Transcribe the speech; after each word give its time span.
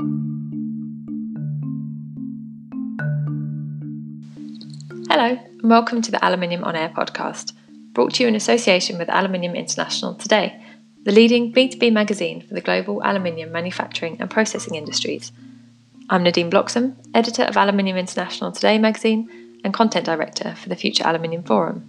Hello, 0.00 0.08
and 5.12 5.70
welcome 5.70 6.02
to 6.02 6.10
the 6.10 6.18
Aluminium 6.24 6.64
On 6.64 6.74
Air 6.74 6.88
podcast, 6.88 7.52
brought 7.92 8.14
to 8.14 8.24
you 8.24 8.28
in 8.28 8.34
association 8.34 8.98
with 8.98 9.08
Aluminium 9.08 9.54
International 9.54 10.16
Today, 10.16 10.60
the 11.04 11.12
leading 11.12 11.52
B2B 11.52 11.92
magazine 11.92 12.40
for 12.40 12.54
the 12.54 12.60
global 12.60 13.04
aluminium 13.04 13.52
manufacturing 13.52 14.16
and 14.18 14.28
processing 14.28 14.74
industries. 14.74 15.30
I'm 16.10 16.24
Nadine 16.24 16.50
Bloxsome, 16.50 16.96
editor 17.14 17.44
of 17.44 17.56
Aluminium 17.56 17.96
International 17.96 18.50
Today 18.50 18.78
magazine 18.78 19.60
and 19.62 19.72
content 19.72 20.06
director 20.06 20.56
for 20.56 20.68
the 20.68 20.76
Future 20.76 21.04
Aluminium 21.06 21.44
Forum. 21.44 21.88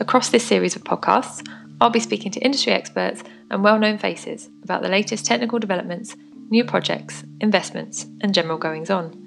Across 0.00 0.30
this 0.30 0.46
series 0.46 0.76
of 0.76 0.84
podcasts, 0.84 1.46
I'll 1.78 1.90
be 1.90 2.00
speaking 2.00 2.32
to 2.32 2.40
industry 2.40 2.72
experts 2.72 3.22
and 3.50 3.62
well 3.62 3.78
known 3.78 3.98
faces 3.98 4.48
about 4.64 4.80
the 4.80 4.88
latest 4.88 5.26
technical 5.26 5.58
developments, 5.58 6.16
new 6.50 6.64
projects, 6.64 7.24
investments, 7.40 8.06
and 8.20 8.34
general 8.34 8.58
goings 8.58 8.90
on. 8.90 9.18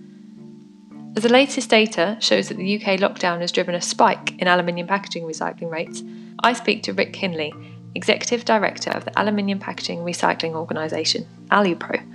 As 1.15 1.23
the 1.23 1.29
latest 1.29 1.69
data 1.69 2.17
shows 2.19 2.49
that 2.49 2.57
the 2.57 2.75
UK 2.75 2.99
lockdown 2.99 3.39
has 3.39 3.51
driven 3.51 3.75
a 3.75 3.81
spike 3.81 4.37
in 4.39 4.47
aluminium 4.47 4.87
packaging 4.87 5.23
recycling 5.23 5.71
rates, 5.71 6.03
I 6.39 6.53
speak 6.53 6.83
to 6.83 6.93
Rick 6.93 7.15
Hindley, 7.15 7.53
Executive 7.95 8.43
Director 8.43 8.91
of 8.91 9.05
the 9.05 9.17
Aluminium 9.17 9.59
Packaging 9.59 9.99
Recycling 9.99 10.53
Organisation, 10.53 11.25
AluPro, 11.51 12.05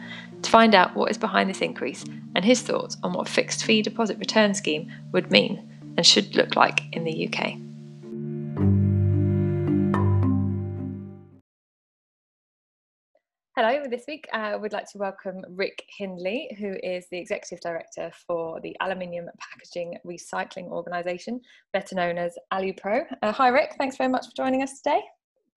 to 0.42 0.50
find 0.50 0.74
out 0.74 0.94
what 0.94 1.10
is 1.10 1.18
behind 1.18 1.48
this 1.48 1.62
increase 1.62 2.04
and 2.34 2.44
his 2.44 2.60
thoughts 2.60 2.98
on 3.02 3.14
what 3.14 3.28
a 3.28 3.32
fixed 3.32 3.64
fee 3.64 3.80
deposit 3.82 4.18
return 4.18 4.54
scheme 4.54 4.92
would 5.12 5.30
mean 5.30 5.66
and 5.96 6.06
should 6.06 6.36
look 6.36 6.54
like 6.54 6.82
in 6.94 7.04
the 7.04 7.26
UK. 7.26 8.89
Hello, 13.62 13.82
this 13.90 14.04
week 14.08 14.26
uh, 14.32 14.56
we'd 14.58 14.72
like 14.72 14.90
to 14.90 14.96
welcome 14.96 15.44
Rick 15.50 15.84
Hindley, 15.98 16.56
who 16.58 16.76
is 16.82 17.04
the 17.10 17.18
Executive 17.18 17.60
Director 17.60 18.10
for 18.26 18.58
the 18.62 18.74
Aluminium 18.80 19.26
Packaging 19.38 19.98
Recycling 20.06 20.68
Organisation, 20.68 21.42
better 21.74 21.94
known 21.94 22.16
as 22.16 22.38
AluPro. 22.54 23.04
Uh, 23.22 23.32
hi, 23.32 23.48
Rick. 23.48 23.74
Thanks 23.76 23.98
very 23.98 24.08
much 24.08 24.28
for 24.28 24.32
joining 24.34 24.62
us 24.62 24.80
today. 24.80 25.02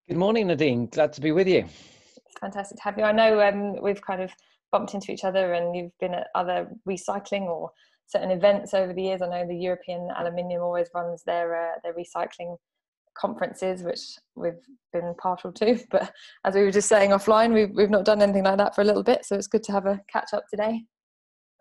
Good 0.10 0.18
morning, 0.18 0.48
Nadine. 0.48 0.88
Glad 0.88 1.14
to 1.14 1.22
be 1.22 1.32
with 1.32 1.48
you. 1.48 1.60
It's 1.60 2.40
fantastic 2.42 2.76
to 2.76 2.84
have 2.84 2.98
you. 2.98 3.06
I 3.06 3.14
know 3.14 3.40
um, 3.40 3.82
we've 3.82 4.02
kind 4.02 4.22
of 4.22 4.32
bumped 4.74 4.94
into 4.94 5.14
each 5.14 5.24
other 5.24 5.54
and 5.54 5.74
you've 5.74 5.98
been 6.02 6.14
at 6.14 6.28
other 6.36 6.68
recycling 6.86 7.44
or 7.44 7.72
certain 8.08 8.32
events 8.32 8.74
over 8.74 8.92
the 8.92 9.02
years. 9.02 9.22
I 9.22 9.30
know 9.30 9.48
the 9.48 9.56
European 9.56 10.10
Aluminium 10.20 10.62
always 10.62 10.90
runs 10.94 11.24
their, 11.24 11.56
uh, 11.56 11.76
their 11.86 11.94
recycling 11.94 12.58
conferences, 13.16 13.84
which 13.84 14.18
we've 14.36 14.62
been 14.92 15.14
partial 15.18 15.52
to. 15.54 15.80
But 15.92 16.14
as 16.46 16.56
we 16.56 16.64
were 16.64 16.72
just 16.72 16.90
saying 16.90 17.12
offline, 17.12 17.54
we've 17.54 17.72
we've 17.72 17.90
not 17.90 18.06
done 18.06 18.22
anything 18.22 18.44
like 18.44 18.58
that 18.58 18.76
for 18.76 18.82
a 18.82 18.86
little 18.86 19.04
bit, 19.04 19.26
so 19.26 19.36
it's 19.36 19.48
good 19.48 19.64
to 19.64 19.72
have 19.72 19.86
a 19.86 20.02
catch 20.08 20.34
up 20.34 20.48
today. 20.50 20.84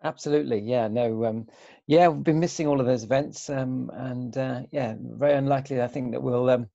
Absolutely, 0.03 0.59
yeah, 0.59 0.87
no, 0.89 1.25
um, 1.25 1.47
yeah, 1.87 2.09
we've 2.09 2.23
been 2.23 2.39
missing 2.39 2.67
all 2.67 2.79
of 2.79 2.85
those 2.85 3.03
events, 3.03 3.49
um, 3.49 3.89
and 3.93 4.37
uh, 4.37 4.61
yeah, 4.71 4.95
very 4.99 5.33
unlikely. 5.33 5.81
I 5.81 5.87
think 5.87 6.11
that 6.11 6.21
we'll 6.21 6.49
um, 6.49 6.67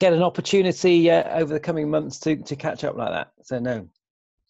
get 0.00 0.12
an 0.12 0.22
opportunity 0.22 1.10
uh, 1.10 1.38
over 1.38 1.52
the 1.52 1.60
coming 1.60 1.90
months 1.90 2.18
to 2.20 2.36
to 2.36 2.56
catch 2.56 2.84
up 2.84 2.96
like 2.96 3.10
that. 3.10 3.32
So 3.42 3.58
no. 3.58 3.88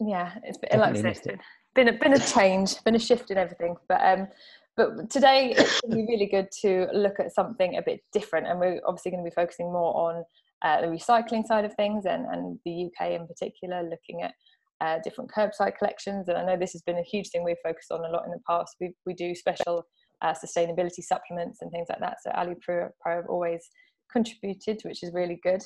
Yeah, 0.00 0.32
it's 0.42 0.58
been, 0.58 0.80
like 0.80 0.97
I 0.97 1.12
said, 1.12 1.41
been 1.75 1.88
a 1.88 1.92
been 1.92 2.12
a 2.12 2.19
change, 2.19 2.82
been 2.84 2.94
a 2.94 2.98
shift 2.98 3.30
in 3.30 3.38
everything, 3.38 3.77
but 3.88 4.00
um, 4.05 4.28
but 4.77 5.11
today 5.11 5.55
it's 5.56 5.80
going 5.80 5.92
to 5.92 5.97
be 5.97 6.12
really 6.12 6.27
good 6.27 6.48
to 6.62 6.89
look 6.92 7.20
at 7.20 7.34
something 7.34 7.77
a 7.77 7.83
bit 7.83 8.00
different, 8.12 8.47
and 8.47 8.58
we're 8.58 8.81
obviously 8.86 9.11
going 9.11 9.25
to 9.25 9.31
be 9.31 9.34
focusing 9.34 9.72
more 9.72 9.94
on 9.97 10.25
uh, 10.62 10.81
the 10.81 10.86
recycling 10.86 11.44
side 11.47 11.64
of 11.64 11.75
things 11.75 12.06
and, 12.06 12.27
and 12.27 12.58
the 12.64 12.86
UK 12.86 13.11
in 13.11 13.27
particular, 13.27 13.83
looking 13.83 14.22
at 14.22 14.33
uh, 14.81 14.98
different 15.05 15.31
curbside 15.31 15.77
collections. 15.77 16.28
And 16.28 16.39
I 16.39 16.44
know 16.44 16.56
this 16.56 16.72
has 16.72 16.83
been 16.83 16.98
a 16.98 17.03
huge 17.03 17.28
thing 17.28 17.44
we've 17.44 17.56
focused 17.62 17.92
on 17.92 18.05
a 18.05 18.08
lot 18.08 18.25
in 18.25 18.31
the 18.31 18.41
past. 18.48 18.77
We, 18.81 18.92
we 19.06 19.14
do 19.14 19.34
special 19.34 19.84
uh, 20.22 20.33
sustainability 20.33 21.03
supplements 21.03 21.59
and 21.61 21.70
things 21.70 21.86
like 21.91 22.00
that. 22.00 22.16
So 22.22 22.31
Alupro 22.31 22.88
have 23.06 23.25
always 23.28 23.69
contributed, 24.11 24.81
which 24.84 25.03
is 25.03 25.12
really 25.12 25.38
good. 25.43 25.62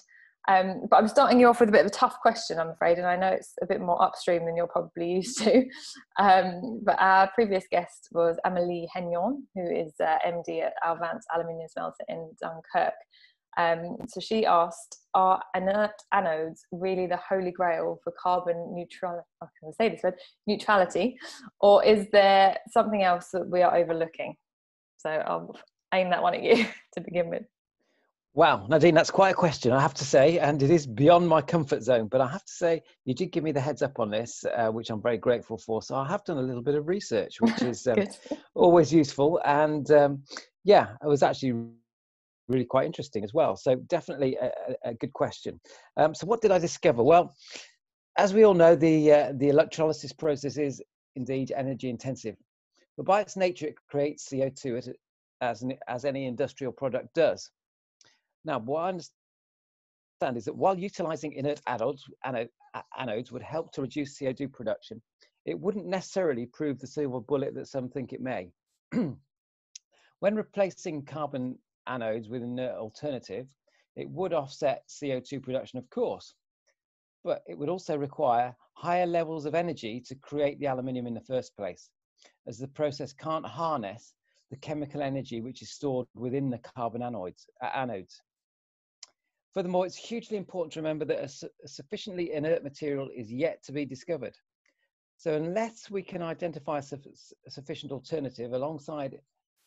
Um, 0.46 0.86
but 0.90 0.96
I'm 0.96 1.08
starting 1.08 1.40
you 1.40 1.48
off 1.48 1.60
with 1.60 1.68
a 1.68 1.72
bit 1.72 1.82
of 1.82 1.88
a 1.88 1.90
tough 1.90 2.20
question, 2.22 2.58
I'm 2.58 2.70
afraid, 2.70 2.96
and 2.96 3.06
I 3.06 3.16
know 3.16 3.28
it's 3.28 3.54
a 3.60 3.66
bit 3.66 3.80
more 3.80 4.02
upstream 4.02 4.46
than 4.46 4.56
you're 4.56 4.66
probably 4.66 5.12
used 5.16 5.38
to. 5.38 5.64
Um, 6.18 6.80
but 6.84 6.96
our 6.98 7.30
previous 7.34 7.64
guest 7.70 8.08
was 8.12 8.36
Amelie 8.46 8.88
Hennion, 8.96 9.42
who 9.54 9.70
is 9.70 9.92
uh, 10.00 10.16
MD 10.26 10.62
at 10.62 10.72
Alvance 10.86 11.26
Aluminium 11.34 11.68
Smelter 11.68 12.04
in 12.08 12.30
Dunkirk. 12.40 12.94
Um, 13.58 13.96
so 14.06 14.20
she 14.20 14.46
asked, 14.46 15.00
are 15.14 15.42
inert 15.56 15.90
anodes 16.14 16.60
really 16.70 17.06
the 17.06 17.18
holy 17.28 17.50
grail 17.50 17.98
for 18.04 18.12
carbon 18.22 18.72
neutral, 18.72 19.26
I 19.42 19.46
can 19.58 19.72
say 19.72 19.88
this 19.88 20.02
word, 20.04 20.14
neutrality, 20.46 21.18
or 21.60 21.84
is 21.84 22.06
there 22.12 22.56
something 22.70 23.02
else 23.02 23.30
that 23.32 23.48
we 23.48 23.62
are 23.62 23.76
overlooking? 23.76 24.36
So 24.98 25.10
I'll 25.10 25.58
aim 25.92 26.10
that 26.10 26.22
one 26.22 26.34
at 26.34 26.42
you 26.42 26.66
to 26.94 27.00
begin 27.00 27.30
with. 27.30 27.42
Wow, 28.34 28.66
Nadine, 28.68 28.94
that's 28.94 29.10
quite 29.10 29.30
a 29.30 29.34
question, 29.34 29.72
I 29.72 29.80
have 29.80 29.94
to 29.94 30.04
say, 30.04 30.38
and 30.38 30.62
it 30.62 30.70
is 30.70 30.86
beyond 30.86 31.26
my 31.26 31.40
comfort 31.42 31.82
zone. 31.82 32.06
But 32.06 32.20
I 32.20 32.28
have 32.28 32.44
to 32.44 32.52
say, 32.52 32.82
you 33.04 33.14
did 33.14 33.32
give 33.32 33.42
me 33.42 33.52
the 33.52 33.60
heads 33.60 33.82
up 33.82 33.98
on 33.98 34.10
this, 34.10 34.44
uh, 34.56 34.68
which 34.68 34.90
I'm 34.90 35.02
very 35.02 35.16
grateful 35.16 35.58
for. 35.58 35.82
So 35.82 35.96
I 35.96 36.06
have 36.06 36.24
done 36.24 36.38
a 36.38 36.42
little 36.42 36.62
bit 36.62 36.76
of 36.76 36.86
research, 36.86 37.40
which 37.40 37.62
is 37.62 37.86
um, 37.86 37.98
always 38.54 38.92
useful. 38.92 39.40
And 39.44 39.90
um, 39.90 40.22
yeah, 40.62 40.94
it 41.02 41.06
was 41.08 41.22
actually 41.22 41.64
really 42.48 42.64
quite 42.64 42.86
interesting 42.86 43.24
as 43.24 43.34
well. 43.34 43.56
So 43.56 43.76
definitely 43.76 44.36
a, 44.36 44.50
a 44.84 44.94
good 44.94 45.12
question. 45.12 45.60
Um, 45.96 46.14
so 46.14 46.26
what 46.26 46.40
did 46.40 46.50
I 46.50 46.58
discover? 46.58 47.02
Well, 47.02 47.34
as 48.16 48.34
we 48.34 48.44
all 48.44 48.54
know, 48.54 48.74
the 48.74 49.12
uh, 49.12 49.32
the 49.36 49.48
electrolysis 49.48 50.12
process 50.12 50.58
is 50.58 50.82
indeed 51.14 51.52
energy 51.56 51.88
intensive, 51.88 52.36
but 52.96 53.06
by 53.06 53.20
its 53.20 53.36
nature, 53.36 53.66
it 53.66 53.76
creates 53.88 54.28
CO2 54.28 54.78
as, 54.78 54.90
as, 55.40 55.64
as 55.86 56.04
any 56.04 56.26
industrial 56.26 56.72
product 56.72 57.14
does. 57.14 57.50
Now, 58.48 58.58
what 58.60 58.80
I 58.80 58.88
understand 58.88 60.38
is 60.38 60.46
that 60.46 60.56
while 60.56 60.78
utilizing 60.78 61.34
inert 61.34 61.60
anodes, 61.68 62.04
anodes 62.98 63.30
would 63.30 63.42
help 63.42 63.72
to 63.72 63.82
reduce 63.82 64.18
CO2 64.18 64.50
production, 64.50 65.02
it 65.44 65.60
wouldn't 65.60 65.84
necessarily 65.84 66.46
prove 66.46 66.78
the 66.78 66.86
silver 66.86 67.20
bullet 67.20 67.54
that 67.56 67.68
some 67.68 67.90
think 67.90 68.14
it 68.14 68.22
may. 68.22 68.50
when 70.20 70.34
replacing 70.34 71.04
carbon 71.04 71.58
anodes 71.90 72.30
with 72.30 72.42
an 72.42 72.58
inert 72.58 72.76
alternative, 72.76 73.48
it 73.96 74.08
would 74.08 74.32
offset 74.32 74.88
CO2 74.88 75.42
production, 75.42 75.78
of 75.78 75.90
course, 75.90 76.32
but 77.22 77.42
it 77.46 77.58
would 77.58 77.68
also 77.68 77.98
require 77.98 78.56
higher 78.72 79.06
levels 79.06 79.44
of 79.44 79.54
energy 79.54 80.00
to 80.00 80.14
create 80.14 80.58
the 80.58 80.68
aluminium 80.68 81.06
in 81.06 81.12
the 81.12 81.20
first 81.20 81.54
place, 81.54 81.90
as 82.46 82.56
the 82.56 82.68
process 82.68 83.12
can't 83.12 83.44
harness 83.44 84.14
the 84.50 84.56
chemical 84.56 85.02
energy 85.02 85.42
which 85.42 85.60
is 85.60 85.70
stored 85.70 86.06
within 86.14 86.48
the 86.48 86.58
carbon 86.58 87.02
anodes. 87.02 87.44
Anodes. 87.62 88.22
Furthermore, 89.58 89.86
it's 89.86 89.96
hugely 89.96 90.36
important 90.36 90.72
to 90.74 90.78
remember 90.78 91.04
that 91.04 91.24
a, 91.24 91.28
su 91.28 91.48
a 91.64 91.66
sufficiently 91.66 92.32
inert 92.32 92.62
material 92.62 93.08
is 93.12 93.32
yet 93.32 93.60
to 93.64 93.72
be 93.72 93.84
discovered. 93.84 94.36
So 95.16 95.34
unless 95.34 95.90
we 95.90 96.00
can 96.00 96.22
identify 96.22 96.78
a, 96.78 96.82
su 96.82 96.96
a 97.44 97.50
sufficient 97.50 97.90
alternative 97.90 98.52
alongside 98.52 99.18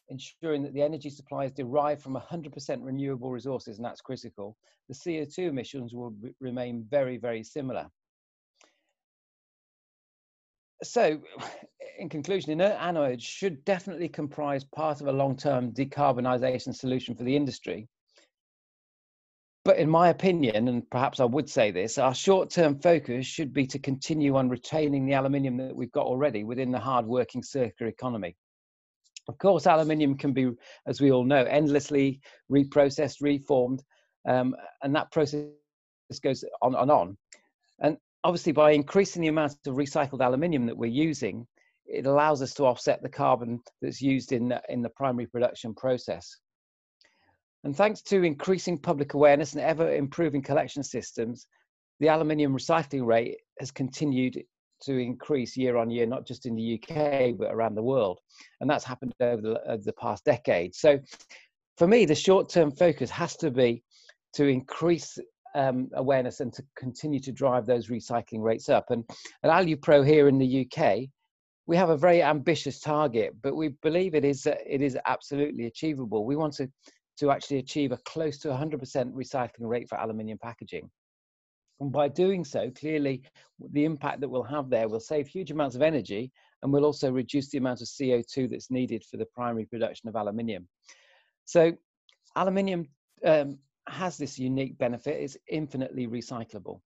ensuring 0.08 0.64
that 0.64 0.74
the 0.74 0.82
energy 0.82 1.10
supply 1.10 1.44
is 1.44 1.52
derived 1.52 2.02
from 2.02 2.16
100% 2.16 2.78
renewable 2.82 3.32
resources, 3.32 3.80
and 3.80 3.86
that's 3.86 4.00
critical, 4.00 4.56
the 4.88 4.96
CO2 4.96 5.50
emissions 5.50 5.94
will 5.94 6.16
remain 6.40 6.86
very, 6.90 7.18
very 7.18 7.44
similar. 7.44 7.86
So, 10.84 11.22
in 12.00 12.08
conclusion, 12.08 12.52
inert 12.54 12.80
anodes 12.80 13.24
should 13.24 13.66
definitely 13.66 14.08
comprise 14.08 14.64
part 14.64 15.02
of 15.02 15.08
a 15.08 15.12
long-term 15.12 15.74
decarbonisation 15.74 16.74
solution 16.74 17.14
for 17.14 17.26
the 17.26 17.36
industry, 17.36 17.90
but 19.64 19.78
in 19.78 19.90
my 19.90 20.10
opinion, 20.10 20.68
and 20.68 20.90
perhaps 20.90 21.20
I 21.20 21.26
would 21.26 21.50
say 21.50 21.72
this, 21.72 21.98
our 21.98 22.16
short 22.16 22.50
term 22.50 22.80
focus 22.80 23.26
should 23.26 23.54
be 23.54 23.68
to 23.68 23.80
continue 23.80 24.36
on 24.36 24.50
retaining 24.50 25.06
the 25.06 25.14
aluminium 25.14 25.58
that 25.58 25.76
we've 25.76 25.92
got 25.92 26.08
already 26.08 26.44
within 26.44 26.72
the 26.72 26.80
hard 26.80 27.06
working 27.06 27.44
circular 27.44 27.90
economy. 27.90 28.36
Of 29.28 29.38
course, 29.38 29.68
aluminium 29.68 30.18
can 30.18 30.34
be, 30.34 30.52
as 30.88 31.00
we 31.00 31.12
all 31.12 31.24
know, 31.24 31.44
endlessly 31.44 32.22
reprocessed, 32.52 33.18
reformed, 33.22 33.84
um, 34.28 34.56
and 34.82 34.96
that 34.96 35.12
process 35.12 35.46
goes 36.24 36.44
on 36.62 36.76
and 36.76 36.90
on. 36.90 37.18
And 37.80 37.98
obviously, 38.24 38.52
by 38.52 38.72
increasing 38.72 39.22
the 39.22 39.28
amount 39.28 39.54
of 39.68 39.76
recycled 39.76 40.26
aluminium 40.26 40.66
that 40.66 40.78
we're 40.78 40.88
using, 40.88 41.46
it 41.86 42.08
allows 42.08 42.42
us 42.42 42.54
to 42.56 42.66
offset 42.66 43.04
the 43.04 43.10
carbon 43.10 43.60
that's 43.82 44.02
used 44.02 44.32
in 44.32 44.50
the, 44.50 44.62
in 44.70 44.82
the 44.82 44.90
primary 44.90 45.28
production 45.28 45.76
process. 45.76 46.38
And 47.64 47.76
thanks 47.76 48.02
to 48.04 48.24
increasing 48.24 48.78
public 48.78 49.14
awareness 49.14 49.54
and 49.54 49.62
ever 49.62 49.94
improving 49.94 50.42
collection 50.42 50.84
systems, 50.84 51.48
the 52.00 52.08
aluminium 52.08 52.58
recycling 52.58 53.06
rate 53.06 53.38
has 53.60 53.70
continued 53.70 54.44
to 54.84 54.98
increase 54.98 55.56
year 55.56 55.78
on 55.78 55.92
year, 55.92 56.08
not 56.08 56.26
just 56.26 56.48
in 56.48 56.56
the 56.56 56.82
UK, 56.82 57.38
but 57.38 57.54
around 57.54 57.76
the 57.76 57.84
world. 57.84 58.20
And 58.60 58.70
that's 58.70 58.84
happened 58.84 59.14
over 59.20 59.42
the, 59.42 59.72
over 59.72 59.84
the 59.84 59.94
past 59.94 60.26
decade. 60.26 60.74
So 60.74 61.00
for 61.78 61.88
me, 61.88 62.06
the 62.06 62.16
short 62.16 62.50
term 62.50 62.72
focus 62.72 63.10
has 63.12 63.36
to 63.38 63.52
be 63.52 63.84
to 64.34 64.48
increase 64.48 65.20
um, 65.54 65.90
awareness 65.94 66.40
and 66.40 66.52
to 66.54 66.64
continue 66.76 67.20
to 67.20 67.32
drive 67.32 67.66
those 67.66 67.90
recycling 67.90 68.42
rates 68.42 68.70
up. 68.70 68.86
And 68.90 69.04
at 69.44 69.52
AluPro 69.52 70.06
here 70.06 70.28
in 70.28 70.38
the 70.38 70.68
UK, 70.68 71.10
we 71.68 71.78
have 71.78 71.90
a 71.90 71.98
very 71.98 72.24
ambitious 72.24 72.80
target, 72.80 73.36
but 73.42 73.56
we 73.56 73.70
believe 73.82 74.16
it 74.16 74.26
is 74.26 74.48
uh, 74.48 74.56
it 74.66 74.82
is 74.82 74.98
absolutely 75.06 75.68
achievable. 75.68 76.26
We 76.26 76.36
want 76.36 76.54
to 76.56 76.68
to 77.22 77.30
actually 77.30 77.60
achieve 77.60 77.92
a 77.92 77.98
close 77.98 78.40
to 78.40 78.48
100% 78.48 78.80
recycling 79.14 79.52
rate 79.60 79.88
for 79.88 79.96
aluminium 80.00 80.40
packaging. 80.42 80.90
And 81.80 81.92
by 81.92 82.08
doing 82.08 82.44
so, 82.44 82.72
clearly 82.72 83.22
the 83.60 83.86
impact 83.86 84.22
that 84.22 84.30
we'll 84.30 84.42
have 84.42 84.72
there 84.72 84.90
will 84.90 85.00
save 85.00 85.28
huge 85.28 85.52
amounts 85.52 85.76
of 85.76 85.84
energy 85.84 86.32
and 86.64 86.74
will 86.74 86.84
also 86.84 87.12
reduce 87.12 87.50
the 87.50 87.60
amount 87.60 87.82
of 87.82 87.88
CO2 87.88 88.50
that's 88.50 88.72
needed 88.72 89.04
for 89.06 89.18
the 89.18 89.28
primary 89.36 89.66
production 89.66 90.10
of 90.10 90.16
aluminium. 90.16 90.68
So 91.46 91.74
aluminium 92.36 92.88
um, 93.24 93.60
has 93.88 94.18
this 94.18 94.40
unique 94.40 94.80
benefit, 94.80 95.22
it's 95.22 95.38
infinitely 95.48 96.08
recyclable. 96.08 96.80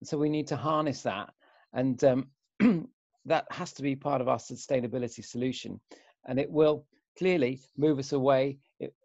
And 0.00 0.08
so 0.08 0.18
we 0.18 0.28
need 0.28 0.46
to 0.48 0.56
harness 0.56 1.02
that. 1.02 1.30
And 1.72 2.02
um, 2.04 2.28
that 3.24 3.46
has 3.50 3.72
to 3.72 3.82
be 3.82 3.96
part 3.96 4.20
of 4.20 4.28
our 4.28 4.38
sustainability 4.38 5.24
solution. 5.24 5.80
And 6.28 6.38
it 6.38 6.48
will 6.48 6.86
clearly 7.18 7.60
move 7.76 7.98
us 7.98 8.12
away, 8.12 8.58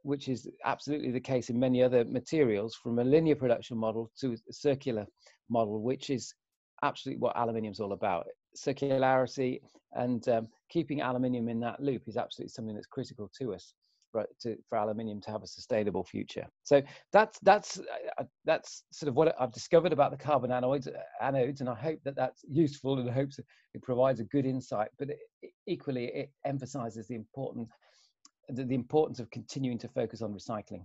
which 0.04 0.28
is 0.28 0.48
absolutely 0.64 1.12
the 1.12 1.20
case 1.20 1.50
in 1.50 1.60
many 1.60 1.84
other 1.84 2.06
materials, 2.06 2.76
from 2.76 3.00
a 3.00 3.04
linear 3.04 3.36
production 3.36 3.78
model 3.78 4.12
to 4.20 4.34
a 4.34 4.54
circular 4.54 5.06
model, 5.50 5.82
which 5.82 6.10
is 6.10 6.34
absolutely 6.84 7.20
what 7.20 7.36
aluminium 7.36 7.72
is 7.72 7.80
all 7.80 7.94
about. 7.94 8.26
Circularity 8.58 9.60
and 9.94 10.28
um, 10.30 10.48
keeping 10.70 11.02
aluminium 11.02 11.50
in 11.50 11.60
that 11.60 11.80
loop 11.82 12.04
is 12.08 12.18
absolutely 12.18 12.52
something 12.52 12.76
that's 12.76 12.88
critical 12.88 13.30
to 13.40 13.54
us 13.54 13.74
for, 14.12 14.26
to, 14.42 14.56
for 14.70 14.78
aluminium 14.78 15.20
to 15.22 15.32
have 15.32 15.44
a 15.44 15.48
sustainable 15.48 16.04
future. 16.04 16.48
So 16.64 16.82
that's 17.12 17.38
that's 17.40 17.80
uh, 18.18 18.24
that's 18.46 18.84
sort 18.92 19.10
of 19.10 19.16
what 19.16 19.36
I've 19.40 19.52
discovered 19.52 19.92
about 19.92 20.12
the 20.12 20.18
carbon 20.18 20.52
anodes, 20.52 20.88
anodes, 21.22 21.60
and 21.60 21.70
I 21.70 21.76
hope 21.76 22.00
that 22.06 22.16
that's 22.16 22.44
useful, 22.48 23.00
and 23.00 23.10
I 23.10 23.14
hope 23.14 23.30
it 23.74 23.82
provides 23.82 24.22
a 24.22 24.26
good 24.26 24.46
insight. 24.46 24.90
But 24.98 25.10
it, 25.10 25.52
equally, 25.68 26.06
it 26.06 26.32
emphasises 26.46 27.08
the 27.08 27.16
important 27.16 27.68
the, 28.50 28.64
the 28.64 28.76
importance 28.76 29.20
of 29.20 29.30
continuing 29.32 29.78
to 29.80 29.88
focus 29.88 30.22
on 30.22 30.34
recycling. 30.34 30.82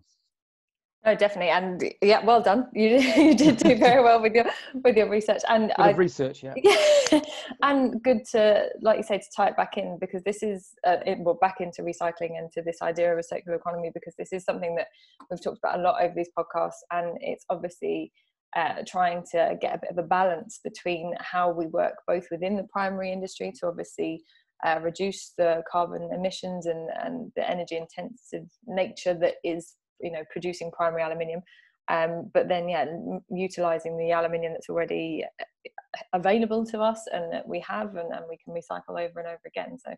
No, 1.05 1.15
definitely, 1.15 1.51
and 1.51 1.83
yeah, 2.03 2.23
well 2.23 2.43
done. 2.43 2.69
You 2.75 2.99
you 3.17 3.35
did 3.35 3.57
do 3.57 3.75
very 3.75 4.03
well 4.03 4.21
with 4.21 4.35
your 4.35 4.45
with 4.85 4.97
your 4.97 5.09
research 5.09 5.41
and 5.49 5.73
I, 5.79 5.93
research, 5.93 6.43
yeah. 6.43 6.53
yeah, 6.57 7.21
and 7.63 8.03
good 8.03 8.27
to 8.33 8.67
like 8.83 8.99
you 8.99 9.03
say 9.03 9.17
to 9.17 9.25
tie 9.35 9.49
it 9.49 9.57
back 9.57 9.79
in 9.79 9.97
because 9.99 10.23
this 10.25 10.43
is 10.43 10.75
uh, 10.87 10.99
it, 11.07 11.19
well 11.21 11.39
back 11.41 11.61
into 11.61 11.83
recycling 11.83 12.39
and 12.39 12.53
to 12.53 12.61
this 12.61 12.83
idea 12.83 13.11
of 13.13 13.19
a 13.19 13.23
circular 13.23 13.57
economy 13.57 13.91
because 13.95 14.15
this 14.19 14.31
is 14.31 14.45
something 14.45 14.77
that 14.77 14.89
we've 15.31 15.43
talked 15.43 15.57
about 15.57 15.79
a 15.79 15.83
lot 15.83 16.03
over 16.03 16.13
these 16.15 16.29
podcasts, 16.39 16.83
and 16.91 17.17
it's 17.23 17.47
obviously 17.49 18.13
uh, 18.55 18.83
trying 18.87 19.25
to 19.33 19.57
get 19.59 19.77
a 19.77 19.79
bit 19.79 19.91
of 19.91 19.99
a 19.99 20.07
balance 20.07 20.61
between 20.63 21.15
how 21.19 21.51
we 21.51 21.67
work 21.67 21.95
both 22.07 22.27
within 22.31 22.57
the 22.57 22.65
primary 22.65 23.11
industry 23.11 23.53
to 23.59 23.69
obviously 23.69 24.23
uh, 24.65 24.79
reduce 24.83 25.33
the 25.39 25.63
carbon 25.71 26.11
emissions 26.13 26.67
and, 26.67 26.89
and 27.03 27.33
the 27.37 27.49
energy 27.49 27.77
intensive 27.77 28.47
nature 28.67 29.15
that 29.15 29.35
is 29.45 29.75
you 30.01 30.13
know 30.13 30.23
producing 30.31 30.71
primary 30.71 31.03
aluminium. 31.03 31.41
Um, 31.89 32.31
but 32.33 32.49
then 32.49 32.69
yeah 32.69 32.87
utilizing 33.31 33.99
the 33.99 34.13
aluminium 34.13 34.53
that's 34.53 34.69
already 34.69 35.25
uh, 35.41 35.69
available 36.13 36.65
to 36.67 36.81
us 36.81 37.03
and 37.13 37.33
that 37.33 37.49
we 37.49 37.59
have 37.69 37.97
and, 37.97 38.13
and 38.13 38.25
we 38.29 38.39
can 38.45 38.55
recycle 38.55 39.01
over 39.01 39.19
and 39.19 39.27
over 39.27 39.41
again. 39.47 39.77
So 39.79 39.93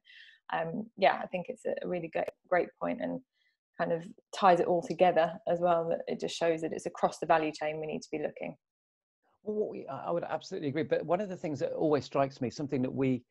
um, 0.53 0.87
yeah 0.97 1.21
i 1.23 1.27
think 1.27 1.47
it's 1.49 1.65
a 1.65 1.87
really 1.87 2.09
great, 2.09 2.29
great 2.49 2.69
point 2.81 3.01
and 3.01 3.21
kind 3.79 3.93
of 3.93 4.05
ties 4.35 4.61
it 4.61 4.67
all 4.67 4.83
together 4.83 5.33
as 5.49 5.61
well 5.61 5.89
that 5.89 6.01
it 6.07 6.21
just 6.21 6.37
shows 6.37 6.61
that 6.61 6.73
it's 6.73 6.87
across 6.87 7.19
the 7.19 7.27
value 7.27 7.53
chain 7.53 7.81
we 7.81 7.87
need 7.87 8.03
to 8.03 8.09
be 8.13 8.19
looking. 8.19 8.55
Well, 9.43 9.71
we, 9.71 9.87
i 9.87 10.11
would 10.11 10.25
absolutely 10.25 10.69
agree 10.69 10.85
but 10.85 11.05
one 11.05 11.21
of 11.21 11.29
the 11.29 11.37
things 11.37 11.59
that 11.61 11.73
always 11.73 12.05
strikes 12.05 12.41
me 12.41 12.51
something 12.51 12.83
that 12.83 12.95
we 12.95 13.23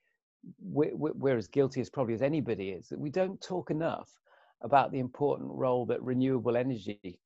we're, 0.61 0.95
we're 0.95 1.37
as 1.37 1.47
guilty 1.47 1.81
as 1.81 1.89
probably 1.89 2.13
as 2.13 2.21
anybody 2.21 2.69
is 2.69 2.89
that 2.89 2.99
we 2.99 3.09
don't 3.09 3.41
talk 3.41 3.71
enough 3.71 4.09
about 4.63 4.91
the 4.91 4.99
important 4.99 5.49
role 5.53 5.85
that 5.85 6.01
renewable 6.03 6.55
energy 6.57 7.19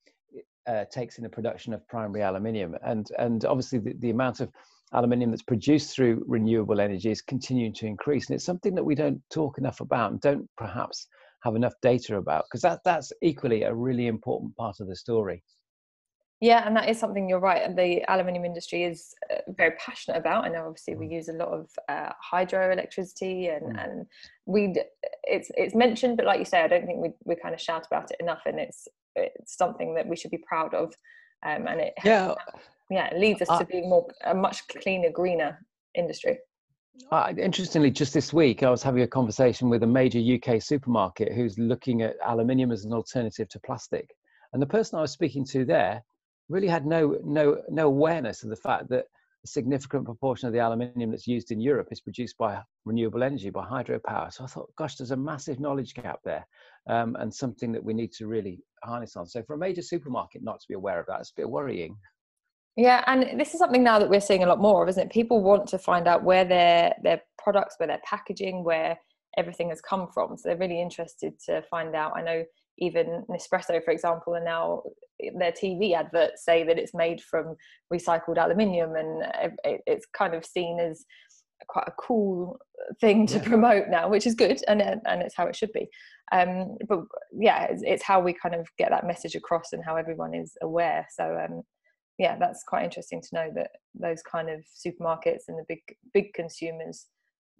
uh, 0.68 0.86
takes 0.92 1.18
in 1.18 1.24
the 1.24 1.30
production 1.30 1.74
of 1.74 1.88
primary 1.88 2.24
aluminium. 2.24 2.76
And, 2.84 3.08
and 3.20 3.46
obviously, 3.46 3.80
the, 3.80 3.94
the 4.00 4.10
amount 4.10 4.40
of 4.40 4.52
aluminium 4.94 5.32
that's 5.32 5.44
produced 5.44 5.96
through 5.96 6.24
renewable 6.28 6.80
energy 6.80 7.12
is 7.12 7.22
continuing 7.22 7.74
to 7.74 7.86
increase. 7.86 8.30
And 8.30 8.36
it's 8.36 8.46
something 8.46 8.76
that 8.76 8.84
we 8.84 8.96
don't 8.96 9.22
talk 9.30 9.58
enough 9.58 9.82
about 9.82 10.12
and 10.12 10.22
don't 10.22 10.50
perhaps 10.58 11.08
have 11.44 11.56
enough 11.56 11.74
data 11.82 12.18
about, 12.18 12.46
because 12.46 12.62
that, 12.62 12.80
that's 12.84 13.12
equally 13.22 13.64
a 13.64 13.74
really 13.74 14.08
important 14.08 14.56
part 14.56 14.80
of 14.80 14.88
the 14.88 14.96
story. 14.96 15.44
Yeah, 16.42 16.64
and 16.66 16.76
that 16.76 16.90
is 16.90 17.00
something 17.00 17.30
you're 17.30 17.40
right. 17.40 17.74
The 17.76 18.04
aluminium 18.10 18.44
industry 18.44 18.84
is 18.84 19.16
uh, 19.32 19.38
very 19.56 19.72
passionate 19.78 20.18
about. 20.18 20.44
I 20.44 20.50
know, 20.50 20.66
obviously, 20.68 20.96
we 20.96 21.08
mm. 21.08 21.14
use 21.14 21.30
a 21.30 21.34
lot 21.34 21.48
of 21.48 21.70
uh, 21.88 22.12
hydroelectricity, 22.34 23.56
and 23.56 23.76
mm. 23.76 23.84
and 23.84 24.06
we 24.46 24.76
it's 25.24 25.50
it's 25.56 25.74
mentioned, 25.74 26.18
but 26.18 26.26
like 26.26 26.40
you 26.40 26.46
say, 26.46 26.62
I 26.62 26.68
don't 26.68 26.86
think 26.86 27.00
we 27.02 27.12
we 27.24 27.36
kind 27.36 27.54
of 27.54 27.62
shout 27.62 27.88
about 27.88 28.12
it 28.12 28.18
enough, 28.20 28.42
and 28.46 28.60
it's 28.60 28.88
it's 29.16 29.58
something 29.58 29.96
that 29.96 30.08
we 30.08 30.18
should 30.18 30.32
be 30.32 30.44
proud 30.46 30.74
of. 30.74 30.94
Um, 31.46 31.68
and 31.68 31.80
it 31.80 31.94
yeah 32.04 32.34
yeah 32.90 33.08
it 33.08 33.20
leads 33.20 33.42
us 33.42 33.50
uh, 33.50 33.60
to 33.60 33.66
be 33.66 33.82
more 33.82 34.06
a 34.26 34.36
much 34.36 34.68
cleaner, 34.68 35.12
greener 35.12 35.66
industry. 35.94 36.40
Uh, 37.12 37.34
interestingly, 37.38 37.92
just 37.92 38.14
this 38.14 38.34
week, 38.34 38.62
I 38.62 38.70
was 38.70 38.84
having 38.84 39.04
a 39.04 39.08
conversation 39.08 39.70
with 39.70 39.84
a 39.84 39.88
major 39.88 40.20
UK 40.20 40.62
supermarket 40.62 41.34
who's 41.34 41.58
looking 41.58 42.02
at 42.02 42.16
aluminium 42.26 42.72
as 42.72 42.86
an 42.86 42.94
alternative 42.94 43.48
to 43.50 43.60
plastic. 43.62 44.10
And 44.54 44.62
the 44.62 44.68
person 44.68 44.98
I 44.98 45.02
was 45.02 45.12
speaking 45.12 45.46
to 45.48 45.66
there 45.66 46.02
really 46.50 46.68
had 46.68 46.86
no 46.86 47.18
no 47.24 47.62
no 47.70 47.88
awareness 47.88 48.44
of 48.44 48.50
the 48.50 48.56
fact 48.56 48.90
that 48.90 49.06
a 49.44 49.48
significant 49.48 50.06
proportion 50.06 50.48
of 50.48 50.54
the 50.54 50.60
aluminium 50.60 51.12
that's 51.12 51.28
used 51.28 51.52
in 51.52 51.62
Europe 51.62 51.88
is 51.92 52.02
produced 52.02 52.38
by 52.38 52.60
renewable 52.84 53.24
energy, 53.24 53.52
by 53.52 53.64
hydropower. 53.64 54.34
So 54.34 54.44
I 54.44 54.48
thought, 54.48 54.72
gosh, 54.76 54.96
there's 54.96 55.12
a 55.12 55.18
massive 55.18 55.60
knowledge 55.60 55.94
gap 55.94 56.20
there, 56.26 56.46
um, 56.90 57.16
and 57.20 57.34
something 57.34 57.72
that 57.72 57.84
we 57.84 57.94
need 57.94 58.12
to 58.14 58.28
really 58.28 58.60
harness 58.84 59.16
on. 59.16 59.28
So 59.28 59.44
for 59.44 59.54
a 59.54 59.58
major 59.58 59.84
supermarket 59.84 60.44
not 60.44 60.60
to 60.60 60.68
be 60.68 60.74
aware 60.74 61.00
of 61.00 61.06
that, 61.08 61.20
it's 61.20 61.32
a 61.32 61.42
bit 61.42 61.50
worrying. 61.50 61.96
Yeah, 62.76 63.04
and 63.08 63.40
this 63.40 63.54
is 63.54 63.60
something 63.60 63.84
now 63.84 64.00
that 64.00 64.10
we're 64.10 64.20
seeing 64.20 64.44
a 64.44 64.48
lot 64.48 64.60
more 64.60 64.84
of, 64.84 64.90
isn't 64.90 65.04
it? 65.04 65.12
People 65.12 65.42
want 65.42 65.68
to 65.70 65.78
find 65.78 66.08
out 66.08 66.24
where 66.24 66.44
their 66.44 66.94
their 67.04 67.22
products, 67.38 67.76
where 67.78 67.88
their 67.88 68.02
packaging, 68.04 68.64
where 68.64 68.98
everything 69.38 69.70
has 69.70 69.82
come 69.82 70.08
from. 70.14 70.38
So 70.38 70.50
they're 70.50 70.58
really 70.58 70.82
interested 70.82 71.40
to 71.46 71.62
find 71.64 71.96
out. 71.96 72.14
I 72.16 72.22
know 72.22 72.44
even 72.78 73.24
Nespresso, 73.30 73.84
for 73.84 73.92
example, 73.92 74.34
and 74.36 74.46
now 74.46 74.84
their 75.38 75.52
TV 75.52 75.94
adverts 75.94 76.44
say 76.44 76.64
that 76.64 76.78
it's 76.78 76.94
made 76.94 77.22
from 77.22 77.56
recycled 77.94 78.38
aluminium, 78.38 78.96
and 78.96 79.24
it's 79.64 80.06
kind 80.18 80.34
of 80.34 80.46
seen 80.46 80.80
as 80.80 81.06
quite 81.68 81.88
a 81.88 81.94
cool 81.98 82.58
thing 83.00 83.26
to 83.28 83.38
yeah. 83.38 83.44
promote 83.44 83.88
now, 83.90 84.10
which 84.10 84.28
is 84.28 84.36
good, 84.36 84.62
and 84.68 84.82
and 84.82 85.22
it's 85.22 85.36
how 85.36 85.48
it 85.48 85.56
should 85.56 85.72
be. 85.74 85.88
Um, 86.32 86.78
but 86.90 87.02
yeah, 87.32 87.66
it's, 87.66 87.84
it's, 87.86 88.04
how 88.04 88.20
we 88.20 88.34
kind 88.34 88.56
of 88.56 88.68
get 88.78 88.90
that 88.90 89.08
message 89.08 89.36
across, 89.36 89.74
and 89.74 89.84
how 89.86 89.96
everyone 89.96 90.34
is 90.34 90.54
aware. 90.62 91.08
So 91.16 91.38
um, 91.38 91.62
yeah, 92.18 92.38
that's 92.38 92.64
quite 92.68 92.84
interesting 92.84 93.22
to 93.22 93.30
know 93.34 93.52
that 93.56 93.72
those 93.94 94.22
kind 94.22 94.50
of 94.50 94.62
supermarkets 94.86 95.44
and 95.48 95.58
the 95.58 95.66
big 95.68 95.80
big 96.14 96.34
consumers 96.34 97.08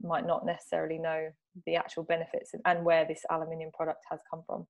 might 0.02 0.28
not 0.28 0.46
necessarily 0.46 0.98
know 0.98 1.30
the 1.66 1.76
actual 1.76 2.04
benefits 2.04 2.52
and 2.66 2.84
where 2.84 3.06
this 3.06 3.22
aluminium 3.32 3.72
product 3.74 4.04
has 4.10 4.20
come 4.30 4.44
from. 4.46 4.68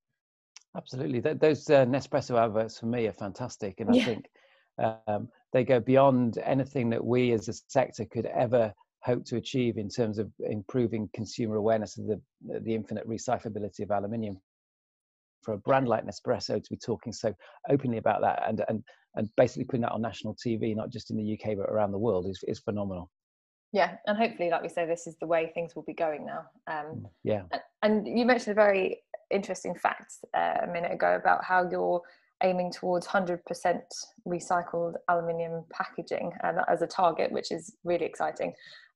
Absolutely, 0.76 1.20
those 1.20 1.70
uh, 1.70 1.86
Nespresso 1.86 2.38
adverts 2.38 2.78
for 2.78 2.86
me 2.86 3.06
are 3.06 3.12
fantastic, 3.12 3.80
and 3.80 3.90
I 3.90 3.94
yeah. 3.94 4.04
think 4.04 4.26
um, 5.08 5.28
they 5.52 5.64
go 5.64 5.80
beyond 5.80 6.38
anything 6.44 6.90
that 6.90 7.02
we 7.02 7.32
as 7.32 7.48
a 7.48 7.54
sector 7.68 8.04
could 8.04 8.26
ever 8.26 8.74
hope 9.02 9.24
to 9.24 9.36
achieve 9.36 9.78
in 9.78 9.88
terms 9.88 10.18
of 10.18 10.30
improving 10.40 11.08
consumer 11.14 11.56
awareness 11.56 11.96
of 11.96 12.06
the 12.06 12.20
the 12.42 12.74
infinite 12.74 13.08
recyclability 13.08 13.80
of 13.80 13.90
aluminium. 13.90 14.38
For 15.42 15.54
a 15.54 15.58
brand 15.58 15.88
like 15.88 16.04
Nespresso 16.04 16.62
to 16.62 16.70
be 16.70 16.76
talking 16.76 17.12
so 17.12 17.32
openly 17.70 17.98
about 17.98 18.20
that 18.20 18.42
and 18.46 18.62
and 18.68 18.82
and 19.14 19.30
basically 19.36 19.64
putting 19.64 19.82
that 19.82 19.92
on 19.92 20.02
national 20.02 20.34
TV, 20.34 20.76
not 20.76 20.90
just 20.90 21.10
in 21.10 21.16
the 21.16 21.38
UK 21.38 21.56
but 21.56 21.70
around 21.70 21.92
the 21.92 21.98
world, 21.98 22.26
is 22.28 22.44
is 22.46 22.58
phenomenal. 22.58 23.10
Yeah, 23.72 23.96
and 24.06 24.16
hopefully, 24.16 24.50
like 24.50 24.62
we 24.62 24.68
say, 24.68 24.86
this 24.86 25.06
is 25.06 25.16
the 25.20 25.26
way 25.26 25.50
things 25.52 25.74
will 25.74 25.82
be 25.82 25.92
going 25.92 26.24
now. 26.24 26.44
Um, 26.66 26.86
mm, 26.86 27.10
yeah, 27.24 27.42
and 27.82 28.06
you 28.06 28.24
mentioned 28.24 28.52
a 28.52 28.54
very 28.54 29.02
interesting 29.30 29.74
fact 29.74 30.14
uh, 30.34 30.54
a 30.62 30.66
minute 30.66 30.92
ago 30.92 31.16
about 31.16 31.44
how 31.44 31.68
you're 31.68 32.00
aiming 32.42 32.70
towards 32.70 33.06
100% 33.06 33.40
recycled 34.26 34.94
aluminium 35.08 35.64
packaging 35.72 36.32
uh, 36.44 36.52
as 36.68 36.82
a 36.82 36.86
target, 36.86 37.32
which 37.32 37.50
is 37.50 37.74
really 37.84 38.04
exciting. 38.04 38.52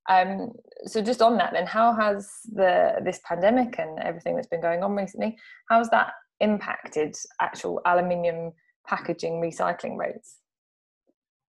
Um, 0.09 0.53
so 0.87 1.03
just 1.03 1.23
on 1.23 1.37
that, 1.39 1.53
then, 1.53 1.67
how 1.67 1.95
has 1.95 2.31
the 2.53 2.97
this 3.05 3.21
pandemic 3.25 3.79
and 3.79 3.99
everything 4.00 4.35
that's 4.35 4.49
been 4.49 4.61
going 4.61 4.83
on 4.83 4.95
recently, 4.95 5.37
how 5.69 5.79
has 5.79 5.91
that 5.91 6.12
impacted 6.41 7.15
actual 7.41 7.81
aluminium 7.85 8.53
packaging 8.87 9.41
recycling 9.41 9.97
rates? 9.97 10.37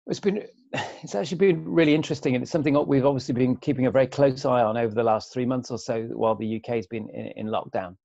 It's 0.07 0.19
been 0.19 0.45
it's 1.03 1.15
actually 1.15 1.37
been 1.37 1.65
really 1.65 1.95
interesting, 1.95 2.35
and 2.35 2.43
it's 2.43 2.51
something 2.51 2.77
we've 2.87 3.05
obviously 3.05 3.33
been 3.33 3.55
keeping 3.57 3.85
a 3.85 3.91
very 3.91 4.07
close 4.07 4.45
eye 4.45 4.63
on 4.63 4.77
over 4.77 4.93
the 4.93 5.03
last 5.03 5.33
three 5.33 5.45
months 5.45 5.71
or 5.71 5.77
so 5.77 6.03
while 6.13 6.35
the 6.35 6.57
UK 6.57 6.75
has 6.75 6.87
been 6.87 7.09
in, 7.09 7.27
in 7.35 7.47
lockdown 7.47 7.95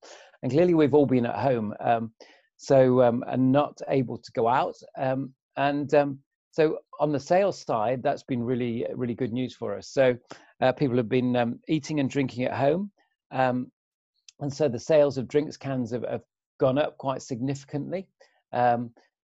and 0.42 0.52
clearly 0.52 0.74
we've 0.74 0.94
all 0.94 1.06
been 1.06 1.26
at 1.26 1.36
home 1.36 1.74
um, 1.80 2.12
so 2.56 3.02
um, 3.02 3.24
and 3.28 3.52
not 3.52 3.78
able 3.88 4.18
to 4.18 4.32
go 4.32 4.48
out 4.48 4.74
um, 4.98 5.32
and 5.56 5.94
um, 5.94 6.18
so 6.52 6.78
on 6.98 7.12
the 7.12 7.20
sales 7.20 7.60
side, 7.60 8.02
that's 8.02 8.22
been 8.22 8.42
really, 8.42 8.84
really 8.94 9.14
good 9.14 9.32
news 9.32 9.54
for 9.54 9.76
us. 9.76 9.88
So 9.88 10.16
uh, 10.60 10.72
people 10.72 10.96
have 10.96 11.08
been 11.08 11.36
um, 11.36 11.60
eating 11.68 12.00
and 12.00 12.10
drinking 12.10 12.44
at 12.44 12.54
home. 12.54 12.90
Um, 13.30 13.70
and 14.40 14.52
so 14.52 14.68
the 14.68 14.78
sales 14.78 15.18
of 15.18 15.28
drinks 15.28 15.56
cans 15.56 15.92
have, 15.92 16.04
have 16.08 16.22
gone 16.58 16.78
up 16.78 16.96
quite 16.98 17.22
significantly 17.22 18.08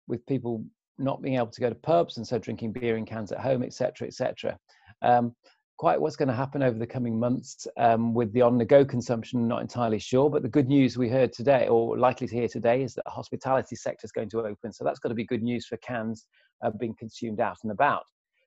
with 0.07 0.25
people 0.27 0.65
not 0.97 1.21
being 1.21 1.35
able 1.35 1.47
to 1.47 1.61
go 1.61 1.69
to 1.69 1.75
pubs 1.75 2.17
and 2.17 2.27
so 2.27 2.37
drinking 2.37 2.71
beer 2.71 2.97
in 2.97 3.05
cans 3.05 3.31
at 3.31 3.39
home, 3.39 3.63
etc., 3.63 4.07
etc. 4.07 4.57
Um, 5.01 5.35
quite 5.77 5.99
what's 5.99 6.15
going 6.15 6.29
to 6.29 6.35
happen 6.35 6.61
over 6.61 6.77
the 6.77 6.87
coming 6.87 7.19
months 7.19 7.67
um, 7.77 8.13
with 8.13 8.31
the 8.33 8.41
on-the-go 8.41 8.85
consumption, 8.85 9.47
not 9.47 9.61
entirely 9.61 9.99
sure. 9.99 10.29
But 10.29 10.43
the 10.43 10.49
good 10.49 10.67
news 10.67 10.97
we 10.97 11.09
heard 11.09 11.33
today, 11.33 11.67
or 11.67 11.97
likely 11.97 12.27
to 12.27 12.35
hear 12.35 12.47
today, 12.47 12.83
is 12.83 12.93
that 12.93 13.05
the 13.05 13.11
hospitality 13.11 13.75
sector 13.75 14.05
is 14.05 14.11
going 14.11 14.29
to 14.29 14.41
open. 14.41 14.71
So 14.71 14.83
that's 14.83 14.99
got 14.99 15.09
to 15.09 15.15
be 15.15 15.25
good 15.25 15.43
news 15.43 15.65
for 15.65 15.77
cans 15.77 16.25
uh, 16.63 16.71
being 16.79 16.95
consumed 16.97 17.39
out 17.39 17.57
and 17.63 17.71
about. 17.71 18.03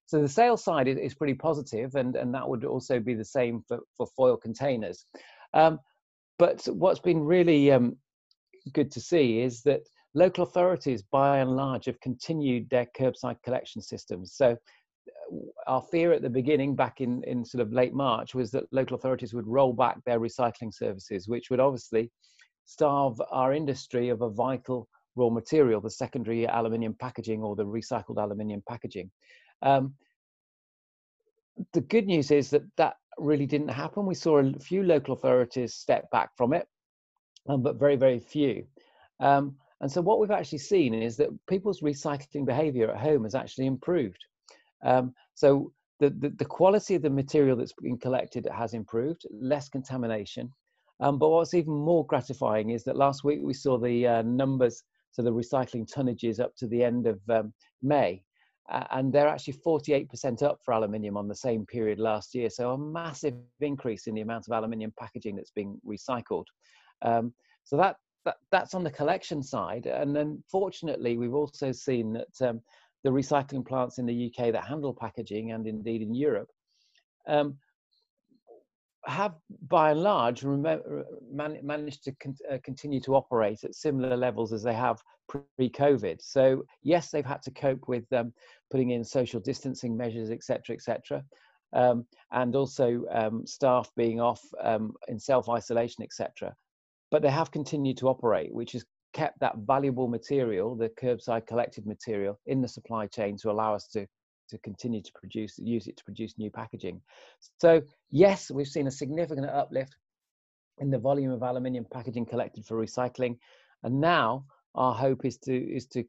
So 0.07 0.23
the 0.23 0.29
sales 0.29 0.62
side 0.62 0.87
is, 0.87 1.15
pretty 1.15 1.35
positive, 1.35 1.97
and, 1.97 2.15
and 2.15 2.33
that 2.33 2.49
would 2.49 2.65
also 2.65 3.00
be 3.00 3.15
the 3.15 3.25
same 3.25 3.65
for, 3.67 3.81
for 3.97 4.07
foil 4.17 4.37
containers. 4.37 5.05
Um, 5.53 5.81
but 6.38 6.65
what's 6.67 7.00
been 7.00 7.21
really 7.21 7.73
um, 7.73 7.97
good 8.73 8.93
to 8.93 9.00
see 9.00 9.41
is 9.41 9.62
that 9.62 9.81
local 10.16 10.44
authorities, 10.44 11.02
by 11.02 11.38
and 11.38 11.54
large, 11.54 11.85
have 11.85 12.00
continued 12.00 12.68
their 12.70 12.87
curbside 12.99 13.37
collection 13.44 13.82
systems. 13.82 14.32
So 14.32 14.56
uh, 14.56 15.37
our 15.66 15.82
fear 15.82 16.12
at 16.12 16.23
the 16.23 16.30
beginning, 16.30 16.75
back 16.75 17.00
in, 17.00 17.23
in 17.25 17.44
sort 17.44 17.61
of 17.61 17.73
late 17.73 17.92
March, 17.92 18.35
was 18.35 18.50
that 18.52 18.64
local 18.73 18.96
authorities 18.96 19.35
would 19.35 19.46
roll 19.46 19.75
back 19.75 20.02
their 20.04 20.18
recycling 20.18 20.73
services, 20.75 21.28
which 21.28 21.50
would 21.50 21.61
obviously 21.61 22.11
starve 22.64 23.20
our 23.30 23.52
industry 23.52 24.08
of 24.08 24.23
a 24.23 24.30
vital 24.30 24.88
raw 25.16 25.28
material, 25.28 25.82
the 25.82 25.90
secondary 25.90 26.46
aluminium 26.46 26.94
packaging 26.99 27.42
or 27.42 27.54
the 27.54 27.64
recycled 27.64 28.16
aluminium 28.16 28.62
packaging. 28.66 29.11
Um, 29.62 29.94
the 31.75 31.82
good 31.82 32.06
news 32.06 32.30
is 32.30 32.50
that 32.50 32.62
that 32.76 32.94
really 33.18 33.46
didn't 33.46 33.68
happen. 33.68 34.06
We 34.06 34.14
saw 34.14 34.38
a 34.38 34.58
few 34.58 34.82
local 34.82 35.14
authorities 35.14 35.75
step 35.75 36.11
back 36.11 36.30
from 36.37 36.54
it, 36.54 36.66
um, 37.49 37.62
but 37.62 37.76
very, 37.76 37.96
very 37.96 38.18
few. 38.18 38.66
Um, 39.20 39.56
and 39.80 39.90
so 39.90 40.00
what 40.00 40.21
we've 40.21 40.30
actually 40.30 40.59
seen 40.59 40.95
is 40.95 41.16
that 41.16 41.28
people's 41.49 41.80
recycling 41.80 42.47
behavior 42.47 42.90
at 42.90 43.00
home 43.00 43.25
has 43.25 43.35
actually 43.35 43.66
improved. 43.66 44.25
Um, 44.85 45.14
so 45.35 45.73
the, 46.00 46.11
the, 46.11 46.30
the, 46.30 46.45
quality 46.45 46.95
of 46.95 47.02
the 47.02 47.11
material 47.11 47.56
that's 47.56 47.73
been 47.73 47.99
collected 47.99 48.47
has 48.54 48.75
improved, 48.75 49.23
less 49.30 49.68
contamination. 49.68 50.50
Um, 51.00 51.18
but 51.18 51.28
what's 51.28 51.54
even 51.54 51.75
more 51.75 52.06
gratifying 52.06 52.71
is 52.71 52.85
that 52.85 52.97
last 52.97 53.25
week 53.25 53.40
we 53.42 53.54
saw 53.54 53.78
the 53.78 54.06
uh, 54.06 54.23
numbers, 54.23 54.83
so 55.11 55.23
the 55.23 55.33
recycling 55.33 55.90
tonnages 55.90 56.40
up 56.40 56.54
to 56.56 56.66
the 56.66 56.83
end 56.83 57.06
of 57.06 57.21
um, 57.28 57.52
May, 57.83 58.23
and 58.68 59.12
they're 59.12 59.28
actually 59.28 59.54
48% 59.66 60.42
up 60.42 60.59
for 60.64 60.73
aluminium 60.73 61.16
on 61.16 61.28
the 61.28 61.35
same 61.35 61.64
period 61.66 61.99
last 61.99 62.35
year. 62.35 62.50
So 62.50 62.73
a 62.73 62.78
massive 62.78 63.35
increase 63.61 64.06
in 64.06 64.14
the 64.14 64.23
amount 64.23 64.47
of 64.49 64.52
aluminium 64.52 64.92
packaging 64.99 65.37
that's 65.37 65.52
being 65.52 65.78
recycled. 65.87 66.47
Um, 67.02 67.33
so 67.64 67.76
that, 67.76 67.97
that 68.26 68.37
that's 68.50 68.75
on 68.75 68.85
the 68.85 68.90
collection 68.90 69.42
side. 69.42 69.87
And 69.87 70.14
then 70.14 70.42
fortunately, 70.50 71.16
we've 71.16 71.35
also 71.35 71.73
seen 71.73 72.12
that 72.12 72.49
um, 72.49 72.61
the 73.04 73.11
recycling 73.11 73.66
plants 73.66 73.99
in 73.99 74.04
the 74.04 74.26
UK 74.26 74.52
that 74.52 74.64
handle 74.66 74.92
packaging 74.92 75.52
and 75.52 75.66
indeed 75.66 76.02
in 76.02 76.12
Europe 76.14 76.50
um, 77.26 77.56
have 79.06 79.35
by 79.68 79.92
and 79.92 80.00
large 80.02 80.45
managed 80.45 82.02
to 82.04 82.12
con 82.21 82.35
uh, 82.50 82.59
continue 82.64 83.00
to 83.00 83.14
operate 83.14 83.62
at 83.62 83.75
similar 83.75 84.16
levels 84.16 84.52
as 84.52 84.62
they 84.64 84.75
have 84.75 85.00
pre-COVID. 85.28 86.21
So 86.21 86.64
yes, 86.83 87.11
they've 87.11 87.25
had 87.25 87.42
to 87.42 87.52
cope 87.52 87.87
with 87.87 88.12
um, 88.12 88.33
putting 88.71 88.90
in 88.90 89.04
social 89.04 89.40
distancing 89.40 89.97
measures, 89.97 90.30
etc., 90.30 90.75
etc., 90.75 91.25
um, 91.73 92.06
and 92.33 92.56
also 92.56 93.04
um, 93.12 93.47
staff 93.47 93.90
being 93.97 94.21
off 94.21 94.42
um, 94.61 94.95
in 95.06 95.18
self-isolation, 95.18 96.02
etc. 96.02 96.54
But 97.11 97.23
they 97.23 97.31
have 97.31 97.51
continued 97.51 97.99
to 97.99 98.09
operate, 98.09 98.53
which 98.53 98.73
has 98.73 98.85
kept 99.13 99.41
that 99.41 99.57
valuable 99.59 100.09
material, 100.09 100.77
the 100.77 100.91
curbside 100.91 101.47
collected 101.47 101.87
material, 101.87 102.39
in 102.47 102.61
the 102.61 102.69
supply 102.69 103.07
chain 103.07 103.37
to 103.39 103.51
allow 103.51 103.75
us 103.75 103.87
to 103.89 104.07
to 104.49 104.59
continue 104.59 105.03
to 105.03 105.13
produce, 105.13 105.59
use 105.59 105.89
it 105.89 105.97
to 105.97 106.05
produce 106.05 106.39
new 106.39 106.51
packaging. 106.51 107.01
So 107.61 107.83
yes, 108.11 108.51
we've 108.51 108.69
seen 108.69 108.87
a 108.87 108.93
significant 108.93 109.49
uplift 109.49 109.97
in 110.79 110.91
the 110.91 110.99
volume 110.99 111.33
of 111.33 111.43
aluminium 111.43 111.87
packaging 111.93 112.27
collected 112.27 112.65
for 112.65 112.77
recycling, 112.77 113.39
and 113.83 114.01
now 114.01 114.45
our 114.75 114.95
hope 114.95 115.25
is 115.25 115.39
to 115.39 115.57
is 115.57 115.87
to 115.87 116.05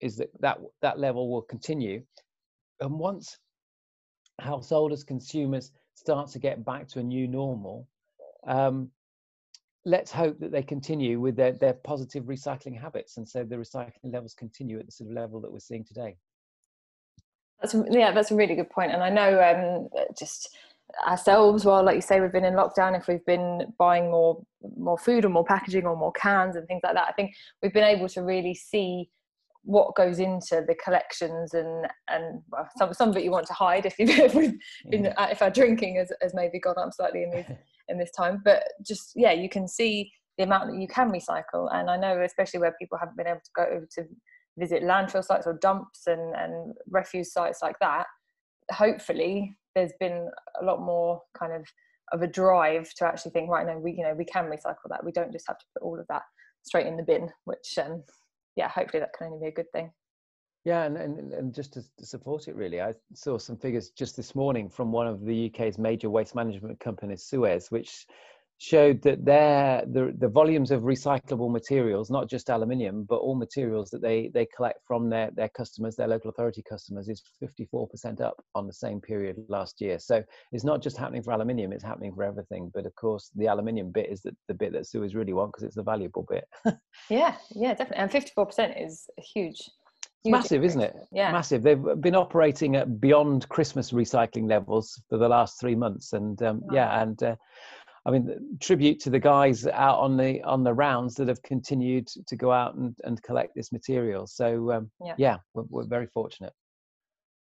is 0.00 0.16
that 0.16 0.28
that 0.40 0.58
that 0.82 0.98
level 0.98 1.30
will 1.30 1.42
continue. 1.42 2.02
And 2.80 2.98
once 2.98 3.38
householders, 4.40 5.04
consumers 5.04 5.70
start 5.94 6.30
to 6.30 6.38
get 6.38 6.64
back 6.64 6.88
to 6.88 6.98
a 6.98 7.02
new 7.02 7.28
normal, 7.28 7.86
um, 8.46 8.90
let's 9.84 10.10
hope 10.12 10.38
that 10.40 10.52
they 10.52 10.62
continue 10.62 11.20
with 11.20 11.36
their, 11.36 11.52
their 11.52 11.72
positive 11.72 12.24
recycling 12.24 12.78
habits, 12.78 13.16
and 13.16 13.28
so 13.28 13.44
the 13.44 13.56
recycling 13.56 14.12
levels 14.12 14.34
continue 14.34 14.78
at 14.78 14.86
the 14.86 14.92
sort 14.92 15.10
of 15.10 15.16
level 15.16 15.40
that 15.40 15.52
we're 15.52 15.58
seeing 15.58 15.84
today. 15.84 16.16
That's 17.60 17.74
yeah, 17.90 18.12
that's 18.12 18.30
a 18.30 18.34
really 18.34 18.54
good 18.54 18.70
point. 18.70 18.92
And 18.92 19.02
I 19.02 19.10
know 19.10 19.40
um, 19.42 20.06
just 20.18 20.56
ourselves, 21.06 21.64
well, 21.64 21.84
like 21.84 21.96
you 21.96 22.00
say, 22.00 22.20
we've 22.20 22.32
been 22.32 22.44
in 22.44 22.54
lockdown. 22.54 22.98
If 22.98 23.06
we've 23.06 23.24
been 23.24 23.72
buying 23.78 24.10
more 24.10 24.42
more 24.76 24.98
food 24.98 25.24
or 25.24 25.28
more 25.28 25.44
packaging 25.44 25.86
or 25.86 25.96
more 25.96 26.12
cans 26.12 26.56
and 26.56 26.66
things 26.66 26.80
like 26.82 26.94
that, 26.94 27.08
I 27.08 27.12
think 27.12 27.34
we've 27.62 27.72
been 27.72 27.84
able 27.84 28.08
to 28.08 28.22
really 28.22 28.54
see 28.54 29.10
what 29.62 29.94
goes 29.94 30.20
into 30.20 30.64
the 30.66 30.74
collections 30.82 31.52
and 31.52 31.86
and 32.08 32.40
well, 32.50 32.68
some 32.76 32.94
some 32.94 33.10
of 33.10 33.16
it 33.16 33.24
you 33.24 33.30
want 33.30 33.46
to 33.46 33.52
hide 33.52 33.84
if 33.84 33.98
you've 33.98 34.10
if, 34.10 34.32
been, 34.90 35.06
uh, 35.06 35.28
if 35.30 35.42
our 35.42 35.50
drinking 35.50 35.96
has, 35.96 36.10
has 36.22 36.34
maybe 36.34 36.58
gone 36.58 36.78
up 36.78 36.92
slightly 36.94 37.24
in 37.24 37.30
these 37.30 37.44
in 37.90 37.98
this 37.98 38.10
time 38.12 38.40
but 38.44 38.62
just 38.86 39.12
yeah 39.16 39.32
you 39.32 39.48
can 39.48 39.66
see 39.66 40.10
the 40.38 40.44
amount 40.44 40.70
that 40.70 40.80
you 40.80 40.88
can 40.88 41.10
recycle 41.10 41.68
and 41.74 41.90
i 41.90 41.96
know 41.96 42.22
especially 42.22 42.60
where 42.60 42.74
people 42.78 42.96
haven't 42.96 43.16
been 43.16 43.26
able 43.26 43.40
to 43.44 43.50
go 43.54 43.64
over 43.64 43.86
to 43.90 44.04
visit 44.60 44.82
landfill 44.82 45.24
sites 45.24 45.46
or 45.46 45.54
dumps 45.54 46.06
and, 46.06 46.34
and 46.34 46.74
refuse 46.90 47.32
sites 47.32 47.60
like 47.62 47.78
that, 47.80 48.06
hopefully 48.72 49.56
there's 49.74 49.92
been 50.00 50.28
a 50.60 50.64
lot 50.64 50.80
more 50.80 51.20
kind 51.36 51.52
of 51.52 51.64
of 52.12 52.22
a 52.22 52.26
drive 52.26 52.92
to 52.92 53.06
actually 53.06 53.30
think, 53.30 53.48
right, 53.48 53.64
no, 53.66 53.78
we 53.78 53.92
you 53.92 54.02
know 54.02 54.14
we 54.14 54.24
can 54.24 54.46
recycle 54.46 54.88
that. 54.88 55.04
We 55.04 55.12
don't 55.12 55.32
just 55.32 55.46
have 55.46 55.58
to 55.58 55.66
put 55.74 55.82
all 55.82 55.98
of 55.98 56.06
that 56.08 56.22
straight 56.62 56.86
in 56.86 56.96
the 56.96 57.02
bin, 57.02 57.30
which 57.44 57.78
um, 57.82 58.02
yeah, 58.56 58.68
hopefully 58.68 59.00
that 59.00 59.12
can 59.16 59.28
only 59.28 59.38
be 59.40 59.48
a 59.48 59.52
good 59.54 59.70
thing. 59.72 59.92
Yeah, 60.64 60.84
and, 60.84 60.96
and, 60.96 61.32
and 61.32 61.54
just 61.54 61.72
to, 61.74 61.82
support 62.04 62.46
it, 62.46 62.54
really, 62.54 62.82
I 62.82 62.92
saw 63.14 63.38
some 63.38 63.56
figures 63.56 63.90
just 63.90 64.14
this 64.16 64.34
morning 64.34 64.68
from 64.68 64.92
one 64.92 65.06
of 65.06 65.24
the 65.24 65.50
UK's 65.50 65.78
major 65.78 66.10
waste 66.10 66.34
management 66.34 66.78
companies, 66.80 67.24
Suez, 67.24 67.70
which 67.70 68.06
showed 68.58 69.00
that 69.00 69.24
their 69.24 69.82
the, 69.86 70.14
the 70.18 70.28
volumes 70.28 70.70
of 70.70 70.82
recyclable 70.82 71.50
materials, 71.50 72.10
not 72.10 72.28
just 72.28 72.50
aluminium, 72.50 73.04
but 73.08 73.16
all 73.16 73.34
materials 73.34 73.88
that 73.88 74.02
they, 74.02 74.30
they 74.34 74.46
collect 74.54 74.80
from 74.86 75.08
their, 75.08 75.30
their 75.34 75.48
customers, 75.48 75.96
their 75.96 76.08
local 76.08 76.28
authority 76.28 76.62
customers, 76.68 77.08
is 77.08 77.22
54% 77.42 78.20
up 78.20 78.44
on 78.54 78.66
the 78.66 78.72
same 78.72 79.00
period 79.00 79.38
last 79.48 79.80
year. 79.80 79.98
So 79.98 80.22
it's 80.52 80.62
not 80.64 80.82
just 80.82 80.98
happening 80.98 81.22
for 81.22 81.32
aluminium, 81.32 81.72
it's 81.72 81.82
happening 81.82 82.14
for 82.14 82.22
everything. 82.22 82.70
But 82.74 82.84
of 82.84 82.94
course, 82.96 83.30
the 83.34 83.46
aluminium 83.46 83.92
bit 83.92 84.10
is 84.10 84.20
the, 84.20 84.36
the 84.46 84.52
bit 84.52 84.74
that 84.74 84.86
Suez 84.86 85.14
really 85.14 85.32
want 85.32 85.52
because 85.52 85.64
it's 85.64 85.76
the 85.76 85.82
valuable 85.82 86.26
bit. 86.28 86.44
yeah, 87.08 87.36
yeah, 87.52 87.72
definitely. 87.72 87.96
And 87.96 88.10
54% 88.10 88.84
is 88.84 89.08
huge. 89.16 89.30
Huge 89.56 89.70
massive, 90.24 90.64
isn't 90.64 90.80
it? 90.80 90.96
Yeah, 91.12 91.32
massive. 91.32 91.62
They've 91.62 91.82
been 92.00 92.14
operating 92.14 92.76
at 92.76 93.00
beyond 93.00 93.48
Christmas 93.48 93.92
recycling 93.92 94.48
levels 94.48 95.00
for 95.08 95.18
the 95.18 95.28
last 95.28 95.60
three 95.60 95.74
months, 95.74 96.12
and 96.12 96.40
um, 96.42 96.60
wow. 96.62 96.74
yeah, 96.74 97.02
and 97.02 97.22
uh, 97.22 97.36
I 98.06 98.10
mean, 98.10 98.58
tribute 98.60 99.00
to 99.00 99.10
the 99.10 99.18
guys 99.18 99.66
out 99.66 99.98
on 99.98 100.16
the 100.16 100.42
on 100.42 100.64
the 100.64 100.72
rounds 100.72 101.14
that 101.16 101.28
have 101.28 101.42
continued 101.42 102.08
to 102.26 102.36
go 102.36 102.50
out 102.50 102.74
and, 102.74 102.94
and 103.04 103.22
collect 103.22 103.54
this 103.54 103.72
material. 103.72 104.26
So 104.26 104.72
um, 104.72 104.90
yeah, 105.04 105.14
yeah 105.18 105.36
we're, 105.54 105.64
we're, 105.68 105.86
very 105.86 106.06
fortunate. 106.06 106.52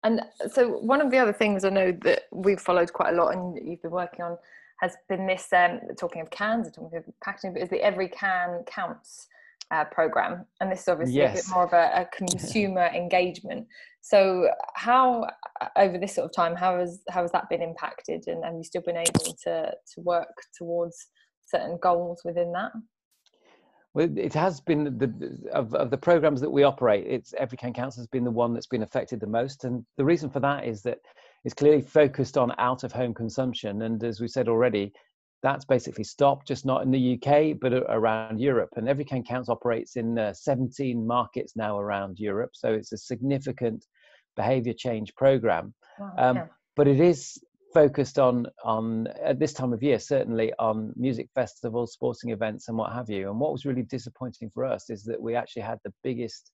And 0.03 0.21
so 0.51 0.69
one 0.69 1.01
of 1.01 1.11
the 1.11 1.17
other 1.17 1.33
things 1.33 1.65
I 1.65 1.69
know 1.69 1.91
that 2.03 2.23
we've 2.31 2.59
followed 2.59 2.93
quite 2.93 3.13
a 3.13 3.17
lot, 3.17 3.33
and 3.33 3.57
you've 3.67 3.81
been 3.81 3.91
working 3.91 4.23
on, 4.23 4.37
has 4.79 4.95
been 5.09 5.25
this 5.25 5.51
um, 5.51 5.79
talking 5.97 6.21
of 6.21 6.29
cans, 6.29 6.69
talking 6.71 6.97
of 6.97 7.05
packaging, 7.23 7.53
but 7.53 7.61
is 7.61 7.69
the 7.69 7.81
every 7.81 8.07
can 8.07 8.63
counts 8.65 9.27
uh, 9.71 9.85
program, 9.85 10.45
and 10.59 10.71
this 10.71 10.81
is 10.81 10.87
obviously 10.87 11.15
yes. 11.15 11.31
a 11.31 11.35
bit 11.35 11.53
more 11.53 11.65
of 11.65 11.73
a, 11.73 12.01
a 12.01 12.07
consumer 12.15 12.85
engagement. 12.95 13.67
So, 14.01 14.49
how 14.75 15.27
uh, 15.61 15.67
over 15.77 15.97
this 15.97 16.13
sort 16.13 16.25
of 16.25 16.33
time, 16.33 16.55
how 16.55 16.79
has 16.79 17.01
how 17.09 17.21
has 17.21 17.31
that 17.31 17.49
been 17.49 17.61
impacted, 17.61 18.25
and 18.27 18.43
have 18.43 18.55
you 18.55 18.63
still 18.63 18.81
been 18.81 18.97
able 18.97 19.35
to 19.43 19.71
to 19.71 20.01
work 20.01 20.33
towards 20.57 21.07
certain 21.47 21.77
goals 21.81 22.21
within 22.23 22.51
that? 22.53 22.71
Well, 23.93 24.09
it 24.17 24.33
has 24.33 24.59
been 24.59 24.97
the 24.97 25.39
of, 25.53 25.73
of 25.73 25.89
the 25.89 25.97
programs 25.97 26.41
that 26.41 26.49
we 26.49 26.63
operate. 26.63 27.05
It's 27.07 27.33
Every 27.37 27.57
Can 27.57 27.73
Counts 27.73 27.95
has 27.95 28.07
been 28.07 28.25
the 28.25 28.31
one 28.31 28.53
that's 28.53 28.67
been 28.67 28.83
affected 28.83 29.19
the 29.19 29.27
most, 29.27 29.63
and 29.63 29.85
the 29.97 30.05
reason 30.05 30.29
for 30.29 30.41
that 30.41 30.65
is 30.65 30.81
that 30.83 30.99
it's 31.45 31.53
clearly 31.53 31.81
focused 31.81 32.37
on 32.37 32.51
out 32.57 32.83
of 32.83 32.91
home 32.91 33.13
consumption, 33.13 33.83
and 33.83 34.03
as 34.03 34.19
we 34.19 34.27
said 34.27 34.49
already, 34.49 34.91
that's 35.45 35.63
basically 35.63 36.03
stopped, 36.03 36.47
just 36.47 36.65
not 36.65 36.81
in 36.81 36.89
the 36.89 37.21
UK, 37.21 37.59
but 37.61 37.71
around 37.71 38.39
Europe. 38.39 38.71
And 38.77 38.89
Every 38.89 39.05
Can 39.05 39.23
Counts 39.23 39.47
operates 39.47 39.95
in 39.95 40.17
uh, 40.17 40.33
17 40.33 41.05
markets 41.05 41.55
now 41.55 41.77
around 41.77 42.17
Europe. 42.17 42.49
So 42.53 42.73
it's 42.73 42.91
a 42.93 42.97
significant 42.97 43.85
behavior 44.35 44.73
change 44.73 45.13
program. 45.13 45.75
Wow, 45.99 46.13
um, 46.17 46.35
yeah. 46.37 46.45
But 46.75 46.87
it 46.87 46.99
is 46.99 47.37
focused 47.75 48.17
on 48.17 48.47
on 48.63 49.05
at 49.23 49.37
this 49.37 49.51
time 49.51 49.73
of 49.73 49.83
year 49.83 49.99
certainly 49.99 50.53
on 50.59 50.93
music 50.95 51.27
festivals 51.35 51.91
sporting 51.91 52.29
events 52.29 52.69
and 52.69 52.77
what 52.77 52.93
have 52.93 53.09
you 53.09 53.29
and 53.29 53.37
what 53.37 53.51
was 53.51 53.65
really 53.65 53.83
disappointing 53.83 54.49
for 54.53 54.63
us 54.63 54.89
is 54.89 55.03
that 55.03 55.21
we 55.21 55.35
actually 55.35 55.61
had 55.61 55.77
the 55.83 55.93
biggest 56.01 56.51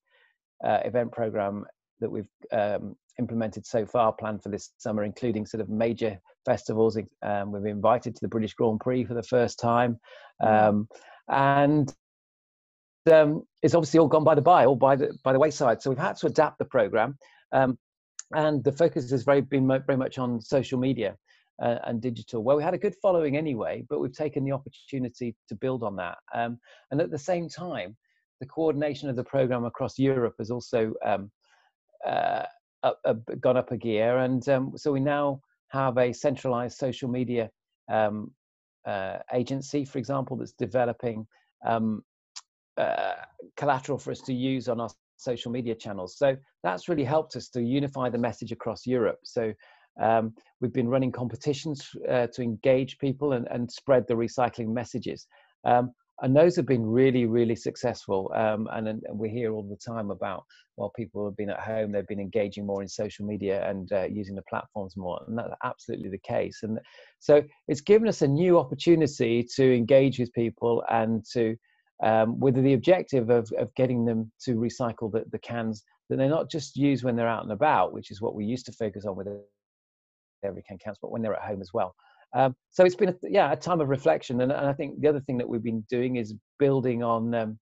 uh, 0.66 0.80
event 0.84 1.12
program 1.12 1.64
that 2.00 2.10
we've 2.10 2.34
um, 2.52 2.96
implemented 3.20 3.64
so 3.68 3.86
far 3.86 4.12
planned 4.12 4.42
for 4.42 4.50
this 4.50 4.72
summer 4.80 5.04
including 5.04 5.46
sort 5.46 5.62
of 5.62 5.70
major 5.70 6.20
festivals 6.46 6.98
um, 7.24 7.52
we've 7.52 7.66
invited 7.66 8.16
to 8.16 8.22
the 8.22 8.28
british 8.28 8.54
grand 8.54 8.80
prix 8.80 9.04
for 9.06 9.14
the 9.14 9.24
first 9.24 9.60
time 9.60 10.00
um, 10.44 10.88
and 11.30 11.94
um, 13.12 13.44
it's 13.64 13.74
obviously 13.74 14.00
all 14.00 14.08
gone 14.08 14.24
by 14.24 14.36
the 14.36 14.42
by 14.42 14.66
all 14.66 14.76
by 14.76 14.96
the 14.96 15.18
by 15.24 15.34
the 15.34 15.40
wayside 15.40 15.82
so 15.82 15.90
we've 15.90 16.00
had 16.00 16.16
to 16.16 16.28
adapt 16.28 16.58
the 16.60 16.66
program 16.66 17.18
um, 17.52 17.78
and 18.34 18.64
the 18.64 18.72
focus 18.72 19.10
has 19.12 19.24
very 19.24 19.42
been 19.42 19.68
very 19.68 19.98
much 19.98 20.18
on 20.18 20.40
social 20.40 20.80
media 20.80 21.16
uh, 21.62 21.78
and 21.86 22.02
digital. 22.02 22.44
Well, 22.44 22.58
we 22.58 22.64
had 22.64 22.74
a 22.74 22.78
good 22.78 22.96
following 23.02 23.38
anyway, 23.38 23.86
but 23.90 24.00
we've 24.00 24.14
taken 24.14 24.44
the 24.44 24.52
opportunity 24.52 25.36
to 25.50 25.56
build 25.56 25.84
on 25.84 25.96
that. 25.98 26.18
Um, 26.34 26.60
and 26.90 27.00
at 27.00 27.12
the 27.12 27.20
same 27.20 27.48
time, 27.48 27.96
the 28.40 28.48
coordination 28.48 29.10
of 29.10 29.16
the 29.16 29.24
program 29.24 29.66
across 29.66 30.00
Europe 30.00 30.36
has 30.40 30.50
also 30.50 30.94
um, 31.06 31.32
uh, 32.06 32.44
up, 32.84 33.00
up, 33.06 33.18
gone 33.40 33.58
up 33.58 33.72
a 33.72 33.78
gear, 33.78 34.18
and 34.20 34.48
um, 34.50 34.74
so 34.76 34.92
we 34.92 35.00
now 35.00 35.40
have 35.72 35.98
a 35.98 36.14
centralized 36.14 36.78
social 36.78 37.10
media 37.10 37.50
um, 37.92 38.32
uh, 38.86 39.20
agency, 39.34 39.86
for 39.86 39.98
example, 40.00 40.38
that's 40.38 40.54
developing 40.54 41.26
um, 41.66 42.04
uh, 42.78 43.14
collateral 43.58 43.98
for 43.98 44.12
us 44.12 44.22
to 44.22 44.34
use 44.34 44.68
on 44.68 44.80
our 44.80 44.90
social 45.18 45.52
media 45.52 45.76
channels. 45.76 46.18
So 46.18 46.36
that's 46.64 46.90
really 46.90 47.04
helped 47.04 47.36
us 47.36 47.48
to 47.50 47.62
unify 47.62 48.10
the 48.10 48.18
message 48.18 48.52
across 48.52 48.86
Europe. 48.86 49.20
So 49.24 49.54
um, 50.02 50.34
we've 50.60 50.74
been 50.74 50.88
running 50.88 51.12
competitions 51.12 51.90
uh, 52.10 52.28
to 52.28 52.42
engage 52.42 52.98
people 52.98 53.34
and, 53.34 53.48
and, 53.52 53.70
spread 53.70 54.08
the 54.08 54.14
recycling 54.14 54.70
messages. 54.70 55.28
Um, 55.66 55.92
and 56.22 56.36
those 56.36 56.56
have 56.56 56.68
been 56.68 56.86
really, 56.86 57.26
really 57.26 57.56
successful. 57.56 58.32
Um, 58.36 58.68
and, 58.72 58.88
and, 58.88 59.02
we 59.14 59.30
hear 59.30 59.54
all 59.54 59.64
the 59.64 59.76
time 59.76 60.12
about, 60.12 60.44
well, 60.78 60.92
people 60.96 61.26
have 61.26 61.36
been 61.36 61.50
at 61.50 61.60
home, 61.60 61.92
they've 61.92 62.08
been 62.08 62.20
engaging 62.20 62.66
more 62.66 62.82
in 62.82 62.88
social 62.88 63.26
media 63.26 63.68
and 63.68 63.92
uh, 63.92 64.04
using 64.04 64.36
the 64.36 64.44
platforms 64.44 64.96
more. 64.96 65.20
And 65.28 65.38
that's 65.38 65.54
absolutely 65.64 66.10
the 66.10 66.20
case. 66.20 66.60
And 66.64 66.80
so 67.20 67.42
it's 67.68 67.82
given 67.82 68.08
us 68.08 68.22
a 68.22 68.28
new 68.28 68.60
opportunity 68.60 69.46
to 69.56 69.76
engage 69.76 70.20
with 70.20 70.32
people 70.34 70.84
and 70.90 71.26
to 71.34 71.56
um, 72.04 72.40
with 72.40 72.56
the 72.56 72.74
objective 72.74 73.30
of, 73.30 73.52
of 73.60 73.74
getting 73.76 74.06
them 74.06 74.32
to 74.42 74.56
recycle 74.56 75.12
the, 75.12 75.24
the 75.32 75.40
cans 75.40 75.84
that 76.10 76.18
they're 76.18 76.30
not 76.30 76.50
just 76.50 76.76
used 76.76 77.04
when 77.04 77.16
they're 77.16 77.28
out 77.28 77.44
and 77.44 77.52
about, 77.52 77.94
which 77.94 78.12
is 78.12 78.22
what 78.22 78.36
we 78.36 78.44
used 78.44 78.66
to 78.66 78.72
focus 78.72 79.06
on 79.06 79.16
with 79.16 79.28
every 80.44 80.64
can 80.64 80.78
counts, 80.78 81.00
but 81.02 81.12
when 81.12 81.22
they're 81.22 81.36
at 81.36 81.48
home 81.48 81.62
as 81.62 81.72
well. 81.74 81.96
Um, 82.34 82.56
so 82.70 82.86
it's 82.86 82.96
been 82.96 83.10
a, 83.10 83.16
yeah 83.30 83.52
a 83.52 83.56
time 83.56 83.82
of 83.82 83.90
reflection, 83.90 84.42
and, 84.42 84.52
and, 84.52 84.66
I 84.66 84.74
think 84.74 85.02
the 85.02 85.08
other 85.08 85.20
thing 85.20 85.38
that 85.38 85.50
we've 85.50 85.64
been 85.64 85.86
doing 85.90 86.16
is 86.16 86.34
building 86.60 87.04
on 87.04 87.34
um, 87.36 87.60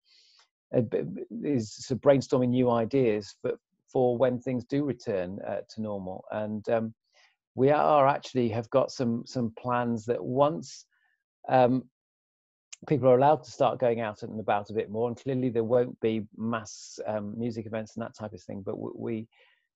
is 1.44 1.76
sort 1.76 1.98
of 1.98 2.02
brainstorming 2.02 2.50
new 2.50 2.72
ideas 2.72 3.36
for 3.42 3.54
for 3.92 4.18
when 4.18 4.40
things 4.40 4.66
do 4.66 4.84
return 4.84 5.40
uh, 5.48 5.62
to 5.70 5.82
normal, 5.82 6.26
and 6.32 6.68
um, 6.70 6.94
we 7.54 7.70
are 7.70 8.08
actually 8.08 8.50
have 8.50 8.70
got 8.70 8.92
some 8.92 9.24
some 9.26 9.54
plans 9.58 10.06
that 10.06 10.24
once 10.24 10.86
um, 11.48 11.84
people 12.88 13.08
are 13.08 13.18
allowed 13.18 13.44
to 13.44 13.52
start 13.52 13.80
going 13.80 14.02
out 14.02 14.24
and 14.24 14.40
about 14.40 14.70
a 14.70 14.74
bit 14.74 14.90
more 14.90 15.08
and 15.08 15.18
clearly 15.18 15.50
there 15.50 15.64
won't 15.64 16.00
be 16.02 16.26
mass 16.38 17.00
um, 17.08 17.34
music 17.38 17.66
events 17.66 17.96
and 17.96 18.04
that 18.04 18.16
type 18.16 18.34
of 18.34 18.42
thing 18.42 18.62
but 18.64 18.76
we 18.78 19.28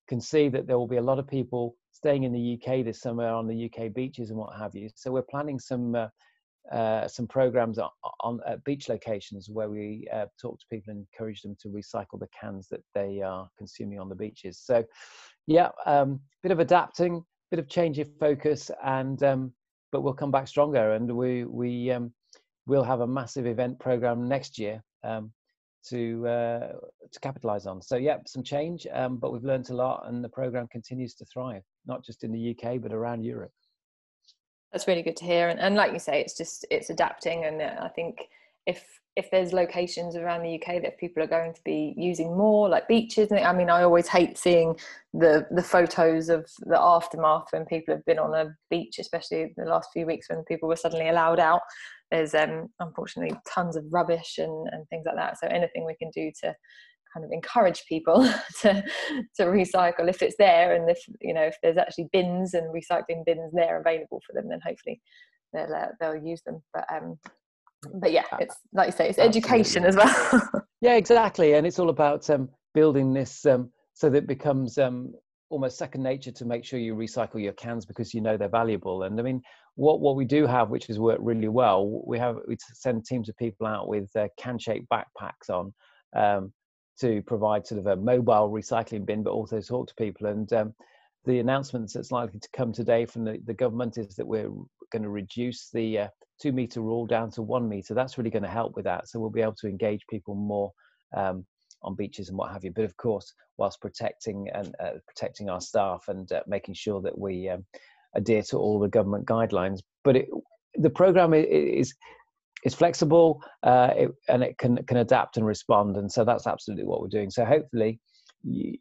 can 0.09 0.19
see 0.19 0.49
that 0.49 0.67
there 0.67 0.77
will 0.77 0.87
be 0.87 0.97
a 0.97 1.01
lot 1.01 1.19
of 1.19 1.27
people 1.27 1.75
staying 1.91 2.23
in 2.23 2.33
the 2.33 2.59
UK 2.59 2.83
this 2.83 3.01
summer 3.01 3.27
on 3.27 3.47
the 3.47 3.71
UK 3.71 3.93
beaches 3.93 4.29
and 4.29 4.39
what 4.39 4.57
have 4.57 4.75
you. 4.75 4.89
So 4.95 5.11
we're 5.11 5.21
planning 5.21 5.59
some 5.59 5.95
uh, 5.95 6.07
uh, 6.71 7.07
some 7.07 7.27
programs 7.27 7.79
on, 7.79 7.89
on 8.19 8.39
beach 8.63 8.89
locations 8.89 9.49
where 9.49 9.69
we 9.69 10.07
uh, 10.13 10.25
talk 10.39 10.59
to 10.59 10.65
people 10.69 10.91
and 10.91 11.05
encourage 11.11 11.41
them 11.41 11.55
to 11.61 11.69
recycle 11.69 12.19
the 12.19 12.27
cans 12.39 12.67
that 12.67 12.83
they 12.93 13.22
are 13.22 13.50
consuming 13.57 14.00
on 14.00 14.09
the 14.09 14.15
beaches. 14.15 14.59
So 14.59 14.83
yeah 15.50 15.69
um, 15.87 16.19
bit 16.43 16.51
of 16.51 16.59
adapting 16.59 17.24
bit 17.50 17.59
of 17.59 17.67
change 17.67 17.98
of 17.98 18.07
focus 18.19 18.69
and 18.83 19.24
um, 19.24 19.51
but 19.91 20.01
we'll 20.01 20.13
come 20.13 20.31
back 20.31 20.48
stronger 20.48 20.93
and 20.93 21.11
we 21.11 21.43
we 21.45 21.91
um, 21.91 22.13
we'll 22.67 22.83
have 22.83 23.01
a 23.01 23.07
massive 23.07 23.48
event 23.48 23.79
program 23.79 24.27
next 24.27 24.59
year 24.59 24.83
um, 25.03 25.31
to 25.87 26.27
uh, 26.27 26.72
to 27.11 27.20
capitalize 27.22 27.65
on. 27.65 27.81
So 27.81 27.96
yeah, 27.96 28.18
some 28.25 28.44
change, 28.44 28.87
um, 28.94 29.18
but 29.18 29.31
we've 29.31 29.44
learned 29.44 29.70
a 29.70 29.75
lot, 29.75 30.05
and 30.07 30.24
the 30.24 30.29
program 30.29 30.68
continues 30.68 31.13
to 31.15 31.25
thrive, 31.25 31.63
not 31.85 32.03
just 32.03 32.24
in 32.24 32.31
the 32.31 32.55
UK 32.55 32.81
but 32.81 32.94
around 32.94 33.24
Europe. 33.24 33.51
That's 34.72 34.87
really 34.87 35.01
good 35.01 35.18
to 35.18 35.25
hear, 35.25 35.50
and, 35.50 35.59
and 35.59 35.75
like 35.75 35.94
you 35.94 36.00
say, 36.00 36.22
it's 36.22 36.37
just 36.37 36.65
it's 36.70 36.89
adapting, 36.89 37.46
and 37.46 37.61
uh, 37.61 37.75
I 37.81 37.89
think 37.89 38.27
if 38.65 39.00
if 39.15 39.29
there's 39.31 39.51
locations 39.51 40.15
around 40.15 40.44
the 40.44 40.55
UK 40.55 40.81
that 40.81 40.98
people 40.98 41.22
are 41.22 41.27
going 41.27 41.53
to 41.53 41.61
be 41.65 41.94
using 41.98 42.37
more, 42.37 42.70
like 42.70 42.87
beaches. 42.87 43.29
I 43.31 43.51
mean, 43.51 43.70
I 43.70 43.83
always 43.83 44.07
hate 44.07 44.37
seeing 44.37 44.79
the 45.13 45.48
the 45.51 45.63
photos 45.63 46.29
of 46.29 46.50
the 46.61 46.79
aftermath 46.79 47.48
when 47.51 47.65
people 47.65 47.94
have 47.96 48.05
been 48.05 48.20
on 48.20 48.33
a 48.33 48.55
beach, 48.70 49.00
especially 49.00 49.53
the 49.57 49.65
last 49.65 49.89
few 49.92 50.05
weeks 50.05 50.29
when 50.29 50.44
people 50.44 50.70
were 50.70 50.75
suddenly 50.75 51.09
allowed 51.09 51.39
out 51.39 51.61
there's 52.11 52.33
um, 52.33 52.69
unfortunately 52.79 53.37
tons 53.48 53.75
of 53.75 53.85
rubbish 53.91 54.37
and, 54.37 54.67
and 54.72 54.87
things 54.89 55.03
like 55.05 55.15
that. 55.15 55.39
So 55.39 55.48
anything 55.48 55.85
we 55.85 55.95
can 55.95 56.09
do 56.13 56.31
to 56.41 56.55
kind 57.13 57.25
of 57.25 57.31
encourage 57.31 57.83
people 57.87 58.22
to 58.61 58.83
to 59.35 59.43
recycle 59.45 60.09
if 60.09 60.22
it's 60.22 60.35
there, 60.37 60.75
and 60.75 60.89
if 60.89 61.00
you 61.22 61.33
know 61.33 61.43
if 61.43 61.55
there's 61.61 61.77
actually 61.77 62.09
bins 62.11 62.53
and 62.53 62.74
recycling 62.74 63.25
bins 63.25 63.51
there 63.53 63.79
available 63.79 64.22
for 64.25 64.33
them, 64.33 64.50
then 64.50 64.59
hopefully 64.65 65.01
they'll 65.53 65.74
uh, 65.74 65.87
they'll 66.00 66.24
use 66.24 66.41
them. 66.45 66.61
But 66.74 66.85
um, 66.91 67.17
but 67.95 68.11
yeah, 68.11 68.25
it's 68.39 68.55
like 68.74 68.87
you 68.87 68.91
say, 68.91 69.09
it's 69.09 69.19
education 69.19 69.85
as 69.85 69.95
well. 69.95 70.50
yeah, 70.81 70.95
exactly, 70.95 71.53
and 71.53 71.65
it's 71.65 71.79
all 71.79 71.89
about 71.89 72.29
um, 72.29 72.50
building 72.74 73.13
this 73.13 73.45
um, 73.45 73.72
so 73.93 74.09
that 74.09 74.19
it 74.19 74.27
becomes 74.27 74.77
um, 74.77 75.13
almost 75.50 75.77
second 75.77 76.03
nature 76.03 76.31
to 76.31 76.46
make 76.46 76.64
sure 76.64 76.79
you 76.79 76.96
recycle 76.96 77.42
your 77.42 77.53
cans 77.53 77.85
because 77.85 78.14
you 78.14 78.22
know 78.22 78.38
they're 78.38 78.50
valuable. 78.50 79.03
And 79.03 79.20
I 79.20 79.24
mean, 79.24 79.42
what 79.75 80.00
what 80.00 80.16
we 80.16 80.25
do 80.25 80.46
have, 80.46 80.70
which 80.70 80.88
has 80.88 81.00
worked 81.00 81.22
really 81.22 81.48
well, 81.48 82.03
we 82.05 82.20
have 82.20 82.38
we 82.48 82.57
send 82.74 83.05
teams 83.05 83.29
of 83.29 83.38
people 83.38 83.68
out 83.68 83.88
with 83.88 84.09
uh, 84.16 84.27
can-shaped 84.38 84.88
backpacks 84.90 85.50
on 85.50 85.74
um, 86.16 86.53
to 87.00 87.22
provide 87.24 87.66
sort 87.66 87.79
of 87.79 87.88
a 87.88 87.96
mobile 87.96 88.50
recycling 88.50 89.05
bin, 89.05 89.24
but 89.24 89.31
also 89.31 89.62
talk 89.62 89.88
to 89.88 89.96
people. 89.96 90.27
And 90.27 90.51
um, 90.53 90.74
the 91.25 91.40
announcements 91.40 91.94
that's 91.94 92.12
likely 92.12 92.40
to 92.40 92.50
come 92.55 92.72
today 92.72 93.05
from 93.05 93.24
the, 93.24 93.40
the 93.46 93.53
government 93.53 93.98
is 93.98 94.16
that 94.16 94.27
we're 94.27 94.51
going 94.92 95.03
to 95.03 95.09
reduce 95.09 95.70
the 95.70 96.00
uh, 96.00 96.07
two 96.42 96.51
meter 96.51 96.81
rule 96.81 97.05
down 97.05 97.31
to 97.31 97.42
one 97.42 97.68
meter. 97.68 97.94
That's 97.94 98.18
really 98.18 98.29
going 98.29 98.44
to 98.44 98.50
help 98.50 98.75
with 98.75 98.85
that. 98.85 99.07
So 99.07 99.20
we'll 99.20 99.29
be 99.29 99.42
able 99.42 99.55
to 99.55 99.68
engage 99.68 100.05
people 100.09 100.35
more 100.35 100.72
um, 101.16 101.46
on 101.81 101.96
beaches 101.96 102.29
and 102.29 102.37
what 102.37 102.51
have 102.51 102.63
you. 102.63 102.72
But 102.72 102.85
of 102.85 102.98
course, 102.98 103.33
whilst 103.57 103.81
protecting 103.81 104.48
and 104.53 104.75
uh, 104.83 105.00
protecting 105.07 105.50
our 105.50 105.61
staff 105.61 106.05
and 106.07 106.31
uh, 106.31 106.42
making 106.48 106.75
sure 106.75 107.01
that 107.01 107.18
we 107.18 107.50
um, 107.50 107.65
adhere 108.15 108.42
to 108.44 108.57
all 108.57 108.79
the 108.79 108.87
government 108.87 109.25
guidelines. 109.25 109.79
But 110.03 110.18
it, 110.18 110.29
the 110.75 110.89
program 110.89 111.33
is 111.33 111.94
is 112.65 112.75
flexible 112.75 113.42
uh, 113.63 113.92
it, 113.96 114.11
and 114.27 114.44
it 114.44 114.57
can 114.57 114.77
can 114.85 114.98
adapt 114.98 115.37
and 115.37 115.46
respond, 115.46 115.98
and 115.98 116.11
so 116.11 116.24
that's 116.24 116.48
absolutely 116.48 116.85
what 116.85 117.01
we're 117.01 117.07
doing. 117.07 117.29
So 117.29 117.46
hopefully, 117.46 118.00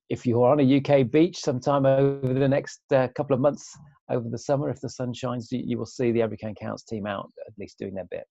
if 0.09 0.27
you're 0.27 0.49
on 0.49 0.61
a 0.61 0.77
UK 0.79 1.11
beach 1.11 1.39
sometime 1.39 1.87
over 1.87 2.33
the 2.35 2.49
next 2.49 2.81
uh, 2.93 3.09
couple 3.17 3.35
of 3.35 3.41
months 3.41 3.77
over 4.11 4.29
the 4.29 4.39
summer, 4.39 4.71
if 4.71 4.81
the 4.81 4.89
sun 4.89 5.13
shines, 5.13 5.53
you, 5.53 5.63
you 5.65 5.79
will 5.79 5.87
see 5.87 6.13
the 6.13 6.23
Every 6.23 6.37
Can 6.37 6.55
Counts 6.55 6.85
team 6.85 7.07
out 7.07 7.31
at 7.47 7.53
least 7.59 7.79
doing 7.79 7.95
their 7.95 8.07
bit 8.11 8.25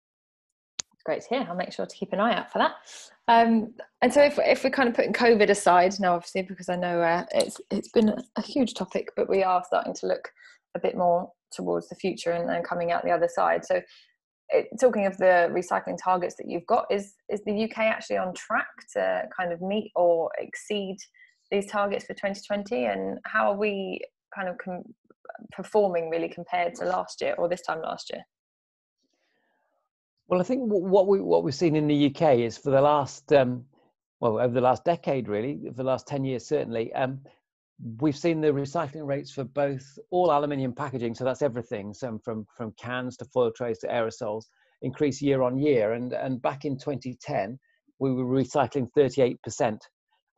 great 1.06 1.22
to 1.22 1.28
hear. 1.28 1.46
I'll 1.48 1.54
make 1.54 1.72
sure 1.72 1.86
to 1.86 1.96
keep 1.96 2.12
an 2.12 2.20
eye 2.20 2.34
out 2.34 2.52
for 2.52 2.58
that. 2.58 2.72
Um, 3.28 3.72
and 4.02 4.12
so, 4.12 4.22
if, 4.22 4.38
if 4.38 4.64
we're 4.64 4.70
kind 4.70 4.88
of 4.88 4.94
putting 4.94 5.12
COVID 5.12 5.48
aside 5.48 5.94
now, 5.98 6.14
obviously, 6.14 6.42
because 6.42 6.68
I 6.68 6.76
know 6.76 7.00
uh, 7.00 7.24
it's 7.32 7.60
it's 7.70 7.88
been 7.88 8.14
a 8.36 8.42
huge 8.42 8.74
topic, 8.74 9.08
but 9.16 9.30
we 9.30 9.42
are 9.42 9.62
starting 9.64 9.94
to 9.94 10.06
look 10.06 10.28
a 10.74 10.80
bit 10.80 10.96
more 10.96 11.30
towards 11.52 11.88
the 11.88 11.94
future 11.94 12.32
and, 12.32 12.50
and 12.50 12.64
coming 12.64 12.92
out 12.92 13.04
the 13.04 13.10
other 13.10 13.28
side. 13.32 13.64
So, 13.64 13.80
it, 14.50 14.66
talking 14.80 15.06
of 15.06 15.16
the 15.16 15.48
recycling 15.50 15.96
targets 16.02 16.34
that 16.36 16.48
you've 16.48 16.66
got, 16.66 16.86
is 16.90 17.14
is 17.30 17.40
the 17.46 17.64
UK 17.64 17.78
actually 17.78 18.18
on 18.18 18.34
track 18.34 18.68
to 18.94 19.22
kind 19.38 19.52
of 19.52 19.62
meet 19.62 19.92
or 19.94 20.30
exceed 20.38 20.96
these 21.50 21.66
targets 21.70 22.04
for 22.04 22.14
2020? 22.14 22.84
And 22.84 23.18
how 23.24 23.52
are 23.52 23.56
we 23.56 24.00
kind 24.34 24.48
of 24.48 24.58
com- 24.58 24.94
performing 25.52 26.10
really 26.10 26.28
compared 26.28 26.74
to 26.76 26.84
last 26.84 27.20
year 27.20 27.34
or 27.38 27.48
this 27.48 27.62
time 27.62 27.80
last 27.80 28.10
year? 28.12 28.22
Well, 30.28 30.40
I 30.40 30.44
think 30.44 30.62
what 30.64 31.06
we 31.06 31.20
what 31.20 31.44
we've 31.44 31.54
seen 31.54 31.76
in 31.76 31.86
the 31.86 32.06
UK 32.06 32.38
is 32.38 32.58
for 32.58 32.70
the 32.70 32.80
last 32.80 33.32
um, 33.32 33.64
well 34.20 34.40
over 34.40 34.52
the 34.52 34.60
last 34.60 34.84
decade, 34.84 35.28
really, 35.28 35.60
for 35.68 35.74
the 35.74 35.84
last 35.84 36.08
ten 36.08 36.24
years 36.24 36.46
certainly, 36.46 36.92
um, 36.94 37.20
we've 38.00 38.16
seen 38.16 38.40
the 38.40 38.48
recycling 38.48 39.06
rates 39.06 39.30
for 39.30 39.44
both 39.44 39.98
all 40.10 40.32
aluminium 40.32 40.72
packaging, 40.72 41.14
so 41.14 41.24
that's 41.24 41.42
everything, 41.42 41.94
so 41.94 42.18
from 42.24 42.44
from 42.56 42.72
cans 42.72 43.16
to 43.18 43.24
foil 43.26 43.52
trays 43.52 43.78
to 43.78 43.86
aerosols, 43.86 44.46
increase 44.82 45.22
year 45.22 45.42
on 45.42 45.58
year. 45.58 45.92
And 45.92 46.12
and 46.12 46.42
back 46.42 46.64
in 46.64 46.76
2010, 46.76 47.56
we 48.00 48.12
were 48.12 48.24
recycling 48.24 48.88
38 48.96 49.40
percent. 49.42 49.84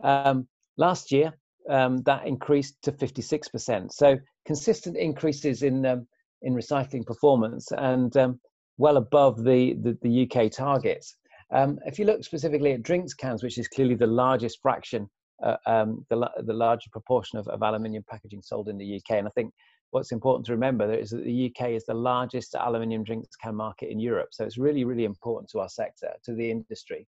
Um, 0.04 0.48
last 0.76 1.10
year, 1.10 1.32
um, 1.70 2.02
that 2.02 2.26
increased 2.26 2.76
to 2.82 2.92
56%. 2.92 3.90
So 3.92 4.18
consistent 4.46 4.98
increases 4.98 5.62
in 5.62 5.86
um, 5.86 6.06
in 6.42 6.54
recycling 6.54 7.06
performance 7.06 7.72
and 7.72 8.14
um, 8.18 8.40
well 8.78 8.96
above 8.96 9.44
the, 9.44 9.74
the, 9.82 9.98
the 10.02 10.30
UK 10.30 10.50
targets. 10.50 11.16
Um, 11.52 11.78
if 11.86 11.98
you 11.98 12.04
look 12.04 12.24
specifically 12.24 12.72
at 12.72 12.82
drinks 12.82 13.14
cans, 13.14 13.42
which 13.42 13.58
is 13.58 13.68
clearly 13.68 13.94
the 13.94 14.06
largest 14.06 14.60
fraction, 14.62 15.08
uh, 15.42 15.56
um, 15.66 16.04
the, 16.10 16.30
the 16.44 16.52
larger 16.52 16.90
proportion 16.90 17.38
of, 17.38 17.46
of 17.48 17.62
aluminium 17.62 18.04
packaging 18.08 18.42
sold 18.42 18.68
in 18.68 18.78
the 18.78 18.96
UK, 18.96 19.18
and 19.18 19.26
I 19.26 19.30
think 19.34 19.52
what's 19.90 20.12
important 20.12 20.46
to 20.46 20.52
remember 20.52 20.92
is 20.92 21.10
that 21.10 21.24
the 21.24 21.52
UK 21.52 21.70
is 21.70 21.84
the 21.86 21.94
largest 21.94 22.54
aluminium 22.54 23.04
drinks 23.04 23.36
can 23.36 23.54
market 23.54 23.90
in 23.90 23.98
Europe. 23.98 24.28
So 24.32 24.44
it's 24.44 24.58
really, 24.58 24.84
really 24.84 25.04
important 25.04 25.50
to 25.50 25.60
our 25.60 25.68
sector, 25.68 26.10
to 26.24 26.34
the 26.34 26.50
industry. 26.50 27.06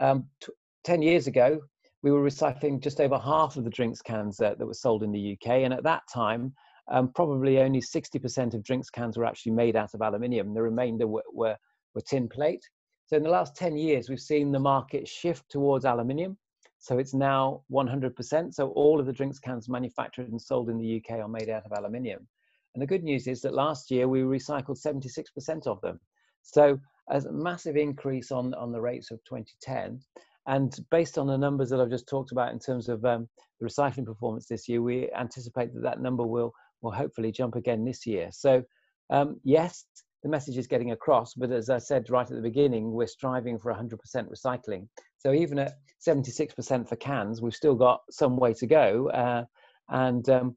Um, 0.00 0.26
t- 0.42 0.52
10 0.84 1.02
years 1.02 1.26
ago, 1.26 1.60
we 2.02 2.10
were 2.10 2.22
recycling 2.22 2.80
just 2.80 3.00
over 3.00 3.18
half 3.18 3.56
of 3.56 3.64
the 3.64 3.70
drinks 3.70 4.02
cans 4.02 4.40
uh, 4.40 4.54
that 4.58 4.66
were 4.66 4.74
sold 4.74 5.02
in 5.02 5.10
the 5.10 5.32
UK. 5.32 5.62
And 5.62 5.72
at 5.72 5.82
that 5.82 6.02
time, 6.12 6.52
um, 6.90 7.12
probably 7.14 7.58
only 7.60 7.80
60% 7.80 8.54
of 8.54 8.62
drinks 8.62 8.90
cans 8.90 9.16
were 9.16 9.24
actually 9.24 9.52
made 9.52 9.76
out 9.76 9.94
of 9.94 10.00
aluminium. 10.00 10.54
The 10.54 10.62
remainder 10.62 11.06
were, 11.06 11.24
were, 11.32 11.56
were 11.94 12.00
tin 12.00 12.28
plate. 12.28 12.62
So 13.06 13.16
in 13.16 13.22
the 13.22 13.30
last 13.30 13.56
10 13.56 13.76
years, 13.76 14.08
we've 14.08 14.20
seen 14.20 14.52
the 14.52 14.58
market 14.58 15.08
shift 15.08 15.44
towards 15.50 15.84
aluminium. 15.84 16.36
So 16.78 16.98
it's 16.98 17.14
now 17.14 17.62
100%. 17.72 18.54
So 18.54 18.68
all 18.70 19.00
of 19.00 19.06
the 19.06 19.12
drinks 19.12 19.38
cans 19.38 19.68
manufactured 19.68 20.30
and 20.30 20.40
sold 20.40 20.70
in 20.70 20.78
the 20.78 21.02
UK 21.02 21.18
are 21.18 21.28
made 21.28 21.48
out 21.48 21.64
of 21.64 21.72
aluminium. 21.72 22.26
And 22.74 22.82
the 22.82 22.86
good 22.86 23.02
news 23.02 23.26
is 23.26 23.40
that 23.42 23.54
last 23.54 23.90
year 23.90 24.08
we 24.08 24.20
recycled 24.20 24.80
76% 24.80 25.66
of 25.66 25.80
them. 25.80 25.98
So 26.42 26.78
a 27.10 27.20
massive 27.30 27.76
increase 27.76 28.30
on, 28.30 28.54
on 28.54 28.72
the 28.72 28.80
rates 28.80 29.10
of 29.10 29.18
2010. 29.24 30.00
And 30.46 30.74
based 30.90 31.18
on 31.18 31.26
the 31.26 31.36
numbers 31.36 31.70
that 31.70 31.80
I've 31.80 31.90
just 31.90 32.08
talked 32.08 32.32
about 32.32 32.52
in 32.52 32.58
terms 32.58 32.88
of 32.88 33.04
um, 33.04 33.28
the 33.60 33.66
recycling 33.66 34.06
performance 34.06 34.46
this 34.46 34.68
year, 34.68 34.80
we 34.80 35.10
anticipate 35.12 35.74
that 35.74 35.82
that 35.82 36.00
number 36.00 36.26
will, 36.26 36.52
will 36.80 36.92
hopefully 36.92 37.32
jump 37.32 37.54
again 37.54 37.84
this 37.84 38.06
year. 38.06 38.28
So 38.32 38.62
um, 39.10 39.40
yes, 39.44 39.84
the 40.22 40.28
message 40.28 40.58
is 40.58 40.66
getting 40.66 40.92
across, 40.92 41.34
but 41.34 41.50
as 41.50 41.70
I 41.70 41.78
said 41.78 42.10
right 42.10 42.28
at 42.28 42.36
the 42.36 42.42
beginning, 42.42 42.92
we're 42.92 43.06
striving 43.06 43.58
for 43.58 43.72
100% 43.72 43.96
recycling. 44.28 44.88
So 45.18 45.32
even 45.32 45.58
at 45.58 45.74
76% 46.06 46.88
for 46.88 46.96
cans, 46.96 47.40
we've 47.40 47.54
still 47.54 47.74
got 47.74 48.00
some 48.10 48.36
way 48.36 48.52
to 48.54 48.66
go. 48.66 49.10
Uh, 49.10 49.44
and 49.88 50.28
um, 50.28 50.56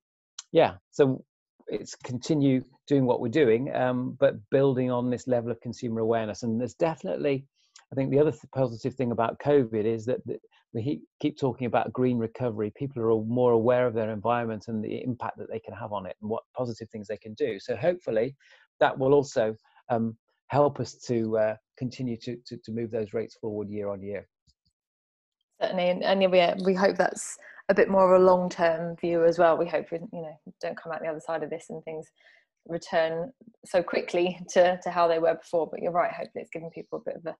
yeah, 0.51 0.75
so 0.91 1.23
it's 1.67 1.95
continue 1.95 2.63
doing 2.87 3.05
what 3.05 3.21
we're 3.21 3.29
doing, 3.29 3.73
um, 3.75 4.17
but 4.19 4.35
building 4.49 4.91
on 4.91 5.09
this 5.09 5.27
level 5.27 5.51
of 5.51 5.61
consumer 5.61 6.01
awareness. 6.01 6.43
And 6.43 6.59
there's 6.59 6.73
definitely, 6.73 7.45
I 7.91 7.95
think 7.95 8.11
the 8.11 8.19
other 8.19 8.31
th- 8.31 8.43
positive 8.53 8.95
thing 8.95 9.11
about 9.11 9.39
COVID 9.39 9.85
is 9.85 10.05
that, 10.05 10.25
that 10.25 10.41
we 10.73 11.01
keep 11.21 11.37
talking 11.37 11.67
about 11.67 11.91
green 11.91 12.17
recovery. 12.17 12.71
People 12.75 13.01
are 13.01 13.23
more 13.23 13.51
aware 13.51 13.87
of 13.87 13.93
their 13.93 14.11
environment 14.11 14.65
and 14.67 14.83
the 14.83 15.03
impact 15.03 15.37
that 15.37 15.49
they 15.49 15.59
can 15.59 15.73
have 15.73 15.91
on 15.91 16.05
it 16.05 16.15
and 16.21 16.29
what 16.29 16.43
positive 16.55 16.89
things 16.89 17.07
they 17.07 17.17
can 17.17 17.33
do. 17.33 17.59
So 17.59 17.75
hopefully 17.75 18.35
that 18.79 18.97
will 18.97 19.13
also 19.13 19.55
um, 19.89 20.15
help 20.47 20.79
us 20.79 20.95
to 21.07 21.37
uh, 21.37 21.55
continue 21.77 22.17
to, 22.17 22.37
to, 22.45 22.57
to 22.57 22.71
move 22.71 22.91
those 22.91 23.13
rates 23.13 23.35
forward 23.35 23.69
year 23.69 23.89
on 23.89 24.01
year 24.01 24.27
certainly 25.61 25.89
and, 25.89 26.03
and 26.03 26.21
yeah, 26.33 26.55
we 26.63 26.73
hope 26.73 26.97
that's 26.97 27.37
a 27.69 27.73
bit 27.73 27.89
more 27.89 28.13
of 28.13 28.21
a 28.21 28.25
long-term 28.25 28.95
view 28.97 29.23
as 29.23 29.37
well 29.37 29.57
we 29.57 29.67
hope 29.67 29.85
we 29.91 29.99
you 30.11 30.21
know 30.21 30.39
don't 30.61 30.77
come 30.77 30.91
out 30.91 31.01
the 31.01 31.07
other 31.07 31.21
side 31.25 31.43
of 31.43 31.49
this 31.49 31.67
and 31.69 31.83
things 31.83 32.07
return 32.67 33.31
so 33.65 33.81
quickly 33.81 34.39
to, 34.49 34.79
to 34.83 34.89
how 34.91 35.07
they 35.07 35.19
were 35.19 35.35
before 35.35 35.67
but 35.69 35.81
you're 35.81 35.91
right 35.91 36.11
hopefully 36.11 36.41
it's 36.41 36.51
giving 36.51 36.69
people 36.71 36.99
a 36.99 37.09
bit 37.09 37.17
of 37.17 37.25
a 37.25 37.35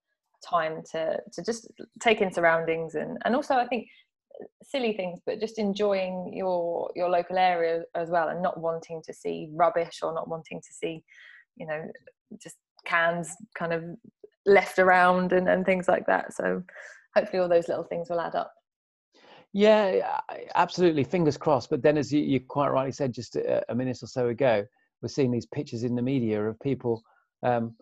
time 0.48 0.82
to 0.92 1.18
to 1.34 1.44
just 1.44 1.68
take 2.02 2.22
in 2.22 2.32
surroundings 2.32 2.96
and 2.96 3.18
and 3.26 3.36
also 3.36 3.56
i 3.56 3.68
think 3.68 3.88
silly 4.64 4.94
things 4.94 5.20
but 5.26 5.40
just 5.40 5.60
enjoying 5.60 6.32
your 6.34 6.90
your 6.96 7.10
local 7.10 7.38
area 7.38 7.84
as 7.96 8.10
well 8.10 8.30
and 8.30 8.42
not 8.42 8.60
wanting 8.60 9.02
to 9.06 9.14
see 9.14 9.50
rubbish 9.54 10.00
or 10.02 10.14
not 10.14 10.28
wanting 10.28 10.60
to 10.60 10.74
see 10.74 11.04
you 11.58 11.68
know 11.68 11.84
just 12.42 12.56
cans 12.86 13.36
kind 13.56 13.74
of 13.74 13.84
left 14.46 14.80
around 14.80 15.34
and, 15.34 15.48
and 15.48 15.66
things 15.66 15.88
like 15.88 16.06
that. 16.08 16.34
So 16.34 16.64
hopefully 17.16 17.42
all 17.42 17.50
those 17.50 17.68
little 17.68 17.84
things 17.84 18.10
will 18.10 18.22
add 18.22 18.36
up. 18.36 18.54
Yeah 19.54 20.20
absolutely. 20.56 21.04
Fingers 21.04 21.38
crossed. 21.38 21.70
But 21.70 21.82
then 21.82 21.98
as 21.98 22.12
you, 22.12 22.22
you 22.22 22.40
quite 22.40 22.70
rightly 22.70 22.94
said 22.94 23.14
just 23.14 23.36
a, 23.36 23.64
a, 23.70 23.76
minute 23.76 24.00
or 24.02 24.08
so 24.08 24.30
ago 24.30 24.66
we're 25.02 25.10
seeing 25.10 25.32
these 25.32 25.48
pictures 25.48 25.84
in 25.84 25.96
the 25.96 26.02
media 26.02 26.42
of 26.42 26.60
people 26.60 27.04
um, 27.44 27.76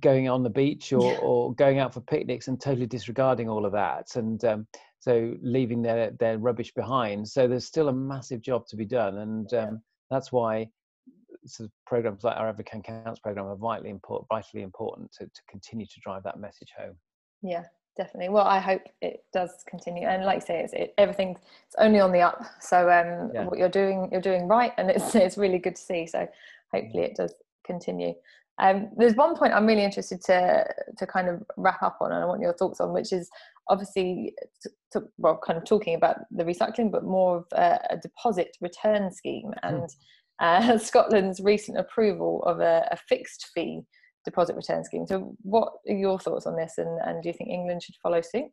going 0.00 0.28
on 0.28 0.42
the 0.42 0.50
beach 0.50 0.92
or, 0.92 1.12
yeah. 1.12 1.18
or 1.18 1.54
going 1.54 1.78
out 1.78 1.94
for 1.94 2.00
picnics 2.00 2.48
and 2.48 2.60
totally 2.60 2.86
disregarding 2.86 3.48
all 3.48 3.64
of 3.64 3.72
that 3.72 4.16
and 4.16 4.44
um, 4.44 4.66
so 5.00 5.34
leaving 5.40 5.80
their, 5.80 6.10
their 6.18 6.38
rubbish 6.38 6.72
behind. 6.74 7.26
So 7.26 7.48
there's 7.48 7.64
still 7.64 7.88
a 7.88 7.92
massive 7.92 8.42
job 8.42 8.66
to 8.68 8.76
be 8.76 8.84
done 8.84 9.18
and 9.18 9.54
um, 9.54 9.82
that's 10.10 10.30
why 10.30 10.68
sort 11.46 11.66
of 11.68 11.72
programs 11.86 12.24
like 12.24 12.36
our 12.36 12.48
Every 12.48 12.64
Can 12.64 12.82
Counts 12.82 13.20
program 13.20 13.46
are 13.46 13.56
vitally 13.56 13.90
important 13.90 14.28
vitally 14.28 14.62
important 14.62 15.10
to, 15.12 15.24
to 15.24 15.40
continue 15.48 15.86
to 15.86 16.00
drive 16.00 16.22
that 16.24 16.38
message 16.38 16.72
home. 16.76 16.94
Yeah 17.42 17.64
definitely. 17.98 18.30
Well 18.30 18.46
i 18.46 18.58
hope 18.60 18.82
it 19.02 19.24
does 19.34 19.50
continue. 19.68 20.06
And 20.06 20.24
like 20.24 20.36
you 20.36 20.46
say 20.46 20.60
it's 20.60 20.72
it, 20.72 20.94
everything's 20.96 21.38
it's 21.66 21.74
only 21.78 22.00
on 22.00 22.12
the 22.12 22.20
up. 22.20 22.42
So 22.60 22.82
um 22.90 23.30
yeah. 23.34 23.44
what 23.44 23.58
you're 23.58 23.68
doing 23.68 24.08
you're 24.10 24.22
doing 24.22 24.48
right 24.48 24.72
and 24.78 24.88
it's 24.88 25.14
it's 25.26 25.36
really 25.36 25.58
good 25.58 25.76
to 25.76 25.82
see. 25.82 26.06
So 26.06 26.26
hopefully 26.72 27.02
it 27.02 27.16
does 27.16 27.34
continue 27.66 28.14
um 28.60 28.90
there's 28.96 29.14
one 29.14 29.36
point 29.36 29.52
i'm 29.52 29.66
really 29.66 29.84
interested 29.84 30.20
to 30.20 30.64
to 30.96 31.06
kind 31.06 31.28
of 31.28 31.42
wrap 31.56 31.82
up 31.82 31.98
on 32.00 32.12
and 32.12 32.22
i 32.22 32.26
want 32.26 32.40
your 32.40 32.54
thoughts 32.54 32.80
on 32.80 32.92
which 32.92 33.12
is 33.12 33.28
obviously 33.68 34.32
to, 34.62 34.70
to, 34.92 35.02
well 35.18 35.38
kind 35.44 35.58
of 35.58 35.64
talking 35.64 35.94
about 35.94 36.16
the 36.30 36.44
recycling 36.44 36.90
but 36.90 37.04
more 37.04 37.38
of 37.38 37.44
a, 37.52 37.78
a 37.90 37.96
deposit 37.98 38.56
return 38.60 39.12
scheme 39.12 39.52
hmm. 39.62 39.68
and 39.68 39.90
uh, 40.40 40.78
scotland's 40.78 41.40
recent 41.40 41.78
approval 41.78 42.42
of 42.46 42.60
a, 42.60 42.86
a 42.90 42.96
fixed 43.08 43.48
fee 43.54 43.82
deposit 44.28 44.56
return 44.56 44.84
scheme. 44.84 45.06
So, 45.06 45.34
what 45.42 45.72
are 45.88 45.94
your 45.94 46.18
thoughts 46.18 46.46
on 46.46 46.56
this, 46.56 46.74
and, 46.78 47.00
and 47.00 47.22
do 47.22 47.28
you 47.28 47.32
think 47.32 47.50
England 47.50 47.82
should 47.82 47.94
follow 48.02 48.20
suit? 48.20 48.46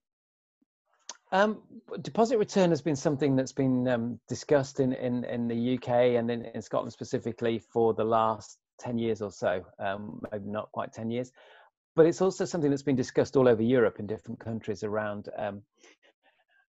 Um, 1.31 1.63
deposit 2.01 2.37
return 2.37 2.69
has 2.69 2.81
been 2.81 2.95
something 2.95 3.35
that's 3.35 3.51
been 3.51 3.87
um, 3.87 4.19
discussed 4.29 4.79
in, 4.79 4.93
in, 4.93 5.25
in 5.25 5.47
the 5.47 5.75
UK 5.75 5.89
and 6.17 6.29
in, 6.29 6.45
in, 6.45 6.61
Scotland 6.61 6.93
specifically 6.93 7.59
for 7.73 7.93
the 7.93 8.03
last 8.03 8.59
10 8.79 8.97
years 8.97 9.21
or 9.21 9.31
so, 9.31 9.65
um, 9.79 10.21
maybe 10.31 10.49
not 10.49 10.71
quite 10.71 10.93
10 10.93 11.09
years. 11.09 11.31
But 11.95 12.05
it's 12.05 12.21
also 12.21 12.45
something 12.45 12.69
that's 12.69 12.83
been 12.83 12.95
discussed 12.95 13.37
all 13.37 13.47
over 13.47 13.61
Europe 13.61 13.99
in 13.99 14.07
different 14.07 14.39
countries 14.39 14.83
around 14.83 15.29
um, 15.37 15.61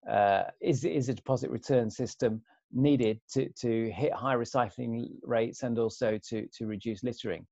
uh, 0.09 0.43
is, 0.61 0.85
is 0.85 1.09
a 1.09 1.13
deposit 1.13 1.49
return 1.49 1.89
system 1.89 2.41
needed 2.71 3.19
to, 3.31 3.49
to 3.49 3.91
hit 3.91 4.13
high 4.13 4.35
recycling 4.35 5.09
rates 5.23 5.63
and 5.63 5.77
also 5.77 6.19
to, 6.29 6.47
to 6.53 6.67
reduce 6.67 7.03
littering. 7.03 7.45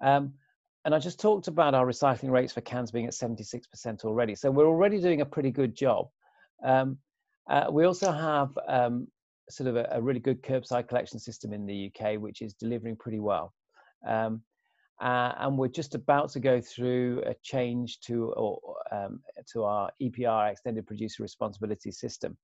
Um, 0.00 0.34
and 0.84 0.94
I 0.94 0.98
just 0.98 1.20
talked 1.20 1.48
about 1.48 1.74
our 1.74 1.86
recycling 1.86 2.30
rates 2.30 2.52
for 2.52 2.60
cans 2.60 2.90
being 2.90 3.06
at 3.06 3.12
76% 3.12 4.04
already. 4.04 4.34
So 4.34 4.50
we're 4.50 4.66
already 4.66 5.00
doing 5.00 5.20
a 5.20 5.26
pretty 5.26 5.50
good 5.50 5.74
job. 5.74 6.08
Um, 6.64 6.98
uh, 7.48 7.66
we 7.70 7.84
also 7.84 8.12
have 8.12 8.56
um, 8.68 9.08
sort 9.50 9.68
of 9.68 9.76
a, 9.76 9.88
a, 9.92 10.00
really 10.00 10.20
good 10.20 10.42
curbside 10.42 10.88
collection 10.88 11.18
system 11.18 11.52
in 11.52 11.66
the 11.66 11.90
UK, 11.90 12.20
which 12.20 12.42
is 12.42 12.54
delivering 12.54 12.96
pretty 12.96 13.20
well. 13.20 13.52
Um, 14.06 14.42
uh, 15.00 15.32
and 15.38 15.56
we're 15.56 15.68
just 15.68 15.94
about 15.94 16.30
to 16.30 16.40
go 16.40 16.60
through 16.60 17.22
a 17.24 17.34
change 17.42 18.00
to 18.00 18.32
or, 18.32 18.58
um, 18.90 19.20
to 19.52 19.62
our 19.62 19.90
EPR 20.02 20.50
extended 20.50 20.86
producer 20.86 21.22
responsibility 21.22 21.92
system. 21.92 22.36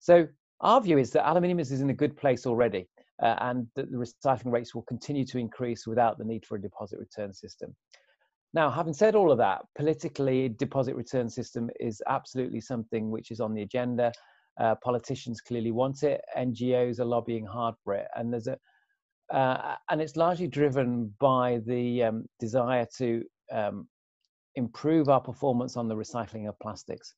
So 0.00 0.26
our 0.60 0.80
view 0.80 0.98
is 0.98 1.10
that 1.12 1.28
aluminium 1.28 1.60
is 1.60 1.70
in 1.70 1.90
a 1.90 1.94
good 1.94 2.16
place 2.16 2.44
already 2.44 2.88
uh, 3.22 3.36
and 3.40 3.68
that 3.76 3.90
the 3.90 3.96
recycling 3.96 4.52
rates 4.52 4.74
will 4.74 4.82
continue 4.82 5.24
to 5.26 5.38
increase 5.38 5.86
without 5.86 6.18
the 6.18 6.24
need 6.24 6.44
for 6.44 6.56
a 6.56 6.60
deposit 6.60 6.98
return 6.98 7.32
system. 7.32 7.74
Now, 8.54 8.68
having 8.68 8.92
said 8.92 9.14
all 9.14 9.30
of 9.30 9.38
that, 9.38 9.62
politically, 9.76 10.48
deposit 10.48 10.94
return 10.94 11.30
system 11.30 11.70
is 11.80 12.02
absolutely 12.08 12.60
something 12.60 13.10
which 13.10 13.30
is 13.30 13.40
on 13.40 13.54
the 13.54 13.62
agenda. 13.62 14.12
Uh, 14.60 14.74
politicians 14.82 15.40
clearly 15.40 15.70
want 15.70 16.02
it. 16.02 16.20
NGOs 16.36 17.00
are 17.00 17.06
lobbying 17.06 17.46
hard 17.46 17.74
for 17.82 17.94
it, 17.94 18.08
and 18.14 18.30
there's 18.30 18.48
a 18.48 18.58
uh, 19.32 19.76
and 19.90 20.00
it's 20.00 20.16
largely 20.16 20.46
driven 20.46 21.12
by 21.18 21.60
the 21.66 22.02
um, 22.02 22.26
desire 22.38 22.86
to 22.98 23.24
um, 23.50 23.88
improve 24.56 25.08
our 25.08 25.20
performance 25.20 25.76
on 25.76 25.88
the 25.88 25.94
recycling 25.94 26.48
of 26.48 26.58
plastics. 26.60 27.14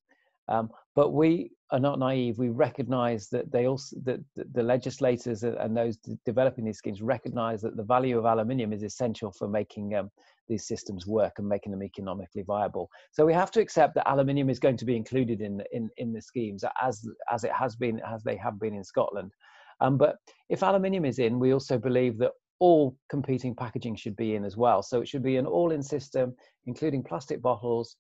Um, 0.48 0.70
but 0.94 1.11
we 1.12 1.50
are 1.70 1.81
not 1.81 1.98
naive. 1.98 2.38
We 2.38 2.50
recognise 2.50 3.29
that 3.31 3.50
they 3.50 3.66
also 3.66 3.96
that 4.05 4.20
the 4.37 4.62
legislators 4.62 5.42
and 5.42 5.77
those 5.77 5.96
developing 6.27 6.64
these 6.66 6.79
schemes 6.79 7.00
recognise 7.03 7.62
that 7.62 7.77
the 7.77 7.83
value 7.83 8.18
of 8.18 8.27
aluminium 8.27 8.72
is 8.72 8.83
essential 8.83 9.33
for 9.33 9.48
making 9.48 9.94
um, 9.94 10.11
these 10.46 10.66
systems 10.68 11.07
work 11.07 11.33
and 11.38 11.48
making 11.48 11.72
them 11.72 11.83
economically 11.83 12.42
viable. 12.42 12.90
So 13.11 13.24
we 13.24 13.33
have 13.33 13.50
to 13.53 13.61
accept 13.61 13.94
that 13.94 14.09
aluminium 14.09 14.50
is 14.50 14.59
going 14.59 14.77
to 14.77 14.85
be 14.85 14.96
included 14.96 15.40
in 15.40 15.62
in 15.72 15.90
in 15.96 16.12
the 16.12 16.20
schemes 16.20 16.62
as 16.81 17.09
as 17.31 17.44
it 17.44 17.53
has 17.53 17.74
been 17.74 18.00
as 18.07 18.22
they 18.22 18.37
have 18.37 18.61
been 18.61 18.74
in 18.74 18.85
Scotland. 18.85 19.33
Um, 19.80 19.96
but 19.98 20.16
if 20.48 20.62
aluminium 20.62 21.04
is 21.04 21.18
in, 21.18 21.38
we 21.38 21.52
also 21.52 21.78
believe 21.78 22.18
that 22.18 22.32
all 22.60 22.96
competing 23.10 23.54
packaging 23.54 23.96
should 23.96 24.16
be 24.16 24.34
in 24.37 24.44
as 24.44 24.56
well. 24.56 24.82
So 24.82 25.00
it 25.00 25.08
should 25.08 25.22
be 25.22 25.37
an 25.37 25.46
all-in 25.46 25.82
system, 25.82 26.34
including 26.66 27.02
plastic 27.02 27.42
bottles, 27.42 27.96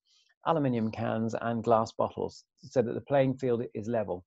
aluminium 0.46 0.90
cans 0.90 1.34
and 1.40 1.64
glass 1.64 1.92
bottles 1.92 2.44
so 2.62 2.82
that 2.82 2.94
the 2.94 3.00
playing 3.00 3.36
field 3.36 3.64
is 3.74 3.88
level. 3.88 4.24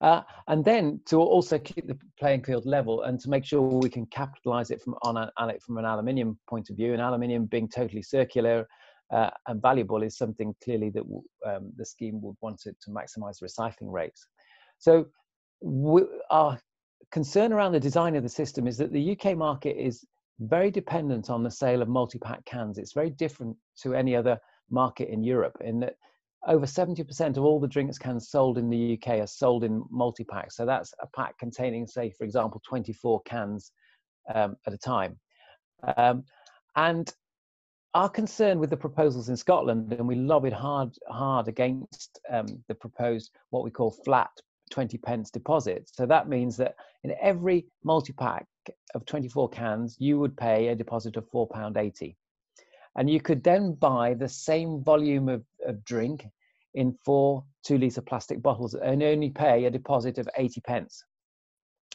Uh, 0.00 0.22
and 0.48 0.64
then 0.64 1.00
to 1.06 1.20
also 1.20 1.58
keep 1.58 1.86
the 1.86 1.98
playing 2.18 2.42
field 2.42 2.66
level 2.66 3.02
and 3.02 3.20
to 3.20 3.30
make 3.30 3.44
sure 3.44 3.62
we 3.62 3.88
can 3.88 4.06
capitalize 4.06 4.70
it 4.70 4.82
from 4.82 4.94
on, 5.02 5.16
a, 5.16 5.30
from 5.64 5.78
an 5.78 5.84
aluminium 5.84 6.38
point 6.48 6.68
of 6.70 6.76
view, 6.76 6.92
and 6.92 7.00
aluminium 7.00 7.46
being 7.46 7.68
totally 7.68 8.02
circular 8.02 8.66
uh, 9.12 9.30
and 9.46 9.62
valuable 9.62 10.02
is 10.02 10.18
something 10.18 10.54
clearly 10.62 10.90
that 10.90 11.04
um, 11.46 11.72
the 11.76 11.86
scheme 11.86 12.20
would 12.20 12.36
want 12.40 12.62
it 12.66 12.76
to 12.82 12.90
maximize 12.90 13.42
recycling 13.42 13.92
rates. 13.92 14.26
So 14.78 15.06
we, 15.64 16.02
our 16.30 16.60
concern 17.10 17.52
around 17.52 17.72
the 17.72 17.80
design 17.80 18.14
of 18.16 18.22
the 18.22 18.28
system 18.28 18.66
is 18.66 18.76
that 18.76 18.92
the 18.92 19.18
UK 19.18 19.36
market 19.36 19.80
is 19.80 20.04
very 20.40 20.70
dependent 20.70 21.30
on 21.30 21.42
the 21.42 21.50
sale 21.50 21.80
of 21.80 21.88
multi-pack 21.88 22.44
cans. 22.44 22.76
It's 22.76 22.92
very 22.92 23.10
different 23.10 23.56
to 23.82 23.94
any 23.94 24.14
other 24.14 24.38
market 24.70 25.08
in 25.08 25.24
Europe 25.24 25.56
in 25.62 25.80
that 25.80 25.94
over 26.46 26.66
70% 26.66 27.38
of 27.38 27.44
all 27.44 27.58
the 27.58 27.66
drinks 27.66 27.96
cans 27.96 28.28
sold 28.28 28.58
in 28.58 28.68
the 28.68 28.98
UK 28.98 29.20
are 29.20 29.26
sold 29.26 29.64
in 29.64 29.82
multi-packs. 29.90 30.56
So 30.56 30.66
that's 30.66 30.92
a 31.00 31.06
pack 31.16 31.38
containing, 31.38 31.86
say, 31.86 32.10
for 32.10 32.24
example, 32.24 32.60
24 32.68 33.22
cans 33.22 33.72
um, 34.34 34.56
at 34.66 34.74
a 34.74 34.78
time. 34.78 35.18
Um, 35.96 36.24
and 36.76 37.10
our 37.94 38.10
concern 38.10 38.58
with 38.58 38.68
the 38.68 38.76
proposals 38.76 39.30
in 39.30 39.36
Scotland, 39.36 39.94
and 39.94 40.06
we 40.06 40.16
lobbied 40.16 40.52
hard, 40.52 40.94
hard 41.08 41.48
against 41.48 42.20
um, 42.30 42.46
the 42.68 42.74
proposed 42.74 43.30
what 43.48 43.64
we 43.64 43.70
call 43.70 43.90
flat 44.04 44.30
20 44.74 44.98
pence 44.98 45.30
deposit. 45.30 45.88
So 45.92 46.04
that 46.04 46.28
means 46.28 46.56
that 46.56 46.74
in 47.04 47.14
every 47.22 47.64
multi-pack 47.84 48.44
of 48.96 49.06
24 49.06 49.48
cans, 49.50 49.96
you 50.00 50.18
would 50.18 50.36
pay 50.36 50.66
a 50.66 50.74
deposit 50.74 51.16
of 51.16 51.30
£4.80. 51.30 52.16
And 52.96 53.08
you 53.08 53.20
could 53.20 53.44
then 53.44 53.74
buy 53.74 54.14
the 54.14 54.28
same 54.28 54.82
volume 54.82 55.28
of, 55.28 55.44
of 55.64 55.84
drink 55.84 56.26
in 56.74 56.98
four 57.04 57.44
two 57.64 57.78
litre 57.78 58.00
plastic 58.00 58.42
bottles 58.42 58.74
and 58.74 59.00
only 59.00 59.30
pay 59.30 59.64
a 59.64 59.70
deposit 59.70 60.18
of 60.18 60.28
80 60.36 60.60
pence. 60.62 61.04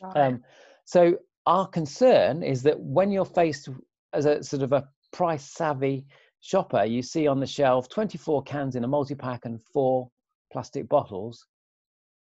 Right. 0.02 0.28
Um, 0.28 0.44
so 0.86 1.18
our 1.48 1.68
concern 1.68 2.44
is 2.44 2.63
that 2.63 2.80
when 2.80 3.12
you're 3.12 3.26
faced 3.26 3.68
as 4.13 4.26
a 4.26 4.42
sort 4.42 4.63
of 4.63 4.72
a 4.72 4.88
price 5.12 5.52
savvy 5.52 6.06
shopper, 6.39 6.86
you 6.86 7.02
see 7.02 7.28
on 7.28 7.42
the 7.42 7.46
shelf 7.46 7.89
24 7.89 8.44
cans 8.44 8.78
in 8.78 8.86
a 8.86 8.88
multi-pack 8.88 9.44
and 9.44 9.62
four 9.74 10.10
plastic 10.54 10.88
bottles, 10.88 11.46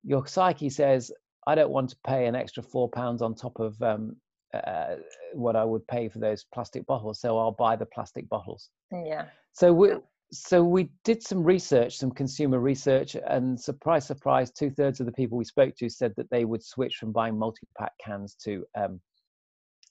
your 0.07 0.27
psyche 0.27 0.71
says, 0.71 1.11
I 1.47 1.55
don't 1.55 1.71
want 1.71 1.91
to 1.91 1.97
pay 2.07 2.27
an 2.27 2.35
extra 2.35 2.63
four 2.63 2.89
pounds 2.89 3.21
on 3.23 3.35
top 3.35 3.59
of 3.59 3.81
um, 3.83 4.17
uh, 4.55 4.97
what 5.35 5.57
I 5.57 5.65
would 5.65 5.87
pay 5.89 6.09
for 6.09 6.21
those 6.21 6.47
plastic 6.55 6.87
bottles, 6.87 7.21
so 7.21 7.39
I'll 7.39 7.53
buy 7.53 7.77
the 7.77 7.87
plastic 7.87 8.29
bottles. 8.29 8.71
Yeah. 8.93 9.27
So 9.53 9.73
we 9.73 9.95
so 10.33 10.63
we 10.63 10.91
did 11.05 11.23
some 11.23 11.45
research, 11.45 11.97
some 11.99 12.11
consumer 12.11 12.59
research, 12.59 13.17
and 13.29 13.59
surprise, 13.61 14.07
surprise, 14.07 14.51
two 14.51 14.71
thirds 14.71 14.99
of 14.99 15.07
the 15.07 15.13
people 15.13 15.39
we 15.39 15.45
spoke 15.45 15.77
to 15.77 15.89
said 15.89 16.13
that 16.17 16.29
they 16.31 16.45
would 16.45 16.65
switch 16.65 16.97
from 16.97 17.13
buying 17.13 17.39
multi-pack 17.39 17.93
cans 18.05 18.35
to 18.45 18.65
um, 18.77 19.01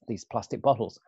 these 0.08 0.26
plastic 0.26 0.62
bottles. 0.62 1.00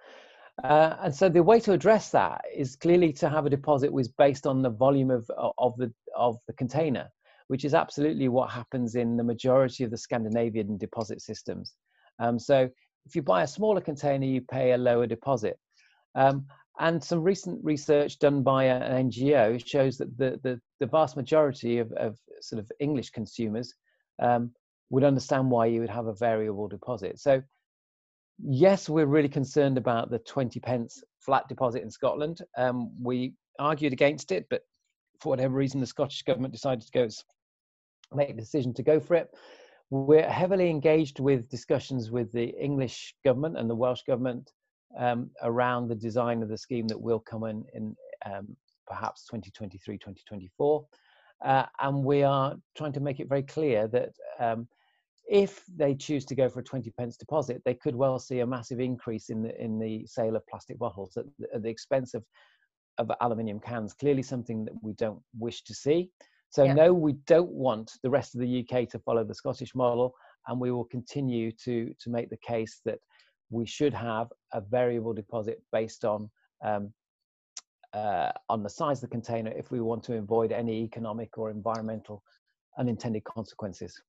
Uh, 0.64 0.96
and 1.04 1.14
so 1.14 1.30
the 1.30 1.44
way 1.44 1.60
to 1.60 1.74
address 1.74 2.10
that 2.10 2.42
is 2.56 2.76
clearly 2.76 3.14
to 3.14 3.30
have 3.30 3.46
a 3.46 3.50
deposit 3.50 3.92
was 3.92 4.08
based 4.08 4.48
on 4.48 4.62
the 4.62 4.70
volume 4.70 5.12
of 5.12 5.30
of 5.58 5.76
the 5.78 5.92
of 6.16 6.38
the 6.48 6.54
container, 6.54 7.10
which 7.48 7.66
is 7.66 7.74
absolutely 7.74 8.28
what 8.28 8.50
happens 8.50 8.96
in 8.96 9.18
the 9.18 9.24
majority 9.24 9.84
of 9.84 9.92
the 9.92 9.98
Scandinavian 9.98 10.78
deposit 10.78 11.22
systems. 11.22 11.74
Um, 12.20 12.40
so 12.40 12.70
if 13.06 13.16
you 13.16 13.22
buy 13.22 13.44
a 13.44 13.48
smaller 13.48 13.82
container, 13.82 14.26
you 14.26 14.42
pay 14.42 14.74
a 14.74 14.78
lower 14.78 15.08
deposit. 15.08 15.58
Um, 16.16 16.46
and 16.80 17.04
some 17.04 17.24
recent 17.24 17.64
research 17.64 18.20
done 18.20 18.44
by 18.44 18.66
an 18.66 19.10
NGO 19.10 19.66
shows 19.66 19.98
that 19.98 20.16
the, 20.18 20.40
the, 20.44 20.60
the 20.80 20.86
vast 20.86 21.16
majority 21.16 21.80
of, 21.80 21.92
of, 21.94 22.18
sort 22.42 22.60
of 22.60 22.72
English 22.80 23.10
consumers 23.10 23.74
um, 24.22 24.52
would 24.90 25.04
understand 25.04 25.50
why 25.50 25.66
you 25.66 25.80
would 25.80 25.90
have 25.90 26.08
a 26.08 26.14
variable 26.14 26.68
deposit. 26.68 27.20
So, 27.20 27.42
yes, 28.44 28.90
we're 28.90 29.08
really 29.08 29.30
concerned 29.30 29.78
about 29.78 30.12
the 30.12 30.20
20 30.20 30.60
pence 30.60 31.02
flat 31.20 31.48
deposit 31.48 31.82
in 31.82 31.90
Scotland. 31.90 32.42
Um, 32.58 32.92
we 33.02 33.34
argued 33.58 33.94
against 33.94 34.32
it, 34.32 34.46
but 34.50 34.62
for 35.20 35.30
whatever 35.30 35.56
reason, 35.56 35.80
the 35.80 35.88
Scottish 35.88 36.22
government 36.24 36.54
decided 36.54 36.86
to 36.86 36.92
go 36.92 37.08
make 38.16 38.36
the 38.36 38.42
decision 38.42 38.74
to 38.76 38.84
go 38.84 39.00
for 39.00 39.16
it. 39.16 39.30
We're 39.90 40.30
heavily 40.30 40.70
engaged 40.70 41.20
with 41.20 41.50
discussions 41.50 42.12
with 42.12 42.32
the 42.32 42.50
English 42.62 43.16
government 43.24 43.58
and 43.58 43.70
the 43.70 43.76
Welsh 43.76 44.04
government 44.04 44.52
um, 44.98 45.30
around 45.44 45.88
the 45.88 45.96
design 45.96 46.44
of 46.44 46.50
the 46.50 46.58
scheme 46.58 46.88
that 46.88 47.00
will 47.00 47.20
come 47.20 47.44
in 47.46 47.64
in 47.74 47.96
um, 48.26 48.56
perhaps 48.86 49.26
2023, 49.26 49.98
2024. 49.98 50.86
Uh, 51.46 51.66
and 51.82 52.04
we 52.04 52.24
are 52.24 52.56
trying 52.76 52.94
to 52.94 53.00
make 53.00 53.20
it 53.20 53.30
very 53.30 53.44
clear 53.44 53.88
that 53.88 54.10
um, 54.40 54.68
if 55.30 55.64
they 55.76 55.94
choose 55.94 56.26
to 56.26 56.36
go 56.36 56.50
for 56.50 56.62
a 56.62 56.64
20 56.64 56.90
pence 56.92 57.18
deposit, 57.18 57.62
they 57.64 57.74
could 57.74 57.96
well 57.96 58.18
see 58.18 58.40
a 58.40 58.48
massive 58.48 58.80
increase 58.80 59.30
in 59.30 59.44
the 59.44 59.62
in 59.62 59.78
the 59.78 60.06
sale 60.08 60.36
of 60.36 60.48
plastic 60.48 60.80
bottles 60.80 61.18
at, 61.18 61.26
at 61.54 61.62
the 61.62 61.70
expense 61.70 62.14
of 62.14 62.24
of 62.98 63.12
aluminium 63.22 63.60
cans. 63.60 63.94
Clearly, 63.94 64.24
something 64.24 64.66
that 64.66 64.74
we 64.82 64.94
don't 64.94 65.22
wish 65.38 65.64
to 65.64 65.74
see. 65.74 66.10
So 66.50 66.64
yeah. 66.64 66.74
no, 66.74 66.94
we 66.94 67.14
don't 67.26 67.52
want 67.52 67.92
the 68.04 68.10
rest 68.10 68.36
of 68.36 68.42
the 68.42 68.66
UK 68.66 68.90
to 68.90 69.00
follow 69.00 69.24
the 69.24 69.36
Scottish 69.36 69.76
model, 69.76 70.16
and 70.48 70.60
we 70.60 70.72
will 70.72 70.86
continue 70.86 71.52
to 71.64 71.94
to 72.00 72.10
make 72.10 72.30
the 72.30 72.38
case 72.38 72.82
that 72.86 73.00
we 73.50 73.66
should 73.66 73.94
have 73.94 74.28
a 74.54 74.62
variable 74.62 75.14
deposit 75.14 75.62
based 75.72 76.06
on 76.06 76.30
um, 76.64 76.94
uh, 77.94 78.32
on 78.50 78.64
the 78.64 78.70
size 78.70 78.98
of 78.98 79.10
the 79.10 79.16
container 79.16 79.52
if 79.52 79.72
we 79.72 79.82
want 79.82 80.04
to 80.04 80.18
avoid 80.18 80.52
any 80.52 80.84
economic 80.84 81.38
or 81.38 81.50
environmental 81.50 82.24
unintended 82.78 83.24
consequences. 83.24 84.00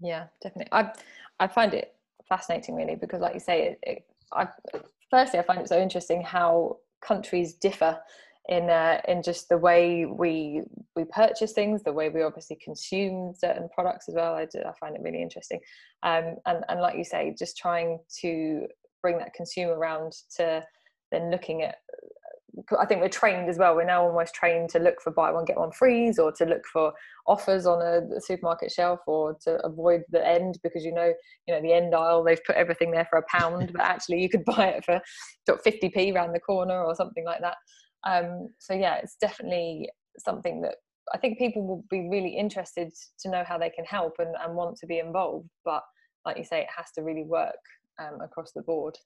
Yeah, 0.00 0.26
definitely. 0.42 0.70
I 0.72 0.92
I 1.38 1.46
find 1.46 1.74
it 1.74 1.94
fascinating 2.28 2.74
really 2.74 2.96
because, 2.96 3.20
like 3.20 3.34
you 3.34 3.40
say, 3.40 3.68
it, 3.68 3.78
it, 3.82 4.04
I 4.32 4.48
firstly 5.10 5.38
I 5.38 5.42
find 5.42 5.60
it 5.60 5.68
so 5.68 5.80
interesting 5.80 6.22
how 6.22 6.78
countries 7.00 7.54
differ 7.54 7.98
in 8.50 8.68
uh, 8.68 9.00
in 9.06 9.22
just 9.22 9.48
the 9.48 9.56
way 9.56 10.04
we 10.04 10.62
we 10.96 11.04
purchase 11.04 11.52
things, 11.52 11.82
the 11.84 11.92
way 11.92 12.08
we 12.08 12.22
obviously 12.22 12.58
consume 12.62 13.32
certain 13.34 13.68
products 13.72 14.08
as 14.08 14.16
well. 14.16 14.34
I, 14.34 14.44
do, 14.44 14.60
I 14.66 14.72
find 14.78 14.94
it 14.96 15.02
really 15.02 15.22
interesting, 15.22 15.60
um, 16.02 16.34
and 16.46 16.64
and 16.68 16.80
like 16.80 16.98
you 16.98 17.04
say, 17.04 17.34
just 17.38 17.56
trying 17.56 18.00
to 18.22 18.66
bring 19.02 19.18
that 19.18 19.32
consumer 19.34 19.78
around 19.78 20.12
to 20.36 20.62
then 21.10 21.30
looking 21.30 21.62
at. 21.62 21.76
I 22.78 22.84
think 22.84 23.00
we're 23.00 23.08
trained 23.08 23.48
as 23.48 23.58
well. 23.58 23.76
We're 23.76 23.84
now 23.84 24.04
almost 24.04 24.34
trained 24.34 24.70
to 24.70 24.80
look 24.80 25.00
for 25.00 25.12
buy 25.12 25.30
one 25.30 25.44
get 25.44 25.56
one 25.56 25.70
frees, 25.70 26.18
or 26.18 26.32
to 26.32 26.44
look 26.44 26.66
for 26.72 26.92
offers 27.28 27.64
on 27.64 27.80
a, 27.80 28.20
supermarket 28.20 28.72
shelf, 28.72 28.98
or 29.06 29.36
to 29.44 29.64
avoid 29.64 30.02
the 30.10 30.26
end 30.26 30.58
because 30.64 30.84
you 30.84 30.92
know, 30.92 31.12
you 31.46 31.54
know, 31.54 31.62
the 31.62 31.72
end 31.72 31.94
aisle 31.94 32.24
they've 32.24 32.44
put 32.44 32.56
everything 32.56 32.90
there 32.90 33.06
for 33.08 33.20
a 33.20 33.24
pound, 33.30 33.72
but 33.72 33.82
actually 33.82 34.20
you 34.20 34.28
could 34.28 34.44
buy 34.56 34.66
it 34.70 34.84
for 34.84 35.00
50p 35.48 36.12
around 36.12 36.32
the 36.32 36.40
corner 36.40 36.82
or 36.82 36.96
something 36.96 37.24
like 37.24 37.40
that. 37.40 37.54
Um, 38.06 38.48
so 38.58 38.74
yeah, 38.74 38.96
it's 38.96 39.16
definitely 39.20 39.90
something 40.18 40.62
that 40.62 40.76
I 41.12 41.18
think 41.18 41.38
people 41.38 41.66
will 41.66 41.84
be 41.90 42.08
really 42.08 42.36
interested 42.36 42.92
to 43.20 43.30
know 43.30 43.44
how 43.46 43.58
they 43.58 43.70
can 43.70 43.84
help 43.84 44.14
and, 44.18 44.34
and 44.42 44.54
want 44.54 44.76
to 44.78 44.86
be 44.86 44.98
involved. 44.98 45.48
But 45.64 45.82
like 46.24 46.38
you 46.38 46.44
say, 46.44 46.60
it 46.60 46.68
has 46.74 46.86
to 46.96 47.02
really 47.02 47.24
work 47.24 47.58
um, 47.98 48.20
across 48.20 48.52
the 48.52 48.62
board. 48.62 48.96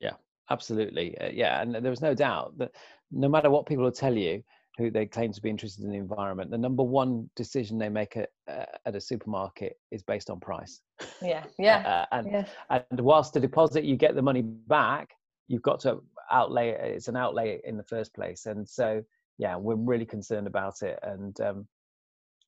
Yeah, 0.00 0.14
absolutely. 0.50 1.18
Uh, 1.18 1.30
yeah, 1.32 1.60
and 1.60 1.74
there 1.74 1.90
was 1.90 2.02
no 2.02 2.14
doubt 2.14 2.56
that 2.58 2.72
no 3.10 3.28
matter 3.28 3.50
what 3.50 3.66
people 3.66 3.84
will 3.84 3.92
tell 3.92 4.16
you, 4.16 4.42
who 4.78 4.90
they 4.90 5.04
claim 5.04 5.32
to 5.32 5.40
be 5.42 5.50
interested 5.50 5.84
in 5.84 5.90
the 5.90 5.98
environment, 5.98 6.50
the 6.50 6.56
number 6.56 6.82
one 6.82 7.28
decision 7.36 7.78
they 7.78 7.90
make 7.90 8.16
at, 8.16 8.30
uh, 8.48 8.64
at 8.86 8.96
a 8.96 9.00
supermarket 9.00 9.78
is 9.90 10.02
based 10.02 10.30
on 10.30 10.40
price. 10.40 10.80
Yeah, 11.20 11.44
yeah. 11.58 12.06
uh, 12.10 12.16
and, 12.16 12.26
yeah. 12.30 12.44
and 12.70 13.00
whilst 13.00 13.34
the 13.34 13.40
deposit 13.40 13.84
you 13.84 13.96
get 13.96 14.14
the 14.14 14.22
money 14.22 14.40
back, 14.42 15.10
you've 15.48 15.62
got 15.62 15.80
to 15.80 16.00
outlay 16.30 16.70
it's 16.70 17.08
an 17.08 17.16
outlay 17.16 17.60
in 17.64 17.76
the 17.76 17.82
first 17.84 18.14
place 18.14 18.46
and 18.46 18.68
so 18.68 19.02
yeah 19.38 19.56
we're 19.56 19.74
really 19.74 20.06
concerned 20.06 20.46
about 20.46 20.82
it 20.82 20.98
and 21.02 21.40
um, 21.40 21.66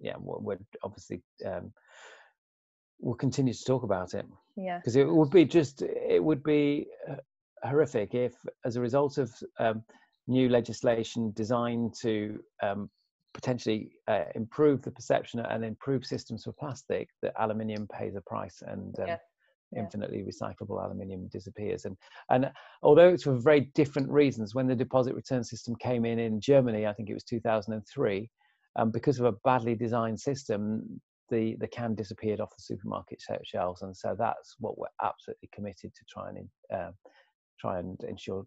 yeah 0.00 0.14
we're, 0.18 0.38
we're 0.38 0.58
obviously 0.82 1.22
um, 1.46 1.72
we'll 3.00 3.14
continue 3.14 3.52
to 3.52 3.64
talk 3.64 3.82
about 3.82 4.14
it 4.14 4.26
yeah. 4.56 4.78
because 4.78 4.96
it 4.96 5.08
would 5.08 5.30
be 5.30 5.44
just 5.44 5.82
it 5.82 6.22
would 6.22 6.42
be 6.42 6.86
uh, 7.10 7.16
horrific 7.62 8.14
if 8.14 8.34
as 8.64 8.76
a 8.76 8.80
result 8.80 9.18
of 9.18 9.32
um, 9.58 9.82
new 10.26 10.48
legislation 10.48 11.32
designed 11.34 11.94
to 11.94 12.38
um, 12.62 12.88
potentially 13.32 13.92
uh, 14.06 14.24
improve 14.34 14.80
the 14.82 14.90
perception 14.90 15.40
and 15.40 15.64
improve 15.64 16.04
systems 16.04 16.44
for 16.44 16.52
plastic 16.52 17.08
that 17.20 17.32
aluminium 17.38 17.88
pays 17.88 18.14
a 18.14 18.20
price 18.20 18.62
and 18.66 18.98
um, 19.00 19.08
yeah 19.08 19.18
infinitely 19.76 20.24
recyclable 20.24 20.82
aluminium 20.82 21.28
disappears. 21.28 21.84
And 21.84 21.96
and 22.30 22.50
although 22.82 23.08
it's 23.08 23.24
for 23.24 23.36
very 23.36 23.72
different 23.74 24.10
reasons, 24.10 24.54
when 24.54 24.66
the 24.66 24.74
deposit 24.74 25.14
return 25.14 25.44
system 25.44 25.74
came 25.76 26.04
in 26.04 26.18
in 26.18 26.40
Germany, 26.40 26.86
I 26.86 26.92
think 26.92 27.10
it 27.10 27.14
was 27.14 27.24
2003, 27.24 28.30
um, 28.76 28.90
because 28.90 29.18
of 29.20 29.26
a 29.26 29.32
badly 29.44 29.74
designed 29.74 30.20
system, 30.20 31.00
the 31.30 31.56
the 31.60 31.68
can 31.68 31.94
disappeared 31.94 32.40
off 32.40 32.54
the 32.56 32.62
supermarket 32.62 33.22
shelves, 33.44 33.82
and 33.82 33.96
so 33.96 34.14
that's 34.18 34.56
what 34.58 34.78
we're 34.78 34.86
absolutely 35.02 35.48
committed 35.52 35.92
to 35.94 36.04
try 36.08 36.28
and 36.28 36.48
uh, 36.72 36.90
try 37.58 37.78
and 37.78 38.02
ensure 38.04 38.46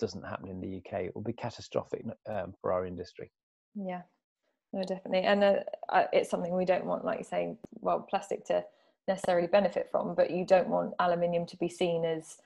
doesn't 0.00 0.24
happen 0.24 0.48
in 0.48 0.60
the 0.60 0.78
UK. 0.78 1.04
It 1.04 1.14
will 1.14 1.22
be 1.22 1.32
catastrophic 1.32 2.04
um, 2.28 2.54
for 2.60 2.72
our 2.72 2.86
industry. 2.86 3.30
Yeah, 3.76 4.02
no, 4.72 4.82
definitely, 4.82 5.22
and 5.22 5.44
uh, 5.44 6.04
it's 6.12 6.30
something 6.30 6.54
we 6.54 6.64
don't 6.64 6.84
want, 6.84 7.04
like 7.04 7.18
you 7.18 7.24
say, 7.24 7.56
well, 7.80 8.00
plastic 8.00 8.44
to 8.46 8.64
necessarily 9.08 9.46
benefit 9.46 9.88
from, 9.90 10.14
but 10.14 10.30
you 10.30 10.44
don't 10.46 10.68
want 10.68 10.94
aluminium 10.98 11.46
to 11.46 11.56
be 11.56 11.68
seen 11.68 12.04
as 12.04 12.36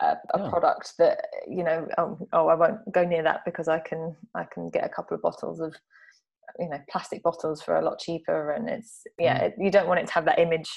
a, 0.00 0.16
a 0.34 0.38
no. 0.38 0.50
product 0.50 0.94
that 0.98 1.26
you 1.48 1.64
know. 1.64 1.86
Oh, 1.98 2.18
oh, 2.32 2.48
I 2.48 2.54
won't 2.54 2.92
go 2.92 3.04
near 3.04 3.22
that 3.22 3.42
because 3.44 3.68
I 3.68 3.78
can 3.78 4.16
I 4.34 4.44
can 4.44 4.68
get 4.68 4.84
a 4.84 4.88
couple 4.88 5.14
of 5.14 5.22
bottles 5.22 5.60
of 5.60 5.74
you 6.58 6.68
know 6.68 6.78
plastic 6.90 7.22
bottles 7.22 7.62
for 7.62 7.76
a 7.76 7.84
lot 7.84 7.98
cheaper, 7.98 8.52
and 8.52 8.68
it's 8.68 9.02
yeah, 9.18 9.40
mm. 9.40 9.42
it, 9.44 9.54
you 9.58 9.70
don't 9.70 9.88
want 9.88 10.00
it 10.00 10.06
to 10.08 10.12
have 10.12 10.26
that 10.26 10.38
image 10.38 10.70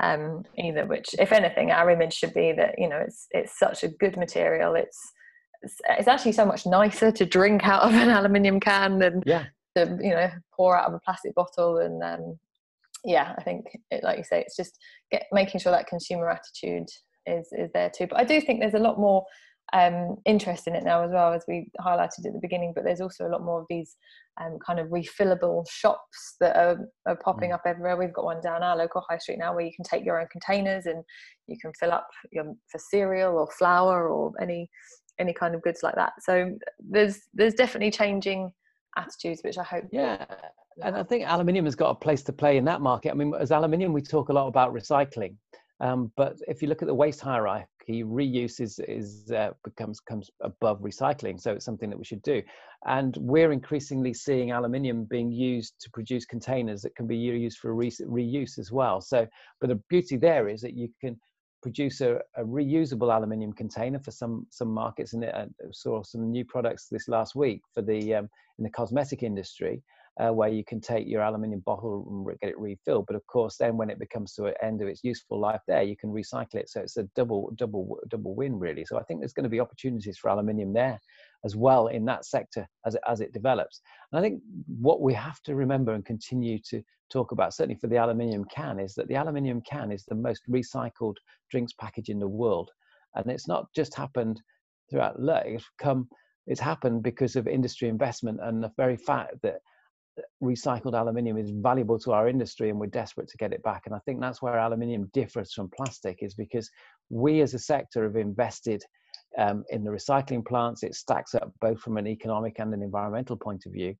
um, 0.00 0.44
either. 0.56 0.86
Which, 0.86 1.14
if 1.18 1.32
anything, 1.32 1.70
our 1.70 1.90
image 1.90 2.14
should 2.14 2.34
be 2.34 2.52
that 2.52 2.78
you 2.78 2.88
know 2.88 2.98
it's 2.98 3.26
it's 3.30 3.58
such 3.58 3.84
a 3.84 3.88
good 3.88 4.16
material. 4.16 4.74
It's 4.74 4.98
it's 5.90 6.08
actually 6.08 6.32
so 6.32 6.46
much 6.46 6.66
nicer 6.66 7.10
to 7.12 7.26
drink 7.26 7.66
out 7.66 7.82
of 7.82 7.94
an 7.94 8.08
aluminium 8.10 8.60
can 8.60 8.98
than 8.98 9.22
yeah. 9.26 9.44
to 9.76 9.98
you 10.00 10.10
know 10.10 10.30
pour 10.54 10.76
out 10.76 10.88
of 10.88 10.94
a 10.94 11.00
plastic 11.00 11.34
bottle 11.34 11.78
and 11.78 12.02
um, 12.02 12.38
yeah 13.04 13.34
i 13.38 13.42
think 13.42 13.64
it, 13.90 14.02
like 14.02 14.18
you 14.18 14.24
say 14.24 14.40
it's 14.40 14.56
just 14.56 14.78
get, 15.10 15.24
making 15.32 15.60
sure 15.60 15.72
that 15.72 15.86
consumer 15.86 16.28
attitude 16.28 16.88
is 17.26 17.48
is 17.52 17.70
there 17.72 17.90
too 17.96 18.06
but 18.06 18.18
i 18.18 18.24
do 18.24 18.40
think 18.40 18.60
there's 18.60 18.74
a 18.74 18.78
lot 18.78 18.98
more 18.98 19.24
um, 19.72 20.16
interest 20.26 20.66
in 20.68 20.76
it 20.76 20.84
now 20.84 21.02
as 21.02 21.10
well 21.10 21.32
as 21.32 21.42
we 21.48 21.68
highlighted 21.80 22.26
at 22.26 22.34
the 22.34 22.38
beginning 22.40 22.72
but 22.74 22.84
there's 22.84 23.00
also 23.00 23.26
a 23.26 23.30
lot 23.32 23.42
more 23.42 23.60
of 23.60 23.66
these 23.70 23.96
um, 24.40 24.58
kind 24.64 24.78
of 24.78 24.88
refillable 24.88 25.64
shops 25.68 26.36
that 26.38 26.54
are, 26.54 26.78
are 27.06 27.16
popping 27.16 27.50
mm. 27.50 27.54
up 27.54 27.62
everywhere 27.64 27.96
we've 27.96 28.12
got 28.12 28.26
one 28.26 28.42
down 28.42 28.62
our 28.62 28.76
local 28.76 29.02
high 29.08 29.16
street 29.16 29.38
now 29.38 29.54
where 29.54 29.64
you 29.64 29.72
can 29.74 29.84
take 29.84 30.04
your 30.04 30.20
own 30.20 30.26
containers 30.30 30.84
and 30.84 31.02
you 31.48 31.56
can 31.60 31.72
fill 31.80 31.92
up 31.92 32.06
your 32.30 32.44
for 32.70 32.78
cereal 32.78 33.38
or 33.38 33.48
flour 33.58 34.08
or 34.10 34.32
any 34.40 34.68
any 35.18 35.32
kind 35.32 35.54
of 35.54 35.62
goods 35.62 35.80
like 35.82 35.94
that. 35.94 36.12
So 36.20 36.50
there's 36.78 37.20
there's 37.32 37.54
definitely 37.54 37.90
changing 37.90 38.52
attitudes, 38.96 39.40
which 39.44 39.58
I 39.58 39.64
hope. 39.64 39.84
Yeah, 39.92 40.24
and 40.82 40.96
I 40.96 41.02
think 41.02 41.24
aluminium 41.26 41.64
has 41.64 41.74
got 41.74 41.90
a 41.90 41.94
place 41.94 42.22
to 42.24 42.32
play 42.32 42.56
in 42.56 42.64
that 42.64 42.80
market. 42.80 43.10
I 43.10 43.14
mean, 43.14 43.32
as 43.38 43.50
aluminium, 43.50 43.92
we 43.92 44.02
talk 44.02 44.28
a 44.28 44.32
lot 44.32 44.48
about 44.48 44.74
recycling, 44.74 45.36
um, 45.80 46.12
but 46.16 46.36
if 46.48 46.62
you 46.62 46.68
look 46.68 46.82
at 46.82 46.88
the 46.88 46.94
waste 46.94 47.20
hierarchy, 47.20 47.68
reuse 47.88 48.60
is, 48.60 48.80
is 48.88 49.30
uh, 49.30 49.50
becomes 49.62 50.00
comes 50.00 50.30
above 50.40 50.80
recycling. 50.80 51.40
So 51.40 51.52
it's 51.52 51.64
something 51.64 51.90
that 51.90 51.98
we 51.98 52.04
should 52.04 52.22
do, 52.22 52.42
and 52.86 53.16
we're 53.18 53.52
increasingly 53.52 54.14
seeing 54.14 54.52
aluminium 54.52 55.04
being 55.04 55.30
used 55.30 55.74
to 55.80 55.90
produce 55.90 56.24
containers 56.24 56.82
that 56.82 56.96
can 56.96 57.06
be 57.06 57.16
used 57.16 57.58
for 57.58 57.74
re- 57.74 57.90
reuse 57.90 58.58
as 58.58 58.72
well. 58.72 59.00
So, 59.00 59.26
but 59.60 59.68
the 59.68 59.80
beauty 59.88 60.16
there 60.16 60.48
is 60.48 60.60
that 60.62 60.74
you 60.74 60.88
can 61.00 61.18
produce 61.62 62.02
a, 62.02 62.20
a, 62.36 62.44
reusable 62.44 63.10
aluminium 63.10 63.50
container 63.50 63.98
for 63.98 64.10
some 64.10 64.46
some 64.50 64.68
markets 64.68 65.14
and 65.14 65.24
I 65.24 65.46
saw 65.72 66.02
some 66.02 66.30
new 66.30 66.44
products 66.44 66.88
this 66.90 67.08
last 67.08 67.34
week 67.34 67.62
for 67.72 67.80
the 67.80 68.16
um, 68.16 68.28
in 68.58 68.64
the 68.64 68.70
cosmetic 68.70 69.22
industry 69.22 69.82
uh, 70.20 70.32
where 70.32 70.48
you 70.48 70.64
can 70.64 70.80
take 70.80 71.08
your 71.08 71.22
aluminium 71.22 71.60
bottle 71.60 72.06
and 72.08 72.40
get 72.40 72.50
it 72.50 72.58
refilled 72.58 73.04
but 73.06 73.16
of 73.16 73.26
course 73.26 73.56
then 73.56 73.76
when 73.76 73.90
it 73.90 73.98
becomes 73.98 74.32
to 74.32 74.46
an 74.46 74.54
end 74.62 74.80
of 74.80 74.88
its 74.88 75.02
useful 75.02 75.40
life 75.40 75.60
there 75.66 75.82
you 75.82 75.96
can 75.96 76.10
recycle 76.10 76.54
it. 76.54 76.68
So 76.68 76.80
it's 76.80 76.96
a 76.96 77.04
double 77.16 77.52
double 77.56 77.98
double 78.08 78.34
win 78.34 78.58
really. 78.58 78.84
So 78.84 78.98
i 78.98 79.02
think 79.02 79.20
there's 79.20 79.32
going 79.32 79.44
to 79.44 79.50
be 79.50 79.60
opportunities 79.60 80.18
for 80.18 80.30
aluminium 80.30 80.72
there 80.72 80.98
as 81.44 81.56
well 81.56 81.88
in 81.88 82.04
that 82.06 82.24
sector 82.24 82.66
as 82.86 82.94
it, 82.94 83.02
as 83.08 83.20
it 83.20 83.32
develops. 83.32 83.80
And 84.12 84.18
i 84.18 84.22
think 84.22 84.40
what 84.80 85.00
we 85.00 85.14
have 85.14 85.40
to 85.42 85.54
remember 85.54 85.94
and 85.94 86.04
continue 86.04 86.58
to 86.70 86.82
talk 87.10 87.32
about, 87.32 87.54
certainly 87.54 87.78
for 87.80 87.86
the 87.86 87.96
aluminium 87.96 88.44
can, 88.44 88.78
is 88.80 88.94
that 88.94 89.08
the 89.08 89.16
aluminium 89.16 89.60
can 89.62 89.92
is 89.92 90.04
the 90.04 90.14
most 90.14 90.42
recycled 90.50 91.16
drinks 91.50 91.72
package 91.72 92.08
in 92.08 92.18
the 92.18 92.28
world. 92.28 92.70
And 93.14 93.30
it's 93.30 93.48
not 93.48 93.66
just 93.74 93.94
happened 93.94 94.40
throughout, 94.90 95.16
it's 95.18 95.64
come, 95.78 96.08
it's 96.46 96.60
happened 96.60 97.02
because 97.02 97.36
of 97.36 97.46
industry 97.46 97.88
investment 97.88 98.40
and 98.42 98.62
the 98.62 98.72
very 98.76 98.96
fact 98.96 99.34
that 99.42 99.60
recycled 100.42 100.94
aluminium 100.94 101.36
is 101.36 101.50
valuable 101.50 101.98
to 101.98 102.12
our 102.12 102.28
industry 102.28 102.70
and 102.70 102.78
we're 102.78 102.86
desperate 102.86 103.28
to 103.28 103.36
get 103.36 103.52
it 103.52 103.62
back. 103.62 103.82
And 103.86 103.94
I 103.94 103.98
think 104.00 104.20
that's 104.20 104.42
where 104.42 104.58
aluminium 104.58 105.10
differs 105.12 105.52
from 105.52 105.70
plastic 105.74 106.18
is 106.22 106.34
because 106.34 106.70
we 107.10 107.40
as 107.40 107.54
a 107.54 107.58
sector 107.58 108.04
have 108.04 108.16
invested 108.16 108.82
um, 109.38 109.64
in 109.70 109.84
the 109.84 109.90
recycling 109.90 110.44
plants. 110.44 110.82
It 110.82 110.94
stacks 110.94 111.34
up 111.34 111.52
both 111.60 111.80
from 111.80 111.96
an 111.96 112.06
economic 112.06 112.58
and 112.58 112.72
an 112.72 112.82
environmental 112.82 113.36
point 113.36 113.66
of 113.66 113.72
view 113.72 113.96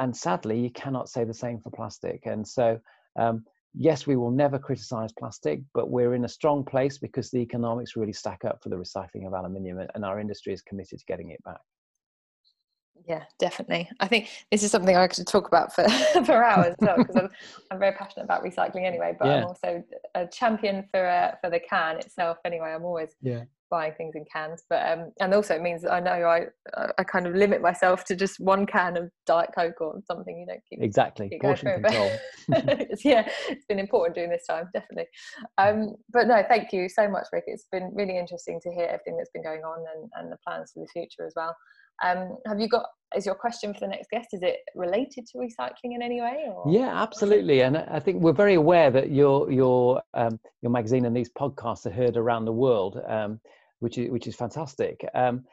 and 0.00 0.16
sadly 0.16 0.58
you 0.58 0.70
cannot 0.70 1.08
say 1.08 1.24
the 1.24 1.34
same 1.34 1.60
for 1.60 1.70
plastic 1.70 2.22
and 2.24 2.46
so 2.46 2.80
um, 3.18 3.44
yes 3.74 4.06
we 4.06 4.16
will 4.16 4.30
never 4.30 4.58
criticize 4.58 5.12
plastic 5.16 5.60
but 5.74 5.90
we're 5.90 6.14
in 6.14 6.24
a 6.24 6.28
strong 6.28 6.64
place 6.64 6.98
because 6.98 7.30
the 7.30 7.38
economics 7.38 7.96
really 7.96 8.12
stack 8.12 8.44
up 8.44 8.60
for 8.62 8.70
the 8.70 8.76
recycling 8.76 9.26
of 9.26 9.32
aluminium 9.32 9.78
and 9.94 10.04
our 10.04 10.18
industry 10.18 10.52
is 10.52 10.62
committed 10.62 10.98
to 10.98 11.04
getting 11.06 11.30
it 11.30 11.42
back 11.44 11.60
yeah 13.08 13.24
definitely. 13.38 13.88
I 14.00 14.06
think 14.06 14.28
this 14.50 14.62
is 14.62 14.70
something 14.70 14.96
i 14.96 15.06
could 15.08 15.26
talk 15.26 15.48
about 15.48 15.74
for 15.74 15.88
for 16.24 16.44
hours 16.44 16.74
because 16.78 17.16
I'm, 17.16 17.28
I'm 17.70 17.78
very 17.78 17.92
passionate 17.92 18.24
about 18.24 18.44
recycling 18.44 18.86
anyway 18.86 19.14
but 19.18 19.26
yeah. 19.26 19.34
i'm 19.36 19.44
also 19.44 19.82
a 20.14 20.26
champion 20.26 20.84
for 20.90 21.06
uh, 21.06 21.34
for 21.40 21.50
the 21.50 21.60
can 21.60 21.96
itself 21.98 22.38
anyway. 22.44 22.72
I'm 22.74 22.84
always 22.84 23.10
yeah. 23.22 23.44
buying 23.70 23.92
things 23.94 24.14
in 24.16 24.24
cans 24.32 24.64
but 24.68 24.84
um 24.90 25.12
and 25.20 25.32
also 25.32 25.54
it 25.54 25.62
means 25.62 25.84
i 25.84 26.00
know 26.00 26.10
i 26.10 26.46
i 26.98 27.04
kind 27.04 27.26
of 27.26 27.34
limit 27.34 27.62
myself 27.62 28.04
to 28.04 28.16
just 28.16 28.40
one 28.40 28.66
can 28.66 28.96
of 28.96 29.10
diet 29.26 29.50
coke 29.56 29.80
or 29.80 30.00
something 30.06 30.38
you 30.38 30.46
know 30.46 30.58
keep, 30.68 30.82
exactly. 30.82 31.28
keep 31.28 31.40
portion 31.40 31.82
control. 31.82 32.10
yeah 33.04 33.28
it's 33.48 33.64
been 33.66 33.78
important 33.78 34.14
during 34.14 34.30
this 34.30 34.46
time 34.48 34.68
definitely. 34.72 35.06
Um 35.58 35.94
but 36.12 36.26
no 36.26 36.42
thank 36.48 36.72
you 36.72 36.88
so 36.88 37.08
much 37.08 37.26
rick. 37.32 37.44
It's 37.46 37.66
been 37.70 37.90
really 37.94 38.18
interesting 38.18 38.60
to 38.62 38.70
hear 38.72 38.86
everything 38.86 39.16
that's 39.16 39.30
been 39.30 39.44
going 39.44 39.62
on 39.62 39.84
and, 39.94 40.10
and 40.16 40.32
the 40.32 40.36
plans 40.46 40.72
for 40.72 40.80
the 40.80 40.88
future 40.92 41.26
as 41.26 41.34
well 41.36 41.54
um, 42.04 42.36
have 42.46 42.60
you 42.60 42.68
got 42.68 42.86
is 43.16 43.26
your 43.26 43.34
question 43.34 43.74
for 43.74 43.80
the 43.80 43.88
next 43.88 44.08
guest 44.10 44.28
is 44.32 44.42
it 44.42 44.58
related 44.76 45.26
to 45.26 45.38
recycling 45.38 45.94
in 45.96 46.02
any 46.02 46.20
way 46.20 46.44
or? 46.46 46.64
yeah 46.70 47.02
absolutely 47.02 47.62
and 47.62 47.76
i 47.76 47.98
think 47.98 48.22
we're 48.22 48.32
very 48.32 48.54
aware 48.54 48.90
that 48.90 49.10
your 49.10 49.50
your 49.50 50.00
um, 50.14 50.38
your 50.62 50.70
magazine 50.70 51.04
and 51.04 51.16
these 51.16 51.30
podcasts 51.30 51.86
are 51.86 51.90
heard 51.90 52.16
around 52.16 52.44
the 52.44 52.52
world 52.52 53.00
um, 53.08 53.40
which 53.80 53.98
is 53.98 54.10
which 54.10 54.26
is 54.26 54.36
fantastic. 54.36 55.04
Um, 55.14 55.44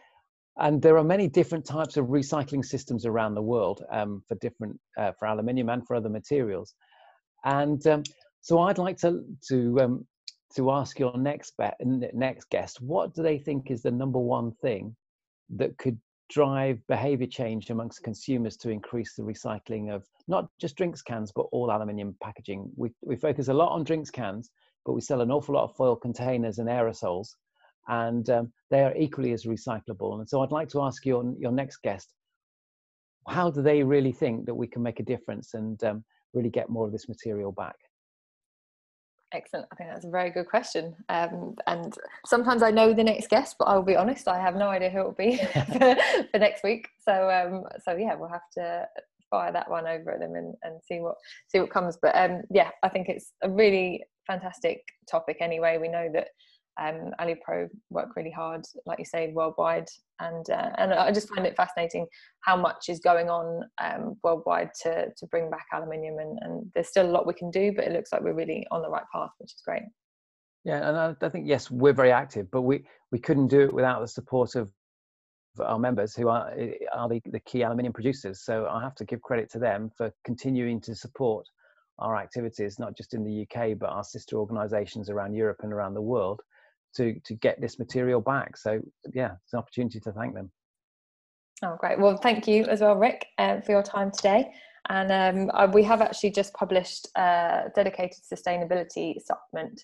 and 0.59 0.81
there 0.81 0.97
are 0.97 1.03
many 1.03 1.27
different 1.27 1.65
types 1.65 1.97
of 1.97 2.07
recycling 2.07 2.65
systems 2.65 3.05
around 3.05 3.35
the 3.35 3.41
world 3.41 3.83
um, 3.91 4.23
for 4.27 4.35
different 4.35 4.79
uh, 4.97 5.11
for 5.17 5.27
aluminium 5.27 5.69
and 5.69 5.85
for 5.85 5.95
other 5.95 6.09
materials. 6.09 6.73
And 7.43 7.85
um, 7.87 8.03
so 8.41 8.59
I'd 8.59 8.77
like 8.77 8.97
to 8.97 9.23
to 9.49 9.79
um, 9.81 10.07
to 10.55 10.71
ask 10.71 10.99
your 10.99 11.17
next 11.17 11.53
be- 11.57 11.85
next 12.13 12.49
guest, 12.49 12.81
what 12.81 13.13
do 13.13 13.23
they 13.23 13.39
think 13.39 13.71
is 13.71 13.81
the 13.81 13.91
number 13.91 14.19
one 14.19 14.51
thing 14.61 14.95
that 15.55 15.77
could 15.77 15.99
drive 16.29 16.79
behavior 16.87 17.27
change 17.27 17.69
amongst 17.69 18.03
consumers 18.03 18.57
to 18.57 18.69
increase 18.69 19.13
the 19.13 19.23
recycling 19.23 19.93
of 19.93 20.05
not 20.27 20.49
just 20.59 20.75
drinks 20.75 21.01
cans 21.01 21.31
but 21.33 21.47
all 21.51 21.71
aluminium 21.71 22.15
packaging 22.21 22.69
we, 22.75 22.89
we 23.01 23.15
focus 23.15 23.47
a 23.47 23.53
lot 23.53 23.71
on 23.71 23.83
drinks 23.83 24.11
cans 24.11 24.49
but 24.85 24.93
we 24.93 25.01
sell 25.01 25.21
an 25.21 25.31
awful 25.31 25.55
lot 25.55 25.63
of 25.63 25.75
foil 25.75 25.95
containers 25.95 26.59
and 26.59 26.67
aerosols 26.67 27.29
and 27.87 28.29
um, 28.29 28.51
they 28.69 28.83
are 28.83 28.95
equally 28.95 29.33
as 29.33 29.45
recyclable. 29.45 30.19
And 30.19 30.27
so 30.27 30.41
I'd 30.41 30.51
like 30.51 30.69
to 30.69 30.81
ask 30.81 31.05
your, 31.05 31.33
your 31.39 31.51
next 31.51 31.77
guest, 31.77 32.13
how 33.27 33.49
do 33.49 33.61
they 33.61 33.83
really 33.83 34.11
think 34.11 34.45
that 34.45 34.55
we 34.55 34.67
can 34.67 34.83
make 34.83 34.99
a 34.99 35.03
difference 35.03 35.53
and 35.53 35.81
um, 35.83 36.03
really 36.33 36.49
get 36.49 36.69
more 36.69 36.85
of 36.85 36.91
this 36.91 37.07
material 37.07 37.51
back? 37.51 37.75
Excellent. 39.33 39.67
I 39.71 39.75
think 39.75 39.89
that's 39.89 40.05
a 40.05 40.09
very 40.09 40.29
good 40.29 40.47
question. 40.47 40.95
Um, 41.09 41.55
and 41.67 41.93
sometimes 42.25 42.63
I 42.63 42.71
know 42.71 42.93
the 42.93 43.03
next 43.03 43.29
guest, 43.29 43.57
but 43.59 43.65
I'll 43.65 43.83
be 43.83 43.95
honest, 43.95 44.27
I 44.27 44.39
have 44.39 44.55
no 44.55 44.69
idea 44.69 44.89
who 44.89 45.01
it 45.01 45.03
will 45.03 45.11
be 45.11 45.37
for, 45.53 45.95
for, 46.31 46.39
next 46.39 46.63
week. 46.63 46.87
So, 47.03 47.29
um, 47.29 47.63
so 47.83 47.97
yeah, 47.97 48.15
we'll 48.15 48.29
have 48.29 48.49
to 48.53 48.87
fire 49.29 49.51
that 49.51 49.69
one 49.69 49.85
over 49.85 50.11
at 50.11 50.19
them 50.19 50.35
and, 50.35 50.55
and 50.63 50.79
see 50.87 50.99
what 50.99 51.15
see 51.47 51.59
what 51.59 51.69
comes. 51.69 51.97
But 52.01 52.15
um, 52.15 52.43
yeah, 52.49 52.69
I 52.83 52.89
think 52.89 53.09
it's 53.09 53.33
a 53.43 53.49
really 53.49 54.03
fantastic 54.25 54.83
topic. 55.09 55.37
Anyway, 55.41 55.77
we 55.77 55.89
know 55.89 56.09
that 56.13 56.29
um, 56.79 57.11
AluPro 57.19 57.69
work 57.89 58.15
really 58.15 58.31
hard, 58.31 58.65
like 58.85 58.99
you 58.99 59.05
say, 59.05 59.31
worldwide, 59.33 59.87
and 60.19 60.49
uh, 60.49 60.71
and 60.77 60.93
I 60.93 61.11
just 61.11 61.33
find 61.33 61.45
it 61.45 61.55
fascinating 61.55 62.05
how 62.41 62.55
much 62.55 62.89
is 62.89 62.99
going 62.99 63.29
on 63.29 63.63
um, 63.81 64.15
worldwide 64.23 64.69
to 64.83 65.07
to 65.15 65.25
bring 65.27 65.49
back 65.49 65.65
aluminium, 65.73 66.19
and, 66.19 66.39
and 66.41 66.71
there's 66.73 66.89
still 66.89 67.05
a 67.05 67.11
lot 67.11 67.27
we 67.27 67.33
can 67.33 67.51
do, 67.51 67.71
but 67.75 67.85
it 67.85 67.91
looks 67.91 68.11
like 68.11 68.21
we're 68.21 68.33
really 68.33 68.65
on 68.71 68.81
the 68.81 68.89
right 68.89 69.05
path, 69.13 69.31
which 69.39 69.53
is 69.53 69.61
great. 69.65 69.83
Yeah, 70.63 70.87
and 70.87 70.97
I, 70.97 71.15
I 71.25 71.29
think 71.29 71.47
yes, 71.47 71.71
we're 71.71 71.93
very 71.93 72.11
active, 72.11 72.49
but 72.51 72.61
we 72.61 72.85
we 73.11 73.19
couldn't 73.19 73.47
do 73.47 73.61
it 73.61 73.73
without 73.73 74.01
the 74.01 74.07
support 74.07 74.55
of 74.55 74.71
our 75.59 75.79
members 75.79 76.15
who 76.15 76.29
are 76.29 76.53
are 76.93 77.09
the, 77.09 77.21
the 77.25 77.39
key 77.39 77.63
aluminium 77.63 77.93
producers. 77.93 78.41
So 78.43 78.67
I 78.67 78.81
have 78.81 78.95
to 78.95 79.05
give 79.05 79.21
credit 79.21 79.49
to 79.51 79.59
them 79.59 79.89
for 79.95 80.11
continuing 80.23 80.79
to 80.81 80.95
support 80.95 81.45
our 81.99 82.15
activities, 82.15 82.77
not 82.77 82.95
just 82.95 83.13
in 83.13 83.23
the 83.23 83.41
UK, 83.41 83.77
but 83.79 83.89
our 83.89 84.03
sister 84.03 84.37
organisations 84.37 85.09
around 85.09 85.33
Europe 85.33 85.61
and 85.63 85.73
around 85.73 85.95
the 85.95 86.01
world 86.01 86.41
to 86.95 87.19
to 87.25 87.33
get 87.35 87.59
this 87.61 87.79
material 87.79 88.21
back. 88.21 88.57
So 88.57 88.79
yeah, 89.13 89.31
it's 89.43 89.53
an 89.53 89.59
opportunity 89.59 89.99
to 90.01 90.11
thank 90.11 90.33
them. 90.33 90.51
Oh, 91.63 91.75
great. 91.79 91.99
Well, 91.99 92.17
thank 92.17 92.47
you 92.47 92.65
as 92.65 92.81
well, 92.81 92.95
Rick, 92.95 93.25
uh, 93.39 93.61
for 93.61 93.71
your 93.71 93.83
time 93.83 94.11
today. 94.11 94.51
And 94.89 95.49
um, 95.51 95.71
we 95.73 95.83
have 95.83 96.01
actually 96.01 96.31
just 96.31 96.53
published 96.53 97.07
a 97.15 97.63
dedicated 97.75 98.19
sustainability 98.31 99.15
supplement 99.21 99.83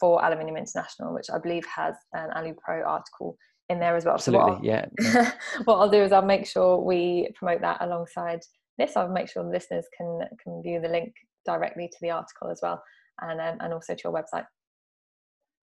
for 0.00 0.24
Aluminium 0.24 0.56
International, 0.56 1.14
which 1.14 1.28
I 1.32 1.38
believe 1.38 1.64
has 1.66 1.94
an 2.14 2.30
AluPro 2.30 2.84
article 2.86 3.36
in 3.68 3.78
there 3.78 3.94
as 3.96 4.04
well. 4.04 4.14
Absolutely, 4.14 4.56
so 4.56 4.60
yeah. 4.62 5.32
what 5.64 5.76
I'll 5.76 5.90
do 5.90 6.02
is 6.02 6.10
I'll 6.10 6.22
make 6.22 6.46
sure 6.46 6.78
we 6.78 7.28
promote 7.36 7.60
that 7.60 7.78
alongside 7.80 8.40
this, 8.78 8.96
I'll 8.96 9.08
make 9.08 9.28
sure 9.28 9.44
the 9.44 9.50
listeners 9.50 9.84
can 9.96 10.20
can 10.42 10.62
view 10.62 10.80
the 10.80 10.88
link 10.88 11.12
directly 11.46 11.86
to 11.86 11.96
the 12.00 12.10
article 12.10 12.50
as 12.50 12.60
well, 12.62 12.82
and 13.20 13.40
um, 13.40 13.58
and 13.60 13.72
also 13.72 13.94
to 13.94 14.00
your 14.02 14.12
website. 14.12 14.46